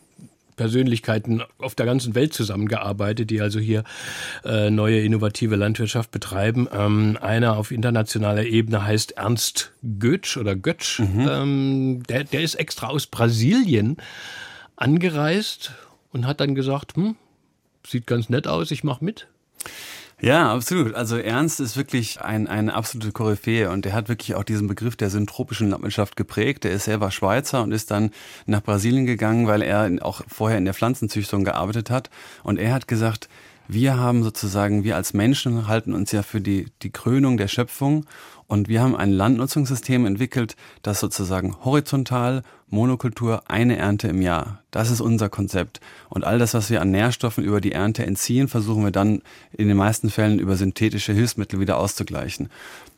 Persönlichkeiten 0.56 1.42
auf 1.58 1.74
der 1.74 1.86
ganzen 1.86 2.14
Welt 2.14 2.34
zusammengearbeitet, 2.34 3.30
die 3.30 3.40
also 3.40 3.60
hier 3.60 3.84
äh, 4.44 4.68
neue 4.70 5.00
innovative 5.00 5.56
Landwirtschaft 5.56 6.10
betreiben. 6.10 6.68
Ähm, 6.70 7.16
einer 7.22 7.56
auf 7.56 7.70
internationaler 7.70 8.44
Ebene 8.44 8.84
heißt 8.84 9.12
Ernst 9.12 9.72
Götsch 9.98 10.36
oder 10.36 10.56
Götsch. 10.56 10.98
Mhm. 10.98 11.28
Ähm, 11.30 12.02
der, 12.08 12.24
der 12.24 12.42
ist 12.42 12.56
extra 12.56 12.88
aus 12.88 13.06
Brasilien 13.06 13.96
angereist 14.76 15.72
und 16.12 16.26
hat 16.26 16.40
dann 16.40 16.54
gesagt, 16.54 16.96
hm, 16.96 17.16
sieht 17.86 18.06
ganz 18.06 18.28
nett 18.28 18.46
aus, 18.46 18.70
ich 18.70 18.84
mache 18.84 19.04
mit. 19.04 19.28
Ja, 20.20 20.52
absolut. 20.52 20.94
Also 20.94 21.16
Ernst 21.16 21.60
ist 21.60 21.76
wirklich 21.76 22.20
ein, 22.20 22.48
eine 22.48 22.74
absolute 22.74 23.12
Koryphäe 23.12 23.70
und 23.70 23.86
er 23.86 23.92
hat 23.92 24.08
wirklich 24.08 24.34
auch 24.34 24.42
diesen 24.42 24.66
Begriff 24.66 24.96
der 24.96 25.10
syntropischen 25.10 25.70
Landwirtschaft 25.70 26.16
geprägt. 26.16 26.64
Er 26.64 26.72
ist 26.72 26.84
selber 26.84 27.12
Schweizer 27.12 27.62
und 27.62 27.70
ist 27.70 27.92
dann 27.92 28.10
nach 28.44 28.62
Brasilien 28.62 29.06
gegangen, 29.06 29.46
weil 29.46 29.62
er 29.62 29.88
auch 30.02 30.22
vorher 30.26 30.58
in 30.58 30.64
der 30.64 30.74
Pflanzenzüchtung 30.74 31.44
gearbeitet 31.44 31.90
hat. 31.90 32.10
Und 32.42 32.58
er 32.58 32.72
hat 32.72 32.88
gesagt, 32.88 33.28
wir 33.68 33.96
haben 33.96 34.24
sozusagen, 34.24 34.82
wir 34.82 34.96
als 34.96 35.14
Menschen 35.14 35.68
halten 35.68 35.94
uns 35.94 36.10
ja 36.10 36.22
für 36.22 36.40
die, 36.40 36.66
die 36.82 36.90
Krönung 36.90 37.36
der 37.36 37.48
Schöpfung 37.48 38.04
und 38.48 38.68
wir 38.68 38.80
haben 38.80 38.96
ein 38.96 39.12
Landnutzungssystem 39.12 40.06
entwickelt, 40.06 40.56
das 40.82 41.00
sozusagen 41.00 41.54
horizontal, 41.64 42.42
Monokultur, 42.70 43.42
eine 43.48 43.76
Ernte 43.76 44.08
im 44.08 44.22
Jahr. 44.22 44.62
Das 44.70 44.90
ist 44.90 45.00
unser 45.00 45.28
Konzept. 45.28 45.80
Und 46.08 46.24
all 46.24 46.38
das, 46.38 46.54
was 46.54 46.70
wir 46.70 46.80
an 46.80 46.90
Nährstoffen 46.90 47.44
über 47.44 47.60
die 47.60 47.72
Ernte 47.72 48.04
entziehen, 48.04 48.48
versuchen 48.48 48.84
wir 48.84 48.90
dann 48.90 49.22
in 49.52 49.68
den 49.68 49.76
meisten 49.76 50.10
Fällen 50.10 50.38
über 50.38 50.56
synthetische 50.56 51.12
Hilfsmittel 51.12 51.60
wieder 51.60 51.76
auszugleichen. 51.76 52.48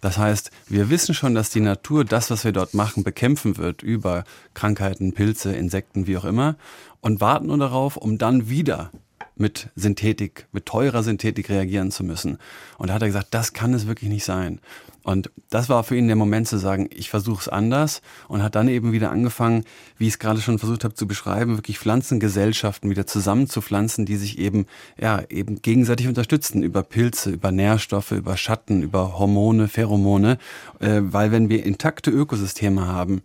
Das 0.01 0.19
heißt, 0.19 0.53
wir 0.69 0.89
wissen 0.89 1.15
schon, 1.15 1.35
dass 1.35 1.51
die 1.51 1.61
Natur 1.61 2.05
das, 2.05 2.31
was 2.31 2.45
wir 2.45 2.53
dort 2.53 2.75
machen, 2.75 3.03
bekämpfen 3.03 3.59
wird 3.59 3.83
über 3.83 4.25
Krankheiten, 4.55 5.13
Pilze, 5.13 5.53
Insekten, 5.53 6.07
wie 6.07 6.17
auch 6.17 6.25
immer, 6.25 6.57
und 7.01 7.21
warten 7.21 7.49
nur 7.49 7.59
darauf, 7.59 7.97
um 7.97 8.19
dann 8.19 8.49
wieder 8.49 8.91
mit 9.37 9.71
Synthetik, 9.75 10.47
mit 10.53 10.67
teurer 10.67 11.03
Synthetik 11.03 11.49
reagieren 11.49 11.91
zu 11.91 12.05
müssen. 12.05 12.39
Und 12.79 12.89
da 12.89 12.95
hat 12.95 13.03
er 13.03 13.09
gesagt, 13.09 13.29
das 13.31 13.53
kann 13.53 13.75
es 13.75 13.87
wirklich 13.87 14.11
nicht 14.11 14.25
sein. 14.25 14.61
Und 15.03 15.31
das 15.49 15.69
war 15.69 15.83
für 15.85 15.97
ihn 15.97 16.07
der 16.07 16.17
Moment 16.17 16.49
zu 16.49 16.59
sagen, 16.59 16.89
ich 16.93 17.11
versuche 17.11 17.41
es 17.41 17.49
anders 17.49 18.03
und 18.29 18.43
hat 18.43 18.55
dann 18.55 18.69
eben 18.69 18.93
wieder 18.93 19.11
angefangen, 19.11 19.65
wie 19.97 20.07
ich 20.07 20.15
es 20.15 20.19
gerade 20.19 20.41
schon 20.41 20.59
versucht 20.59 20.85
habe 20.85 20.95
zu 20.95 21.07
beschreiben, 21.07 21.57
wirklich 21.57 21.79
Pflanzengesellschaften 21.79 22.91
wieder 22.91 23.07
zusammenzupflanzen, 23.07 24.05
die 24.07 24.17
sich 24.17 24.39
eben, 24.39 24.67
ja, 24.99 25.23
eben 25.29 25.63
gegenseitig 25.63 26.09
unterstützen 26.09 26.63
über 26.63 26.83
Pilze, 26.83 27.31
über 27.31 27.51
Nährstoffe, 27.51 28.13
über 28.13 28.37
Schatten, 28.37 28.83
über 28.83 29.19
Hormone, 29.19 29.69
Pheromone, 29.69 30.39
äh, 30.81 31.01
weil 31.03 31.33
wenn 31.33 31.49
wir 31.49 31.65
intakte 31.65 32.11
Ökosysteme 32.11 32.87
haben, 32.87 33.23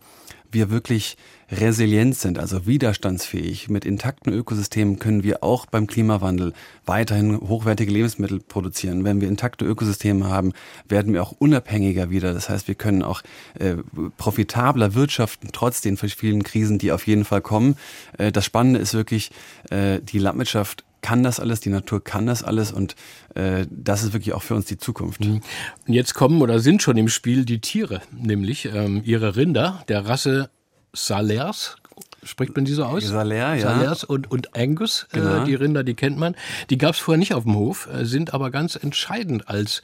wir 0.56 0.72
wirklich 0.72 1.18
resilient 1.52 2.18
sind, 2.18 2.40
also 2.40 2.66
widerstandsfähig. 2.66 3.70
Mit 3.70 3.86
intakten 3.86 4.34
Ökosystemen 4.34 4.98
können 4.98 5.24
wir 5.24 5.44
auch 5.44 5.68
beim 5.68 5.86
Klimawandel 5.86 6.54
weiterhin 6.88 7.40
hochwertige 7.40 7.92
Lebensmittel 7.92 8.40
produzieren. 8.40 9.04
Wenn 9.04 9.22
wir 9.22 9.28
intakte 9.28 9.64
Ökosysteme 9.66 10.28
haben, 10.28 10.54
werden 10.90 11.14
wir 11.14 11.22
auch 11.22 11.36
unabhängiger 11.38 12.10
wieder. 12.10 12.34
Das 12.34 12.50
heißt, 12.50 12.68
wir 12.68 12.74
können 12.74 13.04
auch 13.04 13.22
äh, 13.60 13.76
profitabler 14.18 14.96
wirtschaften, 14.96 15.50
trotz 15.52 15.82
den 15.82 15.98
vielen 15.98 16.42
Krisen, 16.42 16.80
die 16.80 16.92
auf 16.92 17.06
jeden 17.06 17.26
Fall 17.26 17.42
kommen. 17.42 17.78
Äh, 18.18 18.32
das 18.32 18.46
Spannende 18.46 18.80
ist 18.80 18.96
wirklich, 18.96 19.30
äh, 19.70 20.00
die 20.02 20.18
Landwirtschaft 20.18 20.84
kann 21.06 21.22
das 21.22 21.40
alles, 21.40 21.60
die 21.60 21.70
Natur 21.70 22.04
kann 22.04 22.26
das 22.26 22.44
alles 22.44 22.72
und 22.72 22.96
äh, 23.36 23.68
das 23.70 24.02
ist 24.02 24.14
wirklich 24.14 24.34
auch 24.34 24.42
für 24.42 24.56
uns 24.56 24.66
die 24.66 24.80
Zukunft. 24.80 25.24
Mhm. 25.24 25.42
Und 25.88 25.94
jetzt 25.94 26.16
kommen 26.16 26.42
oder 26.42 26.60
sind 26.60 26.82
schon 26.82 26.98
im 26.98 27.10
Spiel 27.10 27.46
die 27.46 27.62
Tiere, 27.62 28.02
nämlich 28.12 28.66
ähm, 28.74 29.04
ihre 29.06 29.36
Rinder 29.36 29.84
der 29.88 30.08
Rasse 30.08 30.50
Salers, 30.94 31.76
spricht 32.24 32.56
man 32.56 32.66
die 32.66 32.74
so 32.74 32.86
aus? 32.86 33.04
Saler, 33.04 33.54
ja. 33.54 33.60
Salers 33.60 34.04
und, 34.04 34.32
und 34.32 34.56
Angus, 34.58 35.06
äh, 35.12 35.20
genau. 35.20 35.44
äh, 35.44 35.46
die 35.46 35.54
Rinder, 35.54 35.84
die 35.84 35.94
kennt 35.94 36.18
man. 36.18 36.36
Die 36.72 36.80
gab 36.80 36.96
es 36.96 37.00
vorher 37.00 37.20
nicht 37.20 37.36
auf 37.36 37.44
dem 37.44 37.54
Hof, 37.54 37.88
äh, 37.94 38.04
sind 38.04 38.34
aber 38.34 38.50
ganz 38.50 38.76
entscheidend 38.76 39.48
als 39.48 39.84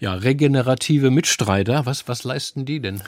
ja, 0.00 0.14
regenerative 0.14 1.10
Mitstreiter. 1.10 1.84
Was, 1.84 2.08
was 2.08 2.24
leisten 2.24 2.64
die 2.64 2.80
denn? 2.80 3.02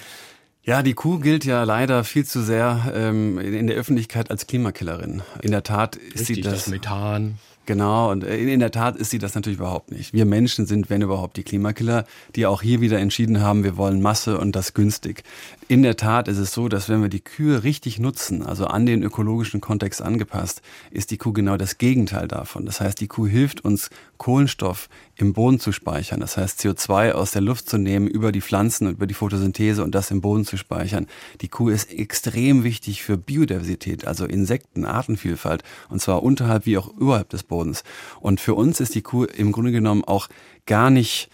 Ja, 0.66 0.82
die 0.82 0.94
Kuh 0.94 1.20
gilt 1.20 1.44
ja 1.44 1.62
leider 1.62 2.02
viel 2.02 2.26
zu 2.26 2.42
sehr 2.42 2.92
ähm, 2.92 3.38
in 3.38 3.68
der 3.68 3.76
Öffentlichkeit 3.76 4.32
als 4.32 4.48
Klimakillerin. 4.48 5.22
In 5.40 5.52
der 5.52 5.62
Tat 5.62 5.94
ist 5.94 6.22
Richtig, 6.22 6.36
sie 6.36 6.42
das, 6.42 6.64
das 6.64 6.66
Methan. 6.66 7.38
Genau, 7.66 8.10
und 8.10 8.24
äh, 8.24 8.36
in 8.36 8.58
der 8.58 8.72
Tat 8.72 8.96
ist 8.96 9.10
sie 9.10 9.20
das 9.20 9.36
natürlich 9.36 9.58
überhaupt 9.58 9.92
nicht. 9.92 10.12
Wir 10.12 10.24
Menschen 10.24 10.66
sind, 10.66 10.90
wenn 10.90 11.02
überhaupt, 11.02 11.36
die 11.36 11.44
Klimakiller, 11.44 12.04
die 12.34 12.46
auch 12.46 12.62
hier 12.62 12.80
wieder 12.80 12.98
entschieden 12.98 13.40
haben, 13.40 13.62
wir 13.62 13.76
wollen 13.76 14.02
Masse 14.02 14.38
und 14.38 14.56
das 14.56 14.74
günstig. 14.74 15.22
In 15.68 15.82
der 15.82 15.96
Tat 15.96 16.28
ist 16.28 16.38
es 16.38 16.52
so, 16.52 16.68
dass 16.68 16.88
wenn 16.88 17.02
wir 17.02 17.08
die 17.08 17.24
Kühe 17.24 17.64
richtig 17.64 17.98
nutzen, 17.98 18.44
also 18.44 18.66
an 18.68 18.86
den 18.86 19.02
ökologischen 19.02 19.60
Kontext 19.60 20.00
angepasst, 20.00 20.62
ist 20.92 21.10
die 21.10 21.16
Kuh 21.16 21.32
genau 21.32 21.56
das 21.56 21.76
Gegenteil 21.76 22.28
davon. 22.28 22.66
Das 22.66 22.80
heißt, 22.80 23.00
die 23.00 23.08
Kuh 23.08 23.26
hilft 23.26 23.64
uns, 23.64 23.90
Kohlenstoff 24.16 24.88
im 25.16 25.32
Boden 25.32 25.58
zu 25.58 25.72
speichern. 25.72 26.20
Das 26.20 26.36
heißt, 26.36 26.60
CO2 26.60 27.10
aus 27.10 27.32
der 27.32 27.42
Luft 27.42 27.68
zu 27.68 27.78
nehmen 27.78 28.06
über 28.06 28.30
die 28.30 28.42
Pflanzen 28.42 28.86
und 28.86 28.92
über 28.92 29.08
die 29.08 29.14
Photosynthese 29.14 29.82
und 29.82 29.96
das 29.96 30.12
im 30.12 30.20
Boden 30.20 30.44
zu 30.44 30.56
speichern. 30.56 31.08
Die 31.40 31.48
Kuh 31.48 31.68
ist 31.68 31.92
extrem 31.92 32.62
wichtig 32.62 33.02
für 33.02 33.16
Biodiversität, 33.16 34.06
also 34.06 34.24
Insekten, 34.24 34.84
Artenvielfalt, 34.84 35.64
und 35.88 36.00
zwar 36.00 36.22
unterhalb 36.22 36.66
wie 36.66 36.78
auch 36.78 36.96
überhalb 36.96 37.30
des 37.30 37.42
Bodens. 37.42 37.82
Und 38.20 38.38
für 38.38 38.54
uns 38.54 38.78
ist 38.78 38.94
die 38.94 39.02
Kuh 39.02 39.24
im 39.24 39.50
Grunde 39.50 39.72
genommen 39.72 40.04
auch 40.04 40.28
gar 40.64 40.90
nicht 40.90 41.28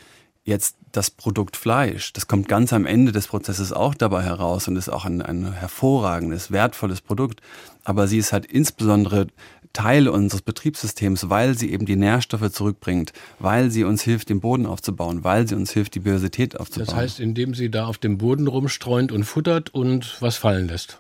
jetzt 0.44 0.76
das 0.92 1.11
Produkt 1.11 1.57
Fleisch, 1.57 2.12
das 2.12 2.26
kommt 2.28 2.48
ganz 2.48 2.72
am 2.72 2.87
Ende 2.87 3.12
des 3.12 3.26
Prozesses 3.28 3.72
auch 3.72 3.94
dabei 3.94 4.22
heraus 4.22 4.68
und 4.68 4.76
ist 4.76 4.88
auch 4.88 5.05
ein, 5.05 5.22
ein 5.22 5.52
hervorragendes, 5.52 6.50
wertvolles 6.50 7.00
Produkt. 7.00 7.40
Aber 7.85 8.07
sie 8.07 8.18
ist 8.18 8.33
halt 8.33 8.46
insbesondere 8.46 9.26
Teil 9.72 10.09
unseres 10.09 10.42
Betriebssystems, 10.42 11.31
weil 11.31 11.57
sie 11.57 11.72
eben 11.72 11.87
die 11.87 11.96
Nährstoffe 11.96 12.52
zurückbringt, 12.52 13.12
weil 13.38 13.70
sie 13.70 13.85
uns 13.85 14.02
hilft, 14.02 14.28
den 14.28 14.40
Boden 14.40 14.66
aufzubauen, 14.66 15.24
weil 15.24 15.48
sie 15.48 15.55
uns 15.55 15.72
hilft, 15.72 15.94
die 15.94 16.00
Biodiversität 16.00 16.61
aufzubauen. 16.61 16.87
Das 16.87 16.94
heißt, 16.94 17.20
indem 17.20 17.55
sie 17.55 17.70
da 17.70 17.87
auf 17.87 17.98
dem 17.98 18.18
Boden 18.18 18.46
rumstreunt 18.46 19.12
und 19.12 19.24
futtert 19.24 19.74
und 19.74 20.16
was 20.20 20.37
fallen 20.37 20.68
lässt. 20.68 20.98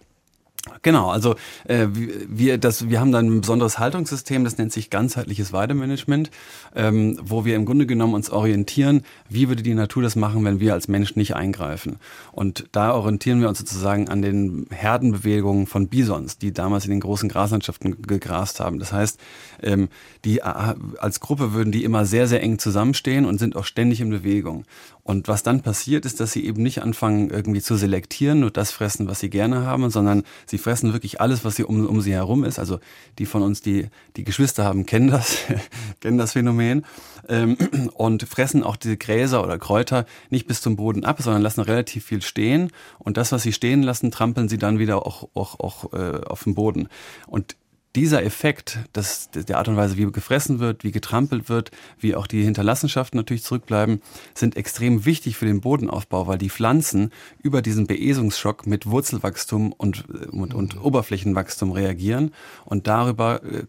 Genau, 0.82 1.10
also 1.10 1.34
äh, 1.64 1.88
wir, 1.90 2.56
das, 2.56 2.88
wir 2.88 3.00
haben 3.00 3.10
dann 3.10 3.26
ein 3.26 3.40
besonderes 3.40 3.80
Haltungssystem, 3.80 4.44
das 4.44 4.58
nennt 4.58 4.72
sich 4.72 4.90
ganzheitliches 4.90 5.52
Weidemanagement, 5.52 6.30
ähm, 6.76 7.18
wo 7.20 7.44
wir 7.44 7.56
im 7.56 7.64
Grunde 7.64 7.84
genommen 7.84 8.14
uns 8.14 8.30
orientieren, 8.30 9.02
wie 9.28 9.48
würde 9.48 9.64
die 9.64 9.74
Natur 9.74 10.04
das 10.04 10.14
machen, 10.14 10.44
wenn 10.44 10.60
wir 10.60 10.72
als 10.72 10.86
Mensch 10.86 11.16
nicht 11.16 11.34
eingreifen. 11.34 11.96
Und 12.30 12.66
da 12.70 12.94
orientieren 12.94 13.40
wir 13.40 13.48
uns 13.48 13.58
sozusagen 13.58 14.08
an 14.08 14.22
den 14.22 14.66
Herdenbewegungen 14.70 15.66
von 15.66 15.88
Bisons, 15.88 16.38
die 16.38 16.52
damals 16.52 16.84
in 16.84 16.92
den 16.92 17.00
großen 17.00 17.28
Graslandschaften 17.28 18.00
gegrast 18.02 18.60
haben. 18.60 18.78
Das 18.78 18.92
heißt, 18.92 19.18
ähm, 19.64 19.88
die 20.24 20.38
äh, 20.38 20.74
als 20.98 21.18
Gruppe 21.18 21.54
würden 21.54 21.72
die 21.72 21.82
immer 21.82 22.06
sehr, 22.06 22.28
sehr 22.28 22.40
eng 22.40 22.60
zusammenstehen 22.60 23.26
und 23.26 23.38
sind 23.38 23.56
auch 23.56 23.64
ständig 23.64 24.00
in 24.00 24.10
Bewegung. 24.10 24.64
Und 25.04 25.26
was 25.26 25.42
dann 25.42 25.62
passiert, 25.62 26.06
ist, 26.06 26.20
dass 26.20 26.30
sie 26.30 26.44
eben 26.46 26.62
nicht 26.62 26.80
anfangen, 26.80 27.30
irgendwie 27.30 27.60
zu 27.60 27.74
selektieren, 27.74 28.40
nur 28.40 28.52
das 28.52 28.70
fressen, 28.70 29.08
was 29.08 29.18
sie 29.18 29.30
gerne 29.30 29.66
haben, 29.66 29.90
sondern 29.90 30.22
sie 30.46 30.58
fressen 30.58 30.92
wirklich 30.92 31.20
alles, 31.20 31.44
was 31.44 31.56
sie 31.56 31.64
um, 31.64 31.84
um 31.86 32.00
sie 32.00 32.12
herum 32.12 32.44
ist. 32.44 32.60
Also 32.60 32.78
die 33.18 33.26
von 33.26 33.42
uns, 33.42 33.62
die, 33.62 33.88
die 34.16 34.22
Geschwister 34.22 34.64
haben, 34.64 34.86
kennen 34.86 35.08
das, 35.08 35.38
kennen 36.00 36.18
das 36.18 36.32
Phänomen. 36.32 36.84
Ähm, 37.28 37.56
und 37.94 38.22
fressen 38.22 38.62
auch 38.62 38.76
diese 38.76 38.96
Gräser 38.96 39.42
oder 39.42 39.58
Kräuter 39.58 40.06
nicht 40.30 40.46
bis 40.46 40.60
zum 40.60 40.76
Boden 40.76 41.04
ab, 41.04 41.20
sondern 41.20 41.42
lassen 41.42 41.62
relativ 41.62 42.04
viel 42.04 42.22
stehen. 42.22 42.70
Und 42.98 43.16
das, 43.16 43.32
was 43.32 43.42
sie 43.42 43.52
stehen 43.52 43.82
lassen, 43.82 44.12
trampeln 44.12 44.48
sie 44.48 44.58
dann 44.58 44.78
wieder 44.78 45.04
auch, 45.04 45.28
auch, 45.34 45.58
auch 45.58 45.92
äh, 45.94 46.20
auf 46.24 46.44
den 46.44 46.54
Boden. 46.54 46.88
Und 47.26 47.56
dieser 47.94 48.24
Effekt, 48.24 48.78
dass 48.92 49.30
der 49.30 49.58
Art 49.58 49.68
und 49.68 49.76
Weise, 49.76 49.96
wie 49.96 50.10
gefressen 50.10 50.58
wird, 50.58 50.82
wie 50.82 50.92
getrampelt 50.92 51.48
wird, 51.48 51.70
wie 51.98 52.14
auch 52.14 52.26
die 52.26 52.42
Hinterlassenschaften 52.42 53.18
natürlich 53.18 53.42
zurückbleiben, 53.42 54.00
sind 54.34 54.56
extrem 54.56 55.04
wichtig 55.04 55.36
für 55.36 55.44
den 55.44 55.60
Bodenaufbau, 55.60 56.26
weil 56.26 56.38
die 56.38 56.48
Pflanzen 56.48 57.10
über 57.42 57.60
diesen 57.60 57.86
Beesungsschock 57.86 58.66
mit 58.66 58.86
Wurzelwachstum 58.86 59.72
und, 59.72 60.08
und, 60.30 60.54
und 60.54 60.76
mhm. 60.76 60.82
Oberflächenwachstum 60.82 61.72
reagieren 61.72 62.32
und 62.64 62.86
darüber 62.86 63.42
äh, 63.44 63.64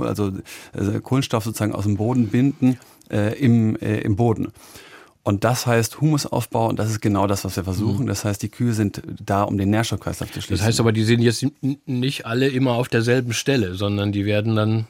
also 0.00 0.32
äh, 0.72 1.00
Kohlenstoff 1.00 1.44
sozusagen 1.44 1.74
aus 1.74 1.84
dem 1.84 1.96
Boden 1.96 2.28
binden 2.28 2.78
äh, 3.10 3.36
im, 3.38 3.76
äh, 3.76 3.98
im 4.00 4.14
Boden. 4.16 4.52
Und 5.24 5.42
das 5.42 5.66
heißt 5.66 6.02
Humusaufbau 6.02 6.68
und 6.68 6.78
das 6.78 6.90
ist 6.90 7.00
genau 7.00 7.26
das, 7.26 7.46
was 7.46 7.56
wir 7.56 7.64
versuchen. 7.64 8.04
Mhm. 8.04 8.08
Das 8.08 8.26
heißt, 8.26 8.42
die 8.42 8.50
Kühe 8.50 8.74
sind 8.74 9.02
da, 9.24 9.44
um 9.44 9.56
den 9.56 9.70
Nährstoffkreislauf 9.70 10.30
zu 10.30 10.42
schließen. 10.42 10.58
Das 10.58 10.66
heißt 10.66 10.80
aber, 10.80 10.92
die 10.92 11.02
sind 11.02 11.22
jetzt 11.22 11.46
nicht 11.86 12.26
alle 12.26 12.48
immer 12.48 12.72
auf 12.72 12.88
derselben 12.88 13.32
Stelle, 13.32 13.74
sondern 13.74 14.12
die 14.12 14.26
werden 14.26 14.54
dann 14.54 14.86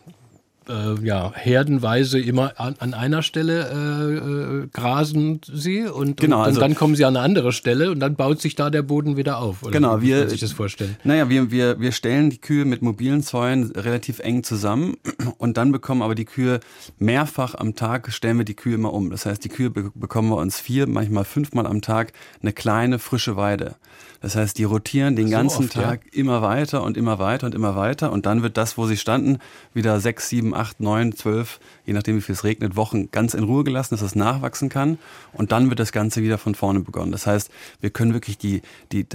äh, 0.69 1.05
ja, 1.05 1.33
herdenweise 1.35 2.19
immer 2.19 2.59
an, 2.59 2.77
an 2.79 2.95
einer 2.95 3.23
Stelle 3.23 3.69
äh, 3.71 4.65
äh, 4.65 4.69
grasen 4.73 5.41
sie 5.53 5.83
und, 5.83 6.21
genau, 6.21 6.39
und, 6.41 6.45
also, 6.45 6.61
dann 6.61 6.75
kommen 6.75 6.95
sie 6.97 7.05
an 7.05 7.17
eine 7.17 7.25
andere 7.25 7.53
Stelle 7.53 7.91
und 7.91 8.01
dann 8.01 8.17
baut 8.17 8.41
sich 8.41 8.55
da 8.55 8.71
der 8.71 8.83
Boden 8.83 9.17
wieder 9.17 9.39
auf. 9.39 9.63
Oder 9.63 9.73
genau, 9.73 10.01
wie 10.01 10.09
wir 10.09 10.29
sich 10.29 10.41
das 10.41 10.53
vorstellen. 10.53 10.97
Naja, 11.05 11.29
wir, 11.29 11.51
wir, 11.51 11.81
wir 11.81 11.93
stellen 11.93 12.31
die 12.31 12.39
Kühe 12.39 12.65
mit 12.65 12.83
mobilen 12.83 13.23
Zäunen 13.23 13.71
relativ 13.73 14.19
eng 14.21 14.43
zusammen 14.43 14.97
und 15.39 15.57
dann 15.57 15.73
bekommen 15.73 16.03
aber 16.03 16.15
die 16.15 16.25
Kühe 16.25 16.61
mehrfach 16.99 17.55
am 17.55 17.75
Tag 17.75 18.13
stellen 18.13 18.39
wir 18.39 18.45
die 18.45 18.55
Kühe 18.55 18.75
immer 18.75 18.93
um. 18.93 19.11
Das 19.11 19.27
heißt, 19.27 19.45
die 19.45 19.49
Kühe 19.49 19.71
be 19.71 19.91
bekommen 19.95 20.29
wir 20.31 20.37
uns 20.37 20.61
vier, 20.61 20.89
manchmal 20.89 21.25
fünfmal 21.25 21.67
am 21.67 21.83
Tag 21.83 22.13
eine 22.43 22.53
kleine 22.53 22.99
frische 22.99 23.37
Weide. 23.37 23.77
Das 24.25 24.37
heißt, 24.37 24.57
die 24.57 24.65
rotieren 24.65 25.17
den 25.17 25.27
so 25.27 25.33
ganzen 25.33 25.65
oft, 25.65 25.75
Tag 25.75 26.01
ja. 26.07 26.19
immer 26.19 26.41
weiter 26.41 26.83
und 26.83 26.97
immer 26.97 27.19
weiter 27.19 27.45
und 27.47 27.55
immer 27.55 27.77
weiter 27.77 28.11
und 28.11 28.25
dann 28.25 28.43
wird 28.43 28.57
das, 28.57 28.79
wo 28.79 28.87
sie 28.87 28.97
standen, 28.97 29.37
wieder 29.75 30.01
sechs, 30.01 30.31
sieben, 30.31 30.55
acht, 30.55 30.81
neun, 30.81 31.13
zwölf, 31.13 31.61
je 31.85 31.93
nachdem 31.93 32.17
wie 32.17 32.21
viel 32.21 32.35
es 32.35 32.45
regnet, 32.45 32.77
Wochen 32.77 33.11
ganz 33.11 33.35
in 33.35 33.45
Ruhe 33.45 33.65
gelassen, 33.65 33.95
dass 33.95 34.03
es 34.03 34.15
nachwachsen 34.15 34.69
kann 34.69 34.99
und 35.33 35.53
dann 35.53 35.69
wird 35.69 35.81
das 35.81 35.93
Ganze 35.93 36.23
wieder 36.23 36.39
von 36.39 36.55
vorne 36.55 36.81
begonnen. 36.81 37.13
Das 37.13 37.27
heißt, 37.27 37.51
wir 37.81 37.91
können 37.91 38.13
wirklich 38.13 38.39
die, 38.39 38.63
die, 38.93 39.07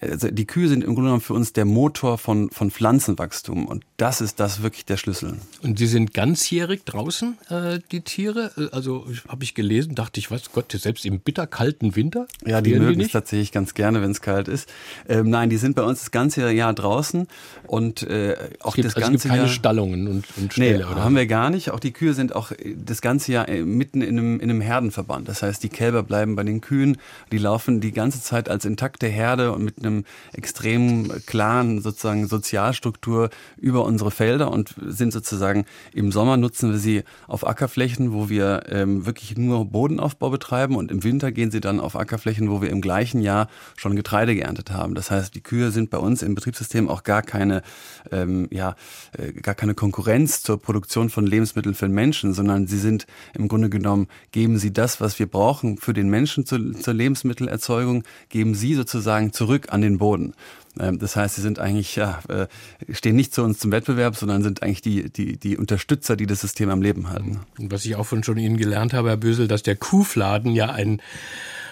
also 0.00 0.30
die 0.30 0.46
Kühe 0.46 0.68
sind 0.68 0.82
im 0.82 0.94
Grunde 0.94 1.08
genommen 1.08 1.20
für 1.20 1.34
uns 1.34 1.52
der 1.52 1.64
Motor 1.64 2.18
von, 2.18 2.50
von 2.50 2.70
Pflanzenwachstum 2.70 3.66
und 3.66 3.84
das 3.96 4.20
ist 4.20 4.40
das 4.40 4.62
wirklich 4.62 4.84
der 4.84 4.96
Schlüssel. 4.96 5.36
Und 5.62 5.78
sie 5.78 5.86
sind 5.86 6.14
ganzjährig 6.14 6.84
draußen, 6.84 7.38
äh, 7.48 7.78
die 7.90 8.00
Tiere? 8.02 8.52
Äh, 8.56 8.74
also 8.74 9.06
habe 9.28 9.44
ich 9.44 9.54
gelesen, 9.54 9.94
dachte 9.94 10.20
ich, 10.20 10.30
was 10.30 10.52
Gott, 10.52 10.72
selbst 10.72 11.04
im 11.04 11.20
bitterkalten 11.20 11.96
Winter? 11.96 12.26
Ja, 12.46 12.60
die 12.60 12.74
mögen 12.74 12.98
die 12.98 13.06
es 13.06 13.12
tatsächlich 13.12 13.52
ganz 13.52 13.74
gerne, 13.74 14.02
wenn 14.02 14.10
es 14.10 14.20
kalt 14.20 14.48
ist. 14.48 14.68
Ähm, 15.08 15.30
nein, 15.30 15.50
die 15.50 15.56
sind 15.56 15.76
bei 15.76 15.82
uns 15.82 16.00
das 16.00 16.10
ganze 16.10 16.50
Jahr 16.50 16.72
draußen 16.72 17.26
und 17.66 18.02
äh, 18.02 18.36
auch 18.60 18.74
gibt, 18.74 18.86
das 18.86 18.96
also 18.96 19.06
ganze 19.06 19.16
es 19.16 19.22
gibt 19.22 19.32
keine 19.32 19.42
Jahr. 19.42 19.52
Stallungen 19.52 20.08
und, 20.08 20.26
und 20.36 20.52
Ställe, 20.52 20.78
nee, 20.78 20.84
oder? 20.84 21.04
haben 21.04 21.16
wir 21.16 21.26
gar 21.26 21.50
nicht. 21.50 21.70
Auch 21.70 21.80
die 21.80 21.92
Kühe 21.92 22.09
sind 22.14 22.34
auch 22.34 22.52
äh, 22.52 22.74
das 22.76 23.00
ganze 23.00 23.32
Jahr 23.32 23.48
äh, 23.48 23.62
mitten 23.62 24.02
in 24.02 24.18
einem, 24.18 24.40
in 24.40 24.50
einem 24.50 24.60
Herdenverband. 24.60 25.28
Das 25.28 25.42
heißt, 25.42 25.62
die 25.62 25.68
Kälber 25.68 26.02
bleiben 26.02 26.36
bei 26.36 26.44
den 26.44 26.60
Kühen, 26.60 26.98
die 27.32 27.38
laufen 27.38 27.80
die 27.80 27.92
ganze 27.92 28.22
Zeit 28.22 28.48
als 28.48 28.64
intakte 28.64 29.06
Herde 29.06 29.52
und 29.52 29.64
mit 29.64 29.78
einem 29.78 30.04
extrem 30.32 31.10
klaren 31.26 31.80
sozusagen 31.80 32.26
Sozialstruktur 32.26 33.30
über 33.56 33.84
unsere 33.84 34.10
Felder 34.10 34.50
und 34.50 34.74
sind 34.84 35.12
sozusagen 35.12 35.64
im 35.92 36.12
Sommer 36.12 36.36
nutzen 36.36 36.72
wir 36.72 36.78
sie 36.78 37.02
auf 37.26 37.46
Ackerflächen, 37.46 38.12
wo 38.12 38.28
wir 38.28 38.64
ähm, 38.68 39.06
wirklich 39.06 39.36
nur 39.36 39.64
Bodenaufbau 39.64 40.30
betreiben 40.30 40.76
und 40.76 40.90
im 40.90 41.04
Winter 41.04 41.32
gehen 41.32 41.50
sie 41.50 41.60
dann 41.60 41.80
auf 41.80 41.96
Ackerflächen, 41.96 42.50
wo 42.50 42.62
wir 42.62 42.70
im 42.70 42.80
gleichen 42.80 43.20
Jahr 43.20 43.48
schon 43.76 43.96
Getreide 43.96 44.34
geerntet 44.34 44.70
haben. 44.70 44.94
Das 44.94 45.10
heißt, 45.10 45.34
die 45.34 45.42
Kühe 45.42 45.70
sind 45.70 45.90
bei 45.90 45.98
uns 45.98 46.22
im 46.22 46.34
Betriebssystem 46.34 46.88
auch 46.88 47.02
gar 47.02 47.22
keine, 47.22 47.62
ähm, 48.10 48.48
ja, 48.50 48.76
äh, 49.16 49.32
gar 49.32 49.54
keine 49.54 49.74
Konkurrenz 49.74 50.42
zur 50.42 50.60
Produktion 50.60 51.10
von 51.10 51.26
Lebensmitteln 51.26 51.74
für 51.74 51.86
den 51.86 51.94
Menschen, 52.00 52.32
sondern 52.32 52.66
sie 52.66 52.78
sind 52.78 53.06
im 53.34 53.46
Grunde 53.46 53.68
genommen, 53.68 54.08
geben 54.32 54.58
sie 54.58 54.72
das, 54.72 55.02
was 55.02 55.18
wir 55.18 55.26
brauchen 55.26 55.76
für 55.76 55.92
den 55.92 56.08
Menschen 56.08 56.46
zur, 56.46 56.72
zur 56.72 56.94
Lebensmittelerzeugung, 56.94 58.04
geben 58.30 58.54
sie 58.54 58.74
sozusagen 58.74 59.34
zurück 59.34 59.66
an 59.70 59.82
den 59.82 59.98
Boden. 59.98 60.32
Ähm, 60.78 60.98
das 60.98 61.14
heißt, 61.14 61.34
sie 61.34 61.42
sind 61.42 61.58
eigentlich, 61.58 61.96
ja, 61.96 62.20
äh, 62.28 62.46
stehen 62.90 63.16
nicht 63.16 63.34
zu 63.34 63.42
uns 63.42 63.58
zum 63.58 63.70
Wettbewerb, 63.70 64.16
sondern 64.16 64.42
sind 64.42 64.62
eigentlich 64.62 64.80
die, 64.80 65.10
die, 65.10 65.36
die 65.36 65.58
Unterstützer, 65.58 66.16
die 66.16 66.26
das 66.26 66.40
System 66.40 66.70
am 66.70 66.80
Leben 66.80 67.10
halten. 67.10 67.40
Und 67.58 67.70
was 67.70 67.84
ich 67.84 67.96
auch 67.96 68.06
von 68.06 68.24
schon 68.24 68.38
Ihnen 68.38 68.56
gelernt 68.56 68.94
habe, 68.94 69.10
Herr 69.10 69.16
Bösel, 69.18 69.46
dass 69.46 69.62
der 69.62 69.76
Kuhfladen 69.76 70.52
ja 70.52 70.70
ein 70.70 71.02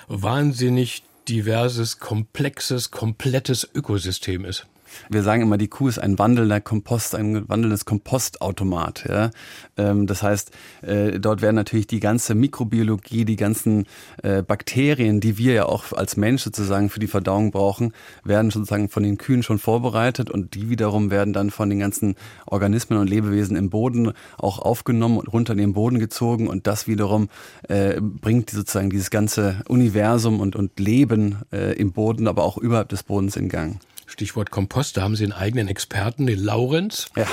wahnsinnig 0.08 1.04
diverses, 1.28 1.98
komplexes, 2.00 2.90
komplettes 2.90 3.68
Ökosystem 3.74 4.44
ist. 4.44 4.66
Wir 5.10 5.22
sagen 5.22 5.42
immer, 5.42 5.58
die 5.58 5.68
Kuh 5.68 5.88
ist 5.88 5.98
ein 5.98 6.18
wandelnder 6.18 6.60
Kompost, 6.60 7.14
ein 7.14 7.48
wandelndes 7.48 7.84
Kompostautomat. 7.84 9.04
Ja? 9.08 9.30
Ähm, 9.76 10.06
das 10.06 10.22
heißt, 10.22 10.50
äh, 10.82 11.18
dort 11.18 11.42
werden 11.42 11.56
natürlich 11.56 11.86
die 11.86 12.00
ganze 12.00 12.34
Mikrobiologie, 12.34 13.24
die 13.24 13.36
ganzen 13.36 13.86
äh, 14.22 14.42
Bakterien, 14.42 15.20
die 15.20 15.38
wir 15.38 15.54
ja 15.54 15.66
auch 15.66 15.92
als 15.92 16.16
Mensch 16.16 16.42
sozusagen 16.42 16.90
für 16.90 17.00
die 17.00 17.06
Verdauung 17.06 17.50
brauchen, 17.50 17.92
werden 18.24 18.50
sozusagen 18.50 18.88
von 18.88 19.02
den 19.02 19.18
Kühen 19.18 19.42
schon 19.42 19.58
vorbereitet 19.58 20.30
und 20.30 20.54
die 20.54 20.68
wiederum 20.68 21.10
werden 21.10 21.32
dann 21.32 21.50
von 21.50 21.70
den 21.70 21.78
ganzen 21.78 22.14
Organismen 22.46 22.98
und 22.98 23.08
Lebewesen 23.08 23.56
im 23.56 23.70
Boden 23.70 24.12
auch 24.36 24.58
aufgenommen 24.58 25.18
und 25.18 25.32
runter 25.32 25.52
in 25.52 25.58
den 25.58 25.72
Boden 25.72 25.98
gezogen 25.98 26.48
und 26.48 26.66
das 26.66 26.86
wiederum 26.86 27.28
äh, 27.68 28.00
bringt 28.00 28.50
sozusagen 28.50 28.90
dieses 28.90 29.10
ganze 29.10 29.62
Universum 29.68 30.40
und, 30.40 30.56
und 30.56 30.78
Leben 30.78 31.38
im 31.50 31.92
Boden, 31.92 32.28
aber 32.28 32.44
auch 32.44 32.58
überhalb 32.58 32.88
des 32.88 33.02
Bodens 33.02 33.36
in 33.36 33.48
Gang. 33.48 33.80
Stichwort 34.18 34.50
Kompost, 34.50 34.96
da 34.96 35.02
haben 35.02 35.14
Sie 35.14 35.22
einen 35.22 35.32
eigenen 35.32 35.68
Experten, 35.68 36.26
den 36.26 36.42
Laurenz. 36.42 37.06
Ja. 37.14 37.28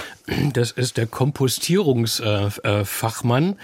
Das 0.54 0.70
ist 0.70 0.98
der 0.98 1.08
Kompostierungsfachmann. 1.08 3.58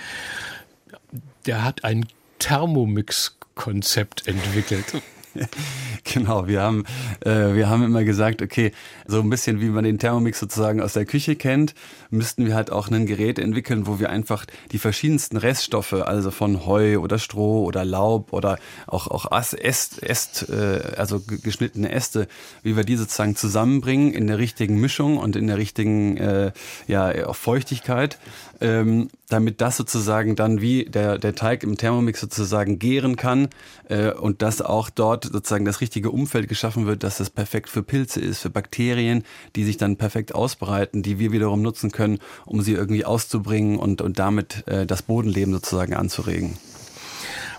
Der 1.45 1.63
hat 1.63 1.83
ein 1.83 2.07
Thermomix-Konzept 2.39 4.27
entwickelt. 4.27 4.85
genau, 6.03 6.47
wir 6.47 6.61
haben, 6.61 6.83
äh, 7.21 7.53
wir 7.53 7.69
haben 7.69 7.83
immer 7.83 8.03
gesagt, 8.03 8.41
okay, 8.41 8.71
so 9.07 9.19
ein 9.21 9.29
bisschen 9.29 9.61
wie 9.61 9.69
man 9.69 9.83
den 9.83 9.99
Thermomix 9.99 10.39
sozusagen 10.39 10.81
aus 10.81 10.93
der 10.93 11.05
Küche 11.05 11.35
kennt, 11.35 11.73
müssten 12.09 12.45
wir 12.45 12.55
halt 12.55 12.71
auch 12.71 12.89
ein 12.89 13.05
Gerät 13.05 13.39
entwickeln, 13.39 13.87
wo 13.87 13.99
wir 13.99 14.09
einfach 14.09 14.45
die 14.71 14.77
verschiedensten 14.77 15.37
Reststoffe, 15.37 15.93
also 15.93 16.31
von 16.31 16.65
Heu 16.65 16.99
oder 16.99 17.19
Stroh 17.19 17.63
oder 17.63 17.85
Laub 17.85 18.33
oder 18.33 18.59
auch, 18.87 19.07
auch 19.07 19.31
Äst, 19.31 20.01
Äst, 20.03 20.49
äh, 20.49 20.95
also 20.97 21.21
geschnittene 21.21 21.91
Äste, 21.91 22.27
wie 22.63 22.75
wir 22.75 22.83
die 22.83 22.97
sozusagen 22.97 23.35
zusammenbringen 23.35 24.13
in 24.13 24.27
der 24.27 24.37
richtigen 24.37 24.79
Mischung 24.79 25.17
und 25.17 25.35
in 25.35 25.47
der 25.47 25.57
richtigen 25.57 26.17
äh, 26.17 26.51
ja, 26.87 27.33
Feuchtigkeit, 27.33 28.19
ähm, 28.59 29.09
damit 29.31 29.61
das 29.61 29.77
sozusagen 29.77 30.35
dann 30.35 30.61
wie 30.61 30.85
der, 30.85 31.17
der 31.17 31.35
Teig 31.35 31.63
im 31.63 31.77
Thermomix 31.77 32.19
sozusagen 32.19 32.79
gären 32.79 33.15
kann 33.15 33.49
äh, 33.87 34.11
und 34.11 34.41
dass 34.41 34.61
auch 34.61 34.89
dort 34.89 35.25
sozusagen 35.25 35.65
das 35.65 35.81
richtige 35.81 36.11
Umfeld 36.11 36.47
geschaffen 36.47 36.85
wird, 36.85 37.03
dass 37.03 37.17
das 37.17 37.29
perfekt 37.29 37.69
für 37.69 37.83
Pilze 37.83 38.19
ist, 38.19 38.39
für 38.39 38.49
Bakterien, 38.49 39.23
die 39.55 39.63
sich 39.63 39.77
dann 39.77 39.97
perfekt 39.97 40.35
ausbreiten, 40.35 41.03
die 41.03 41.19
wir 41.19 41.31
wiederum 41.31 41.61
nutzen 41.61 41.91
können, 41.91 42.19
um 42.45 42.61
sie 42.61 42.73
irgendwie 42.73 43.05
auszubringen 43.05 43.77
und, 43.77 44.01
und 44.01 44.19
damit 44.19 44.67
äh, 44.67 44.85
das 44.85 45.01
Bodenleben 45.01 45.53
sozusagen 45.53 45.93
anzuregen. 45.93 46.57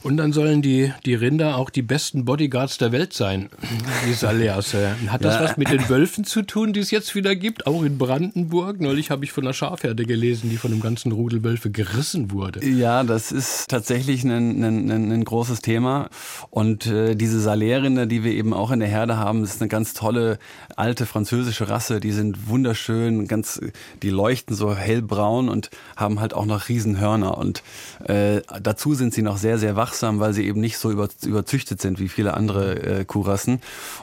Und 0.02 0.16
dann 0.16 0.32
sollen 0.32 0.62
die, 0.62 0.92
die 1.06 1.14
Rinder 1.14 1.56
auch 1.56 1.70
die 1.70 1.82
besten 1.82 2.24
Bodyguards 2.24 2.78
der 2.78 2.90
Welt 2.90 3.12
sein, 3.12 3.50
die 4.06 4.12
Salers. 4.12 4.74
Hat 5.06 5.24
das 5.24 5.34
ja. 5.36 5.44
was 5.44 5.56
mit 5.56 5.70
den 5.70 5.88
Wölfen 5.88 6.24
zu 6.24 6.42
tun, 6.42 6.72
die 6.72 6.80
es 6.80 6.90
jetzt 6.90 7.14
wieder 7.14 7.36
gibt, 7.36 7.66
auch 7.66 7.82
in 7.82 7.98
Brandenburg? 7.98 8.80
Neulich 8.80 9.10
habe 9.10 9.24
ich 9.24 9.32
von 9.32 9.44
einer 9.44 9.54
Schafherde 9.54 10.04
gelesen, 10.04 10.50
die 10.50 10.56
von 10.56 10.72
einem 10.72 10.80
ganzen 10.80 11.12
Rudel 11.12 11.44
Wölfe 11.44 11.70
gerissen 11.70 12.30
wurde. 12.32 12.64
Ja, 12.66 13.04
das 13.04 13.30
ist 13.30 13.68
tatsächlich 13.68 14.24
ein, 14.24 14.30
ein, 14.30 14.90
ein, 14.90 15.12
ein 15.12 15.24
großes 15.24 15.60
Thema. 15.60 16.08
Und 16.50 16.86
äh, 16.86 17.14
diese 17.14 17.40
Salerinder, 17.40 18.06
die 18.06 18.24
wir 18.24 18.32
eben 18.32 18.54
auch 18.54 18.70
in 18.72 18.80
der 18.80 18.88
Herde 18.88 19.16
haben, 19.16 19.44
ist 19.44 19.60
eine 19.60 19.68
ganz 19.68 19.94
tolle 19.94 20.38
alte 20.76 21.06
französische 21.06 21.68
Rasse. 21.68 22.00
Die 22.00 22.12
sind 22.12 22.48
wunderschön, 22.48 23.28
ganz, 23.28 23.60
die 24.02 24.10
leuchten 24.10 24.56
so 24.56 24.74
hellbraun 24.74 25.48
und 25.48 25.70
haben 25.96 26.20
halt 26.20 26.34
auch 26.34 26.46
noch 26.46 26.68
Riesenhörner. 26.68 27.38
Und 27.38 27.62
äh, 28.04 28.40
dazu 28.60 28.94
sind 28.94 29.14
sie 29.14 29.22
noch 29.22 29.36
sehr, 29.36 29.58
sehr 29.58 29.76
wachsam, 29.92 30.20
weil 30.20 30.32
sie 30.32 30.46
eben 30.46 30.60
nicht 30.60 30.78
so 30.78 30.90
über, 30.90 31.08
überzüchtet 31.22 31.82
sind 31.82 32.00
wie 32.00 32.08
viele 32.08 32.32
andere 32.32 33.00
äh, 33.00 33.04
Kuhrassen. 33.04 33.60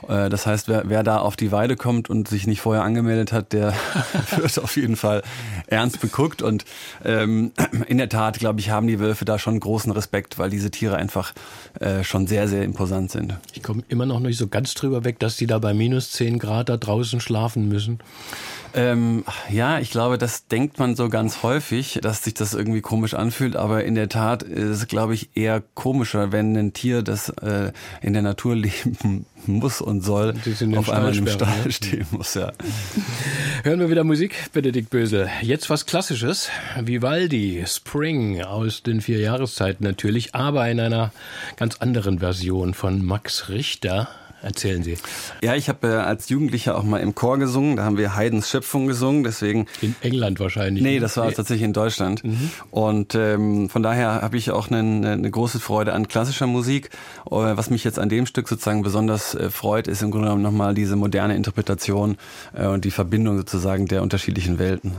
Äh, 0.08 0.30
das 0.30 0.46
heißt, 0.46 0.68
wer, 0.68 0.84
wer 0.86 1.02
da 1.02 1.18
auf 1.18 1.36
die 1.36 1.52
Weide 1.52 1.76
kommt 1.76 2.12
und 2.12 2.28
sich 2.28 2.46
nicht 2.46 2.62
vorher 2.62 2.84
angemeldet 2.84 3.32
hat, 3.32 3.54
der 3.54 3.74
wird 4.38 4.60
auf 4.60 4.76
jeden 4.76 4.96
Fall 4.96 5.24
ernst 5.66 6.00
beguckt. 6.00 6.44
Und 6.44 6.64
ähm, 7.04 7.54
in 7.88 7.98
der 7.98 8.08
Tat, 8.08 8.38
glaube 8.38 8.60
ich, 8.60 8.70
haben 8.70 8.86
die 8.86 9.00
Wölfe 9.00 9.26
da 9.26 9.40
schon 9.40 9.60
großen 9.60 9.92
Respekt, 9.92 10.38
weil 10.38 10.52
diese 10.52 10.70
Tiere 10.70 10.96
einfach 10.96 11.34
äh, 11.80 12.04
schon 12.04 12.28
sehr, 12.28 12.48
sehr 12.48 12.64
imposant 12.64 13.10
sind. 13.10 13.36
Ich 13.56 13.64
komme 13.64 13.84
immer 13.90 14.06
noch 14.06 14.20
nicht 14.20 14.38
so 14.38 14.48
ganz 14.48 14.76
drüber 14.76 15.04
weg, 15.04 15.18
dass 15.18 15.38
die 15.38 15.48
da 15.48 15.58
bei 15.58 15.74
minus 15.74 16.12
10 16.12 16.38
Grad 16.38 16.70
da 16.70 16.78
draußen 16.78 17.20
schlafen 17.20 17.68
müssen. 17.68 18.00
Ähm, 18.74 19.24
ja, 19.50 19.80
ich 19.80 19.92
glaube, 19.92 20.18
das 20.18 20.48
denkt 20.48 20.80
man 20.80 20.96
so 20.96 21.10
ganz 21.10 21.44
häufig, 21.44 22.00
dass 22.02 22.24
sich 22.24 22.34
das 22.34 22.54
irgendwie 22.54 22.82
komisch 22.82 23.14
anfühlt, 23.14 23.56
aber 23.56 23.84
in 23.84 23.96
der 23.96 24.10
Tat 24.10 24.44
ist 24.44 24.70
es, 24.70 24.88
glaube 24.88 25.14
ich, 25.14 25.30
eher 25.36 25.64
komischer, 25.74 26.32
wenn 26.32 26.56
ein 26.56 26.74
Tier, 26.74 27.02
das 27.02 27.30
äh, 27.30 27.72
in 28.02 28.14
der 28.14 28.22
Natur 28.22 28.56
leben 28.56 29.26
muss 29.46 29.82
und 29.82 30.02
soll, 30.02 30.36
auf 30.76 30.90
einmal 30.90 31.16
im 31.18 31.28
Stall 31.28 31.64
ne? 31.66 31.72
stehen 31.72 32.06
muss. 32.12 32.34
Ja. 32.36 32.52
Hören 33.64 33.80
wir 33.80 33.90
wieder 33.90 34.04
Musik, 34.04 34.36
Benedikt 34.54 34.90
Bösel. 34.90 35.30
Jetzt 35.42 35.70
was 35.70 35.86
Klassisches. 35.86 36.50
Vivaldi, 36.80 37.64
Spring 37.68 38.42
aus 38.44 38.84
den 38.84 39.02
vier 39.02 39.20
Jahreszeiten 39.20 39.84
natürlich, 39.84 40.36
aber 40.36 40.70
in 40.70 40.80
einer 40.80 41.12
ganz 41.58 41.78
anderen 41.78 42.20
Version 42.20 42.74
von 42.74 43.04
Max 43.04 43.50
Richter. 43.50 44.10
Erzählen 44.42 44.84
Sie. 44.84 44.98
Ja, 45.44 45.56
ich 45.56 45.68
habe 45.70 45.88
äh, 45.88 45.92
als 45.96 46.30
Jugendlicher 46.30 46.78
auch 46.78 46.84
mal 46.84 47.00
im 47.00 47.16
Chor 47.16 47.38
gesungen. 47.38 47.76
Da 47.76 47.84
haben 47.84 47.98
wir 47.98 48.16
Haydns 48.16 48.50
Schöpfung 48.50 48.88
gesungen. 48.88 49.24
Deswegen 49.24 49.68
in 49.82 49.96
England 50.02 50.40
wahrscheinlich. 50.40 50.82
Nee, 50.84 51.00
das 51.00 51.18
war 51.18 51.28
nee. 51.28 51.34
tatsächlich 51.34 51.66
in 51.66 51.74
Deutschland. 51.74 52.24
Mhm. 52.24 52.50
Und 52.72 53.16
ähm, 53.16 53.70
von 53.70 53.84
daher 53.84 54.22
habe 54.22 54.38
ich 54.38 54.52
auch 54.52 54.70
eine, 54.70 55.12
eine 55.12 55.30
große 55.30 55.60
Freude 55.60 55.94
an 55.94 56.08
klassischer 56.08 56.48
Musik. 56.48 56.90
Äh, 57.26 57.32
was 57.32 57.70
mich 57.70 57.84
jetzt 57.84 58.00
an 58.00 58.10
dem 58.10 58.26
Stück 58.26 58.48
sozusagen 58.48 58.82
besonders 58.82 59.36
äh, 59.36 59.50
freut, 59.50 59.88
ist 59.88 60.02
im 60.02 60.12
Grunde 60.12 60.28
genommen 60.28 60.44
nochmal 60.44 60.74
diese 60.74 60.96
moderne 60.96 61.36
Interpretation 61.36 62.18
äh, 62.54 62.66
und 62.68 62.86
die 62.86 62.92
Verbindung 62.92 63.38
sozusagen 63.38 63.88
der 63.88 64.02
unterschiedlichen 64.02 64.60
Welten. 64.60 64.98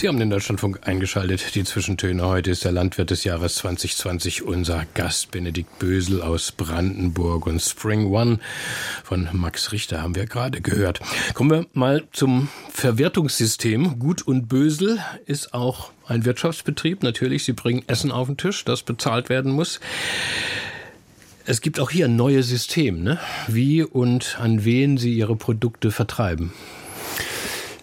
Sie 0.00 0.08
haben 0.08 0.18
den 0.18 0.30
Deutschlandfunk 0.30 0.88
eingeschaltet. 0.88 1.54
Die 1.54 1.62
Zwischentöne 1.62 2.26
heute 2.26 2.52
ist 2.52 2.64
der 2.64 2.72
Landwirt 2.72 3.10
des 3.10 3.24
Jahres 3.24 3.56
2020 3.56 4.40
unser 4.40 4.86
Gast 4.94 5.30
Benedikt 5.30 5.78
Bösel 5.78 6.22
aus 6.22 6.52
Brandenburg 6.52 7.46
und 7.46 7.60
Spring 7.60 8.06
One 8.06 8.38
von 9.04 9.28
Max 9.32 9.72
Richter 9.72 10.00
haben 10.00 10.14
wir 10.14 10.24
gerade 10.24 10.62
gehört. 10.62 11.00
Kommen 11.34 11.50
wir 11.50 11.66
mal 11.74 12.04
zum 12.12 12.48
Verwertungssystem. 12.72 13.98
Gut 13.98 14.22
und 14.22 14.48
Bösel 14.48 15.00
ist 15.26 15.52
auch 15.52 15.90
ein 16.06 16.24
Wirtschaftsbetrieb. 16.24 17.02
Natürlich, 17.02 17.44
Sie 17.44 17.52
bringen 17.52 17.82
Essen 17.86 18.10
auf 18.10 18.26
den 18.26 18.38
Tisch, 18.38 18.64
das 18.64 18.82
bezahlt 18.82 19.28
werden 19.28 19.52
muss. 19.52 19.80
Es 21.44 21.60
gibt 21.60 21.78
auch 21.78 21.90
hier 21.90 22.06
ein 22.06 22.16
neues 22.16 22.48
System, 22.48 23.02
ne? 23.02 23.18
wie 23.48 23.82
und 23.82 24.38
an 24.40 24.64
wen 24.64 24.96
Sie 24.96 25.12
Ihre 25.12 25.36
Produkte 25.36 25.90
vertreiben. 25.90 26.54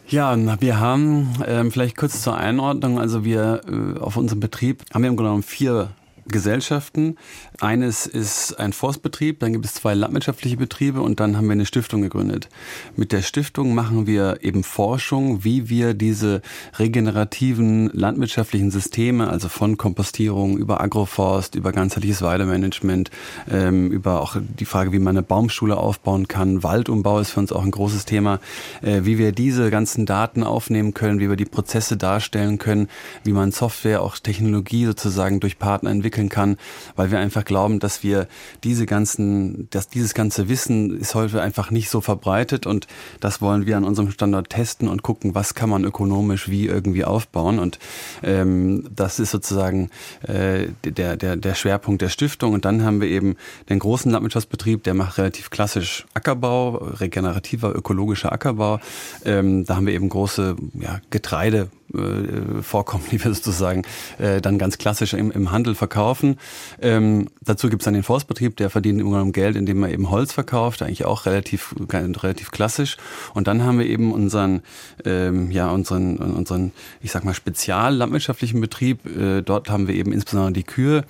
Ja, 0.09 0.37
wir 0.61 0.79
haben 0.79 1.33
ähm, 1.45 1.69
vielleicht 1.69 1.97
kurz 1.97 2.21
zur 2.21 2.37
Einordnung, 2.37 2.97
also 2.97 3.25
wir 3.25 3.61
äh, 3.67 3.99
auf 3.99 4.15
unserem 4.15 4.39
Betrieb 4.39 4.83
haben 4.93 5.03
wir 5.03 5.09
im 5.09 5.17
Grunde 5.17 5.29
genommen 5.29 5.43
vier 5.43 5.89
Gesellschaften. 6.27 7.15
Eines 7.59 8.05
ist 8.05 8.59
ein 8.59 8.73
Forstbetrieb, 8.73 9.39
dann 9.39 9.53
gibt 9.53 9.65
es 9.65 9.73
zwei 9.73 9.93
landwirtschaftliche 9.93 10.57
Betriebe 10.57 11.01
und 11.01 11.19
dann 11.19 11.37
haben 11.37 11.45
wir 11.45 11.53
eine 11.53 11.65
Stiftung 11.65 12.01
gegründet. 12.01 12.49
Mit 12.95 13.11
der 13.11 13.21
Stiftung 13.21 13.73
machen 13.73 14.07
wir 14.07 14.39
eben 14.41 14.63
Forschung, 14.63 15.43
wie 15.43 15.69
wir 15.69 15.93
diese 15.93 16.41
regenerativen 16.77 17.89
landwirtschaftlichen 17.93 18.71
Systeme, 18.71 19.29
also 19.29 19.49
von 19.49 19.77
Kompostierung 19.77 20.57
über 20.57 20.81
Agroforst, 20.81 21.55
über 21.55 21.71
ganzheitliches 21.71 22.21
Weidemanagement, 22.21 23.09
ähm, 23.49 23.91
über 23.91 24.21
auch 24.21 24.37
die 24.59 24.65
Frage, 24.65 24.91
wie 24.91 24.99
man 24.99 25.17
eine 25.17 25.23
Baumschule 25.23 25.77
aufbauen 25.77 26.27
kann, 26.27 26.63
Waldumbau 26.63 27.19
ist 27.19 27.31
für 27.31 27.39
uns 27.39 27.51
auch 27.51 27.63
ein 27.63 27.71
großes 27.71 28.05
Thema, 28.05 28.39
äh, 28.81 29.01
wie 29.03 29.17
wir 29.17 29.31
diese 29.31 29.69
ganzen 29.69 30.05
Daten 30.05 30.43
aufnehmen 30.43 30.93
können, 30.93 31.19
wie 31.19 31.29
wir 31.29 31.35
die 31.35 31.45
Prozesse 31.45 31.97
darstellen 31.97 32.57
können, 32.57 32.89
wie 33.23 33.31
man 33.31 33.51
Software, 33.51 34.01
auch 34.01 34.17
Technologie 34.19 34.85
sozusagen 34.85 35.39
durch 35.39 35.59
Partner 35.59 35.89
entwickeln 36.17 36.29
kann, 36.29 36.57
weil 36.95 37.11
wir 37.11 37.19
einfach 37.19 37.45
glauben, 37.45 37.79
dass 37.79 38.03
wir 38.03 38.27
diese 38.63 38.85
ganzen, 38.85 39.69
dass 39.69 39.87
dieses 39.87 40.13
ganze 40.13 40.49
Wissen 40.49 40.99
ist 40.99 41.15
heute 41.15 41.41
einfach 41.41 41.71
nicht 41.71 41.89
so 41.89 42.01
verbreitet 42.01 42.65
und 42.65 42.87
das 43.19 43.41
wollen 43.41 43.65
wir 43.65 43.77
an 43.77 43.83
unserem 43.83 44.11
Standort 44.11 44.49
testen 44.49 44.87
und 44.87 45.03
gucken, 45.03 45.35
was 45.35 45.53
kann 45.53 45.69
man 45.69 45.83
ökonomisch 45.83 46.49
wie 46.49 46.65
irgendwie 46.65 47.05
aufbauen 47.05 47.59
und 47.59 47.79
ähm, 48.23 48.87
das 48.95 49.19
ist 49.19 49.31
sozusagen 49.31 49.89
äh, 50.23 50.67
der, 50.83 51.17
der, 51.17 51.35
der 51.37 51.55
Schwerpunkt 51.55 52.01
der 52.01 52.09
Stiftung 52.09 52.53
und 52.53 52.65
dann 52.65 52.83
haben 52.83 53.01
wir 53.01 53.07
eben 53.07 53.35
den 53.69 53.79
großen 53.79 54.11
Landwirtschaftsbetrieb, 54.11 54.83
der 54.83 54.93
macht 54.93 55.17
relativ 55.17 55.49
klassisch 55.49 56.05
Ackerbau, 56.13 56.77
regenerativer, 56.99 57.75
ökologischer 57.75 58.31
Ackerbau. 58.31 58.79
Ähm, 59.25 59.65
da 59.65 59.75
haben 59.75 59.85
wir 59.85 59.93
eben 59.93 60.09
große 60.09 60.55
ja, 60.79 60.99
Getreide 61.09 61.69
äh, 61.93 62.61
vorkommen, 62.61 63.03
die 63.11 63.23
wir 63.23 63.33
sozusagen 63.33 63.83
äh, 64.17 64.41
dann 64.41 64.57
ganz 64.57 64.77
klassisch 64.77 65.13
im, 65.13 65.31
im 65.31 65.51
Handel 65.51 65.75
verkaufen. 65.75 66.37
Ähm, 66.81 67.29
dazu 67.41 67.69
gibt 67.69 67.81
es 67.81 67.85
dann 67.85 67.93
den 67.93 68.03
Forstbetrieb, 68.03 68.57
der 68.57 68.69
verdient 68.69 68.99
im 68.99 69.09
Grunde 69.09 69.31
Geld, 69.31 69.55
indem 69.55 69.83
er 69.83 69.89
eben 69.89 70.09
Holz 70.09 70.33
verkauft, 70.33 70.81
eigentlich 70.81 71.05
auch 71.05 71.25
relativ 71.25 71.75
relativ 71.89 72.51
klassisch. 72.51 72.97
Und 73.33 73.47
dann 73.47 73.63
haben 73.63 73.79
wir 73.79 73.85
eben 73.85 74.13
unseren 74.13 74.61
ähm, 75.05 75.51
ja 75.51 75.69
unseren 75.69 76.17
unseren 76.17 76.71
ich 77.01 77.11
sag 77.11 77.23
mal 77.23 77.33
spezial 77.33 77.95
landwirtschaftlichen 77.95 78.61
Betrieb. 78.61 79.05
Äh, 79.05 79.41
dort 79.41 79.69
haben 79.69 79.87
wir 79.87 79.95
eben 79.95 80.11
insbesondere 80.11 80.53
die 80.53 80.63
Kühe 80.63 81.03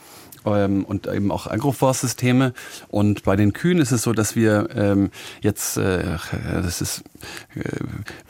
ähm, 0.56 0.86
und 0.86 1.08
eben 1.08 1.32
auch 1.32 1.48
Agroforstsysteme. 1.48 2.54
Und 2.90 3.24
bei 3.24 3.36
den 3.36 3.54
Kühen 3.54 3.80
ist 3.80 3.92
es 3.92 4.04
so, 4.04 4.14
dass 4.14 4.36
wir 4.36 4.70
ähm, 4.76 5.10
jetzt, 5.42 5.78
äh, 5.78 6.04
das 6.62 6.82
ist, 6.82 7.04
äh, 7.56 7.62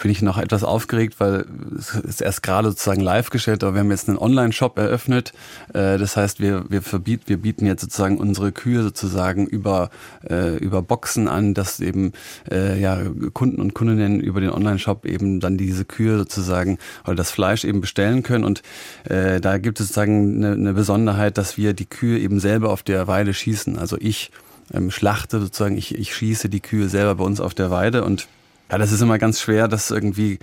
bin 0.01 0.11
ich 0.11 0.21
noch 0.21 0.37
etwas 0.37 0.63
aufgeregt, 0.63 1.19
weil 1.19 1.45
es 1.77 1.93
ist 1.93 2.21
erst 2.21 2.43
gerade 2.43 2.69
sozusagen 2.69 3.01
live 3.01 3.29
gestellt, 3.29 3.63
aber 3.63 3.73
wir 3.73 3.81
haben 3.81 3.91
jetzt 3.91 4.09
einen 4.09 4.17
Online-Shop 4.17 4.77
eröffnet. 4.77 5.33
Äh, 5.73 5.97
das 5.97 6.17
heißt, 6.17 6.39
wir, 6.39 6.65
wir, 6.69 6.81
verbieten, 6.81 7.23
wir 7.27 7.37
bieten 7.37 7.65
jetzt 7.65 7.81
sozusagen 7.81 8.17
unsere 8.17 8.51
Kühe 8.51 8.83
sozusagen 8.83 9.47
über, 9.47 9.89
äh, 10.29 10.57
über 10.57 10.81
Boxen 10.81 11.27
an, 11.27 11.53
dass 11.53 11.79
eben 11.79 12.13
äh, 12.51 12.79
ja, 12.79 12.99
Kunden 13.33 13.61
und 13.61 13.73
Kundinnen 13.73 14.19
über 14.19 14.41
den 14.41 14.51
Online-Shop 14.51 15.05
eben 15.05 15.39
dann 15.39 15.57
diese 15.57 15.85
Kühe 15.85 16.17
sozusagen 16.17 16.77
oder 17.05 17.15
das 17.15 17.31
Fleisch 17.31 17.65
eben 17.65 17.81
bestellen 17.81 18.23
können. 18.23 18.43
Und 18.43 18.61
äh, 19.05 19.39
da 19.41 19.57
gibt 19.57 19.79
es 19.79 19.87
sozusagen 19.87 20.37
eine, 20.37 20.53
eine 20.53 20.73
Besonderheit, 20.73 21.37
dass 21.37 21.57
wir 21.57 21.73
die 21.73 21.85
Kühe 21.85 22.06
Kühe 22.07 22.19
eben 22.19 22.39
selber 22.39 22.69
auf 22.69 22.83
der 22.83 23.07
Weide 23.07 23.33
schießen. 23.33 23.77
Also 23.77 23.97
ich 23.99 24.31
ähm, 24.73 24.91
schlachte 24.91 25.41
sozusagen, 25.41 25.77
ich, 25.77 25.93
ich 25.95 26.15
schieße 26.15 26.47
die 26.47 26.61
Kühe 26.61 26.87
selber 26.87 27.15
bei 27.15 27.23
uns 27.25 27.41
auf 27.41 27.53
der 27.53 27.69
Weide 27.69 28.05
und 28.05 28.27
ja, 28.71 28.77
das 28.77 28.91
ist 28.91 29.01
immer 29.01 29.17
ganz 29.17 29.41
schwer, 29.41 29.67
das 29.67 29.91
irgendwie 29.91 30.39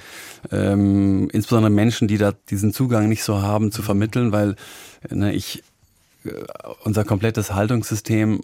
ähm, 0.51 1.29
insbesondere 1.33 1.71
Menschen, 1.71 2.09
die 2.09 2.19
da 2.19 2.33
diesen 2.51 2.73
Zugang 2.73 3.09
nicht 3.09 3.23
so 3.23 3.41
haben, 3.43 3.71
zu 3.71 3.83
vermitteln, 3.83 4.33
weil 4.33 4.57
ne, 5.11 5.33
ich 5.35 5.63
äh, 6.25 6.31
unser 6.85 7.05
komplettes 7.05 7.53
Haltungssystem 7.53 8.41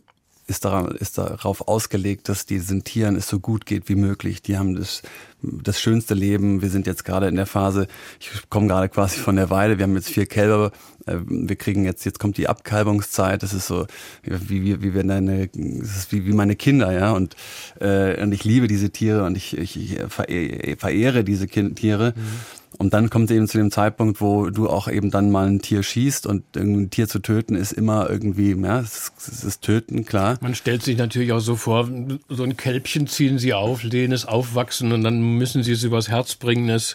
ist, 0.51 0.65
daran, 0.65 0.89
ist 0.89 1.17
darauf 1.17 1.67
ausgelegt, 1.69 2.29
dass 2.29 2.45
diesen 2.45 2.85
Tieren 2.85 3.17
es 3.17 3.29
so 3.29 3.39
gut 3.41 3.65
geht 3.65 3.89
wie 3.89 3.95
möglich. 3.95 4.43
Die 4.43 4.59
haben 4.59 4.75
das, 4.75 5.03
das 5.43 5.81
schönste 5.81 6.15
Leben. 6.15 6.61
Wir 6.61 6.69
sind 6.69 6.87
jetzt 6.87 7.05
gerade 7.05 7.29
in 7.29 7.37
der 7.37 7.47
Phase, 7.47 7.87
ich 8.19 8.51
komme 8.51 8.67
gerade 8.67 8.89
quasi 8.89 9.19
von 9.19 9.37
der 9.37 9.49
Weide, 9.49 9.79
wir 9.79 9.85
haben 9.85 9.95
jetzt 9.95 10.11
vier 10.11 10.27
Kälber, 10.27 10.73
äh, 11.07 11.17
wir 11.25 11.57
kriegen 11.57 11.85
jetzt, 11.85 12.05
jetzt 12.05 12.19
kommt 12.19 12.37
die 12.37 12.49
Abkalbungszeit, 12.49 13.43
das 13.43 13.55
ist 13.55 13.67
so, 13.67 13.87
wie, 14.23 14.65
wie, 14.65 14.83
wie, 14.83 14.95
wenn 14.95 15.09
deine, 15.09 15.49
das 15.49 15.97
ist 15.97 16.13
wie, 16.13 16.27
wie 16.27 16.33
meine 16.33 16.57
Kinder, 16.57 16.93
ja, 16.93 17.13
und, 17.13 17.37
äh, 17.81 18.21
und 18.23 18.33
ich 18.33 18.45
liebe 18.45 18.67
diese 18.67 18.91
Tiere 18.91 19.25
und 19.25 19.37
ich, 19.37 19.57
ich, 19.57 19.77
ich 19.77 20.79
verehre 20.79 21.25
diese 21.25 21.47
Tiere. 21.47 22.15
Mhm. 22.17 22.60
Und 22.79 22.95
dann 22.95 23.11
kommt 23.11 23.31
es 23.31 23.37
eben 23.37 23.49
zu 23.49 23.59
dem 23.59 23.71
Zeitpunkt, 23.71 24.21
wo 24.21 24.49
du 24.49 24.69
auch 24.69 24.89
eben 24.89 25.11
dann 25.11 25.31
mal 25.31 25.47
ein 25.47 25.61
Tier 25.61 25.83
schießt 25.83 26.27
und 26.27 26.57
ein 26.57 26.91
Tier 26.91 27.09
zu 27.09 27.19
töten 27.19 27.55
ist 27.55 27.73
immer 27.73 28.09
irgendwie, 28.09 28.55
ja, 28.55 28.81
es 28.81 29.13
ist, 29.19 29.45
ist 29.45 29.63
Töten, 29.63 30.05
klar. 30.05 30.39
Man 30.41 30.55
stellt 30.55 30.83
sich 30.83 30.97
natürlich 30.97 31.33
auch 31.33 31.41
so 31.41 31.57
vor, 31.57 31.89
so 32.29 32.43
ein 32.43 32.57
Kälbchen 32.57 33.07
ziehen 33.07 33.39
sie 33.39 33.55
auf, 33.55 33.83
lehnen 33.83 34.13
es 34.13 34.25
aufwachsen 34.25 34.93
und 34.93 35.03
dann 35.03 35.21
müssen 35.21 35.63
sie 35.63 35.73
es 35.73 35.83
übers 35.83 36.09
Herz 36.09 36.37
bringen, 36.37 36.69
es 36.69 36.95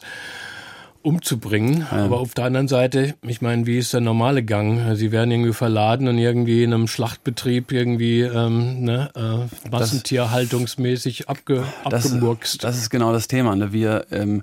umzubringen. 1.06 1.86
Ja. 1.92 2.06
Aber 2.06 2.20
auf 2.20 2.34
der 2.34 2.46
anderen 2.46 2.68
Seite, 2.68 3.16
ich 3.22 3.42
meine, 3.42 3.66
wie 3.68 3.78
ist 3.78 3.94
der 3.94 4.02
normale 4.02 4.44
Gang? 4.44 4.96
Sie 4.96 5.12
werden 5.12 5.32
irgendwie 5.32 5.54
verladen 5.54 6.08
und 6.08 6.18
irgendwie 6.18 6.64
in 6.64 6.74
einem 6.74 6.88
Schlachtbetrieb 6.88 7.72
irgendwie 7.72 8.22
ähm, 8.22 8.84
ne, 8.84 9.12
äh, 9.16 9.70
massentierhaltungsmäßig 9.70 11.30
abge, 11.30 11.64
das, 11.90 12.06
abgemurkst. 12.06 12.64
Das 12.64 12.78
ist 12.78 12.90
genau 12.90 13.14
das 13.14 13.28
Thema. 13.28 13.56
Ne? 13.56 13.72
Wir, 13.72 14.08
ähm, 14.12 14.42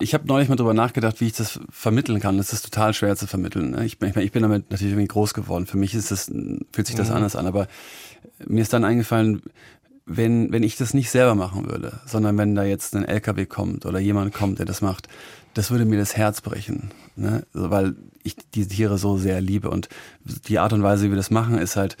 ich 0.00 0.14
habe 0.14 0.26
neulich 0.26 0.48
mal 0.48 0.56
drüber 0.56 0.74
nachgedacht, 0.74 1.20
wie 1.20 1.26
ich 1.26 1.32
das 1.32 1.58
vermitteln 1.68 2.20
kann. 2.20 2.36
Das 2.36 2.52
ist 2.52 2.62
total 2.62 2.94
schwer 2.94 3.16
zu 3.16 3.26
vermitteln. 3.26 3.72
Ne? 3.72 3.84
Ich, 3.84 4.00
ich, 4.00 4.16
ich 4.16 4.32
bin 4.32 4.42
damit 4.42 4.70
natürlich 4.70 4.92
irgendwie 4.92 5.08
groß 5.08 5.34
geworden. 5.34 5.66
Für 5.66 5.78
mich 5.78 5.94
ist 5.94 6.12
das, 6.12 6.32
fühlt 6.72 6.86
sich 6.86 6.96
das 6.96 7.10
mhm. 7.10 7.16
anders 7.16 7.34
an. 7.34 7.46
Aber 7.46 7.66
mir 8.46 8.62
ist 8.62 8.72
dann 8.72 8.84
eingefallen, 8.84 9.42
wenn, 10.06 10.52
wenn 10.52 10.62
ich 10.62 10.76
das 10.76 10.94
nicht 10.94 11.10
selber 11.10 11.34
machen 11.34 11.66
würde, 11.66 12.00
sondern 12.06 12.36
wenn 12.38 12.54
da 12.54 12.62
jetzt 12.62 12.94
ein 12.94 13.04
LKW 13.04 13.46
kommt 13.46 13.86
oder 13.86 13.98
jemand 13.98 14.34
kommt, 14.34 14.58
der 14.58 14.66
das 14.66 14.80
macht, 14.80 15.08
das 15.54 15.70
würde 15.70 15.84
mir 15.84 15.98
das 15.98 16.16
Herz 16.16 16.40
brechen, 16.40 16.90
ne? 17.16 17.44
weil 17.52 17.94
ich 18.22 18.36
die 18.54 18.66
Tiere 18.66 18.98
so 18.98 19.16
sehr 19.16 19.40
liebe. 19.40 19.70
Und 19.70 19.88
die 20.48 20.58
Art 20.58 20.72
und 20.72 20.82
Weise, 20.82 21.04
wie 21.04 21.10
wir 21.10 21.16
das 21.16 21.30
machen, 21.30 21.58
ist 21.58 21.76
halt 21.76 21.96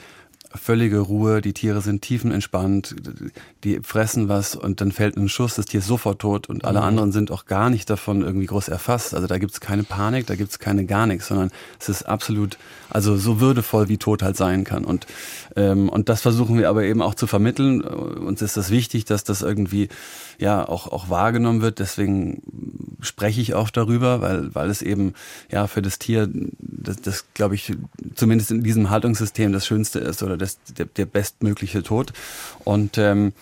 völlige 0.54 1.00
Ruhe, 1.00 1.40
die 1.40 1.52
Tiere 1.52 1.80
sind 1.80 2.02
tiefenentspannt, 2.02 2.94
die 3.64 3.80
fressen 3.82 4.28
was 4.28 4.54
und 4.54 4.80
dann 4.80 4.92
fällt 4.92 5.16
ein 5.16 5.28
Schuss, 5.28 5.56
das 5.56 5.66
Tier 5.66 5.80
ist 5.80 5.86
sofort 5.86 6.20
tot 6.20 6.48
und 6.48 6.64
alle 6.64 6.80
mhm. 6.80 6.86
anderen 6.86 7.12
sind 7.12 7.30
auch 7.30 7.46
gar 7.46 7.70
nicht 7.70 7.90
davon 7.90 8.22
irgendwie 8.22 8.46
groß 8.46 8.68
erfasst. 8.68 9.14
Also 9.14 9.26
da 9.26 9.38
gibt's 9.38 9.60
keine 9.60 9.82
Panik, 9.82 10.26
da 10.26 10.36
gibt's 10.36 10.58
keine 10.58 10.86
gar 10.86 11.06
nichts, 11.06 11.26
sondern 11.26 11.50
es 11.80 11.88
ist 11.88 12.04
absolut, 12.04 12.56
also 12.88 13.16
so 13.16 13.40
würdevoll, 13.40 13.88
wie 13.88 13.98
Tod 13.98 14.22
halt 14.22 14.36
sein 14.36 14.64
kann. 14.64 14.84
Und, 14.84 15.06
ähm, 15.56 15.88
und 15.88 16.08
das 16.08 16.22
versuchen 16.22 16.56
wir 16.56 16.68
aber 16.68 16.84
eben 16.84 17.02
auch 17.02 17.14
zu 17.14 17.26
vermitteln. 17.26 17.82
Uns 17.82 18.40
ist 18.40 18.56
das 18.56 18.70
wichtig, 18.70 19.04
dass 19.04 19.24
das 19.24 19.42
irgendwie 19.42 19.88
ja 20.38 20.68
auch, 20.68 20.88
auch 20.88 21.08
wahrgenommen 21.08 21.62
wird. 21.62 21.78
Deswegen 21.78 22.42
spreche 23.00 23.40
ich 23.40 23.54
auch 23.54 23.70
darüber, 23.70 24.20
weil, 24.20 24.54
weil 24.54 24.70
es 24.70 24.82
eben 24.82 25.14
ja 25.50 25.66
für 25.66 25.82
das 25.82 25.98
Tier, 25.98 26.28
das, 26.32 27.00
das 27.02 27.26
glaube 27.34 27.54
ich, 27.54 27.72
zumindest 28.14 28.50
in 28.50 28.62
diesem 28.62 28.90
Haltungssystem 28.90 29.52
das 29.52 29.66
Schönste 29.66 29.98
ist 29.98 30.22
oder 30.22 30.36
das, 30.36 30.58
der, 30.76 30.86
der 30.86 31.06
bestmögliche 31.06 31.82
Tod. 31.82 32.12
Und 32.64 32.98
ähm, 32.98 33.32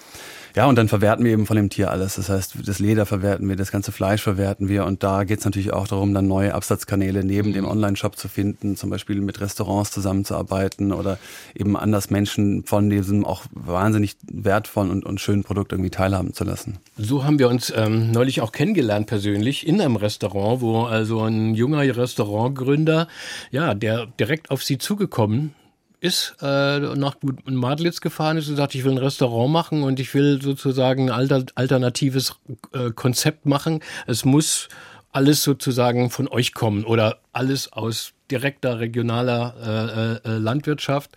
ja, 0.55 0.67
und 0.67 0.77
dann 0.77 0.89
verwerten 0.89 1.25
wir 1.25 1.33
eben 1.33 1.47
von 1.47 1.57
dem 1.57 1.71
Tier 1.71 1.91
alles. 1.91 2.17
Das 2.17 2.29
heißt, 2.29 2.57
das 2.67 2.79
Leder 2.79 3.07
verwerten 3.07 3.49
wir, 3.49 3.57
das 3.57 3.73
ganze 3.73 3.93
Fleisch 3.93 4.23
verwerten 4.23 4.69
wir. 4.69 4.85
Und 4.85 5.03
da 5.03 5.25
geht 5.25 5.39
es 5.39 5.45
natürlich 5.45 5.73
auch 5.73 5.89
darum, 5.89 6.13
dann 6.13 6.29
neue 6.29 6.55
Absatzkanäle 6.55 7.25
neben 7.25 7.53
dem 7.53 7.67
Online-Shop 7.67 8.17
zu 8.17 8.29
finden, 8.29 8.77
zum 8.77 8.91
Beispiel 8.91 9.21
mit 9.21 9.41
Restaurants 9.41 9.91
zusammenzuarbeiten 9.91 10.93
oder 10.93 11.19
eben 11.55 11.77
anders 11.77 12.11
Menschen 12.11 12.65
von 12.65 12.91
diesem 12.91 13.25
auch 13.25 13.45
wahnsinnig 13.53 14.17
wertvollen 14.31 14.91
und, 14.91 15.05
und 15.07 15.21
schönen 15.21 15.43
Produkt 15.43 15.73
irgendwie 15.73 15.91
teilhaben 15.91 16.35
zu 16.35 16.45
lassen. 16.45 16.79
So 16.97 17.25
haben 17.25 17.39
wir 17.39 17.49
uns 17.49 17.73
ähm, 17.75 18.11
neulich 18.11 18.41
auch 18.41 18.53
kennengelernt 18.53 19.07
persönlich 19.07 19.67
in 19.67 19.81
einem 19.81 19.97
Restaurant, 19.97 20.61
wo 20.61 20.83
also 20.83 21.23
ein 21.23 21.55
junger 21.55 21.83
Restaurantgründer, 21.83 23.09
ja, 23.51 23.75
der 23.75 24.07
direkt 24.19 24.51
auf 24.51 24.63
sie 24.63 24.79
zugekommen 24.79 25.55
ist, 26.03 26.35
äh, 26.43 26.81
nach 26.97 27.17
Madlitz 27.45 28.01
gefahren 28.01 28.37
ist 28.37 28.49
und 28.49 28.57
sagt, 28.57 28.75
ich 28.75 28.85
will 28.85 28.93
ein 28.93 28.99
Restaurant 28.99 29.53
machen 29.53 29.85
und 29.85 30.01
ich 30.01 30.13
will 30.15 30.43
sozusagen 30.43 31.11
ein 31.11 31.15
alter, 31.15 31.45
alternatives 31.55 32.35
äh, 32.73 32.91
Konzept 32.91 33.47
machen. 33.47 33.81
Es 34.07 34.25
muss 34.25 34.69
alles 35.13 35.45
sozusagen 35.45 36.11
von 36.11 36.27
euch 36.27 36.55
kommen 36.55 36.85
oder 36.85 37.19
alles 37.33 37.73
aus 37.73 38.15
direkter 38.31 38.81
regionaler 38.81 40.21
äh, 40.25 40.29
äh, 40.29 40.39
Landwirtschaft. 40.39 41.11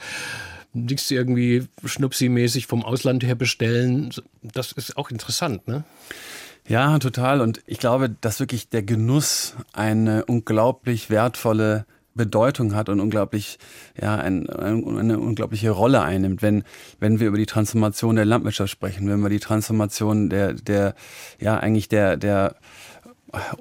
Nichts 0.74 1.10
irgendwie 1.10 1.68
schnupsi-mäßig 1.84 2.68
vom 2.68 2.84
Ausland 2.84 3.24
her 3.24 3.36
bestellen. 3.36 4.12
Das 4.44 4.72
ist 4.74 4.98
auch 4.98 5.10
interessant, 5.10 5.68
ne? 5.68 5.84
Ja, 6.68 6.98
total. 7.00 7.42
Und 7.42 7.62
ich 7.66 7.80
glaube, 7.80 8.10
dass 8.10 8.40
wirklich 8.40 8.70
der 8.70 8.84
Genuss 8.84 9.56
eine 9.74 10.26
unglaublich 10.26 11.10
wertvolle 11.10 11.86
Bedeutung 12.16 12.74
hat 12.74 12.90
und 12.90 13.00
unglaublich, 13.00 13.60
ja, 14.02 14.16
ein, 14.16 14.50
eine 14.50 15.20
unglaubliche 15.20 15.70
Rolle 15.70 16.02
einnimmt, 16.02 16.42
wenn, 16.42 16.64
wenn 17.00 17.20
wir 17.20 17.28
über 17.28 17.38
die 17.38 17.46
Transformation 17.46 18.16
der 18.16 18.26
Landwirtschaft 18.26 18.72
sprechen, 18.72 19.08
wenn 19.10 19.20
wir 19.20 19.30
die 19.30 19.40
Transformation 19.40 20.30
der, 20.30 20.54
der, 20.54 20.96
ja, 21.40 21.58
eigentlich 21.58 21.90
der, 21.90 22.18
der, 22.18 22.56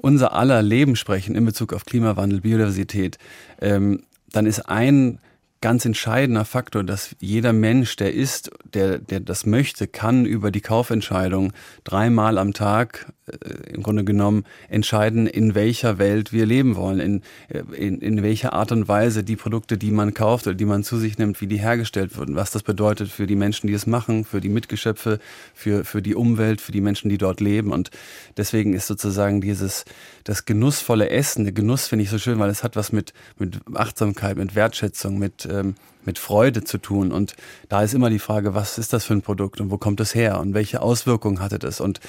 unser 0.01 0.33
aller 0.33 0.61
Leben 0.61 0.95
sprechen 0.95 1.35
in 1.35 1.45
Bezug 1.45 1.73
auf 1.73 1.85
Klimawandel, 1.85 2.41
Biodiversität, 2.41 3.17
ähm, 3.61 4.03
dann 4.31 4.45
ist 4.45 4.69
ein 4.69 5.19
ganz 5.65 5.83
entscheidender 5.83 6.45
Faktor, 6.45 6.83
dass 6.83 7.15
jeder 7.19 7.51
Mensch, 7.51 7.95
der 7.95 8.13
ist, 8.13 8.51
der, 8.75 8.99
der 8.99 9.19
das 9.19 9.47
möchte, 9.47 9.87
kann 9.87 10.23
über 10.23 10.51
die 10.51 10.61
Kaufentscheidung 10.61 11.53
dreimal 11.83 12.37
am 12.37 12.53
Tag 12.53 13.11
äh, 13.25 13.73
im 13.73 13.81
Grunde 13.81 14.03
genommen 14.03 14.43
entscheiden, 14.69 15.25
in 15.25 15.55
welcher 15.55 15.97
Welt 15.97 16.31
wir 16.31 16.45
leben 16.45 16.75
wollen, 16.75 16.99
in, 16.99 17.21
äh, 17.47 17.63
in, 17.75 17.99
in 17.99 18.21
welcher 18.21 18.53
Art 18.53 18.71
und 18.71 18.87
Weise 18.87 19.23
die 19.23 19.35
Produkte, 19.35 19.79
die 19.79 19.89
man 19.89 20.13
kauft 20.13 20.45
oder 20.45 20.55
die 20.55 20.65
man 20.65 20.83
zu 20.83 20.97
sich 20.97 21.17
nimmt, 21.17 21.41
wie 21.41 21.47
die 21.47 21.57
hergestellt 21.57 22.15
wurden, 22.15 22.35
was 22.35 22.51
das 22.51 22.61
bedeutet 22.61 23.09
für 23.09 23.25
die 23.25 23.35
Menschen, 23.35 23.65
die 23.65 23.73
es 23.73 23.87
machen, 23.87 24.23
für 24.23 24.41
die 24.41 24.49
Mitgeschöpfe, 24.49 25.17
für, 25.55 25.83
für 25.83 26.03
die 26.03 26.13
Umwelt, 26.13 26.61
für 26.61 26.73
die 26.73 26.81
Menschen, 26.81 27.09
die 27.09 27.17
dort 27.17 27.41
leben. 27.41 27.71
Und 27.71 27.89
deswegen 28.37 28.75
ist 28.75 28.85
sozusagen 28.85 29.41
dieses, 29.41 29.83
das 30.25 30.45
genussvolle 30.45 31.09
Essen, 31.11 31.43
der 31.45 31.53
Genuss 31.53 31.87
finde 31.87 32.03
ich 32.03 32.09
so 32.09 32.17
schön, 32.17 32.39
weil 32.39 32.49
es 32.49 32.63
hat 32.63 32.75
was 32.75 32.91
mit, 32.91 33.13
mit 33.37 33.59
Achtsamkeit, 33.75 34.37
mit 34.37 34.55
Wertschätzung, 34.55 35.19
mit, 35.19 35.47
ähm, 35.49 35.75
mit 36.03 36.17
Freude 36.17 36.63
zu 36.63 36.79
tun. 36.79 37.11
Und 37.11 37.35
da 37.69 37.83
ist 37.83 37.93
immer 37.93 38.09
die 38.09 38.17
Frage, 38.17 38.55
was 38.55 38.79
ist 38.79 38.91
das 38.91 39.05
für 39.05 39.13
ein 39.13 39.21
Produkt 39.21 39.61
und 39.61 39.69
wo 39.69 39.77
kommt 39.77 39.99
es 39.99 40.15
her 40.15 40.39
und 40.39 40.55
welche 40.55 40.81
Auswirkungen 40.81 41.41
hatte 41.41 41.59
das? 41.59 41.79
Und 41.79 41.99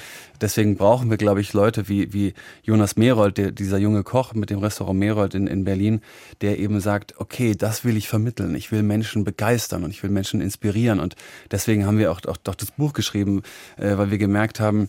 deswegen 0.40 0.78
brauchen 0.78 1.10
wir, 1.10 1.18
glaube 1.18 1.42
ich, 1.42 1.52
Leute 1.52 1.90
wie, 1.90 2.14
wie 2.14 2.32
Jonas 2.62 2.96
Merold, 2.96 3.36
der, 3.36 3.52
dieser 3.52 3.76
junge 3.76 4.02
Koch 4.02 4.32
mit 4.32 4.48
dem 4.48 4.60
Restaurant 4.60 4.98
Merold 4.98 5.34
in, 5.34 5.46
in 5.46 5.64
Berlin, 5.64 6.00
der 6.40 6.58
eben 6.58 6.80
sagt, 6.80 7.20
okay, 7.20 7.54
das 7.54 7.84
will 7.84 7.98
ich 7.98 8.08
vermitteln. 8.08 8.54
Ich 8.54 8.72
will 8.72 8.82
Menschen 8.82 9.24
begeistern 9.24 9.84
und 9.84 9.90
ich 9.90 10.02
will 10.02 10.10
Menschen 10.10 10.40
inspirieren. 10.40 11.00
Und 11.00 11.16
deswegen 11.50 11.84
haben 11.84 11.98
wir 11.98 12.10
auch, 12.10 12.20
auch, 12.26 12.38
auch 12.48 12.54
das 12.54 12.70
Buch 12.70 12.94
geschrieben, 12.94 13.42
äh, 13.76 13.98
weil 13.98 14.10
wir 14.10 14.18
gemerkt 14.18 14.58
haben, 14.58 14.88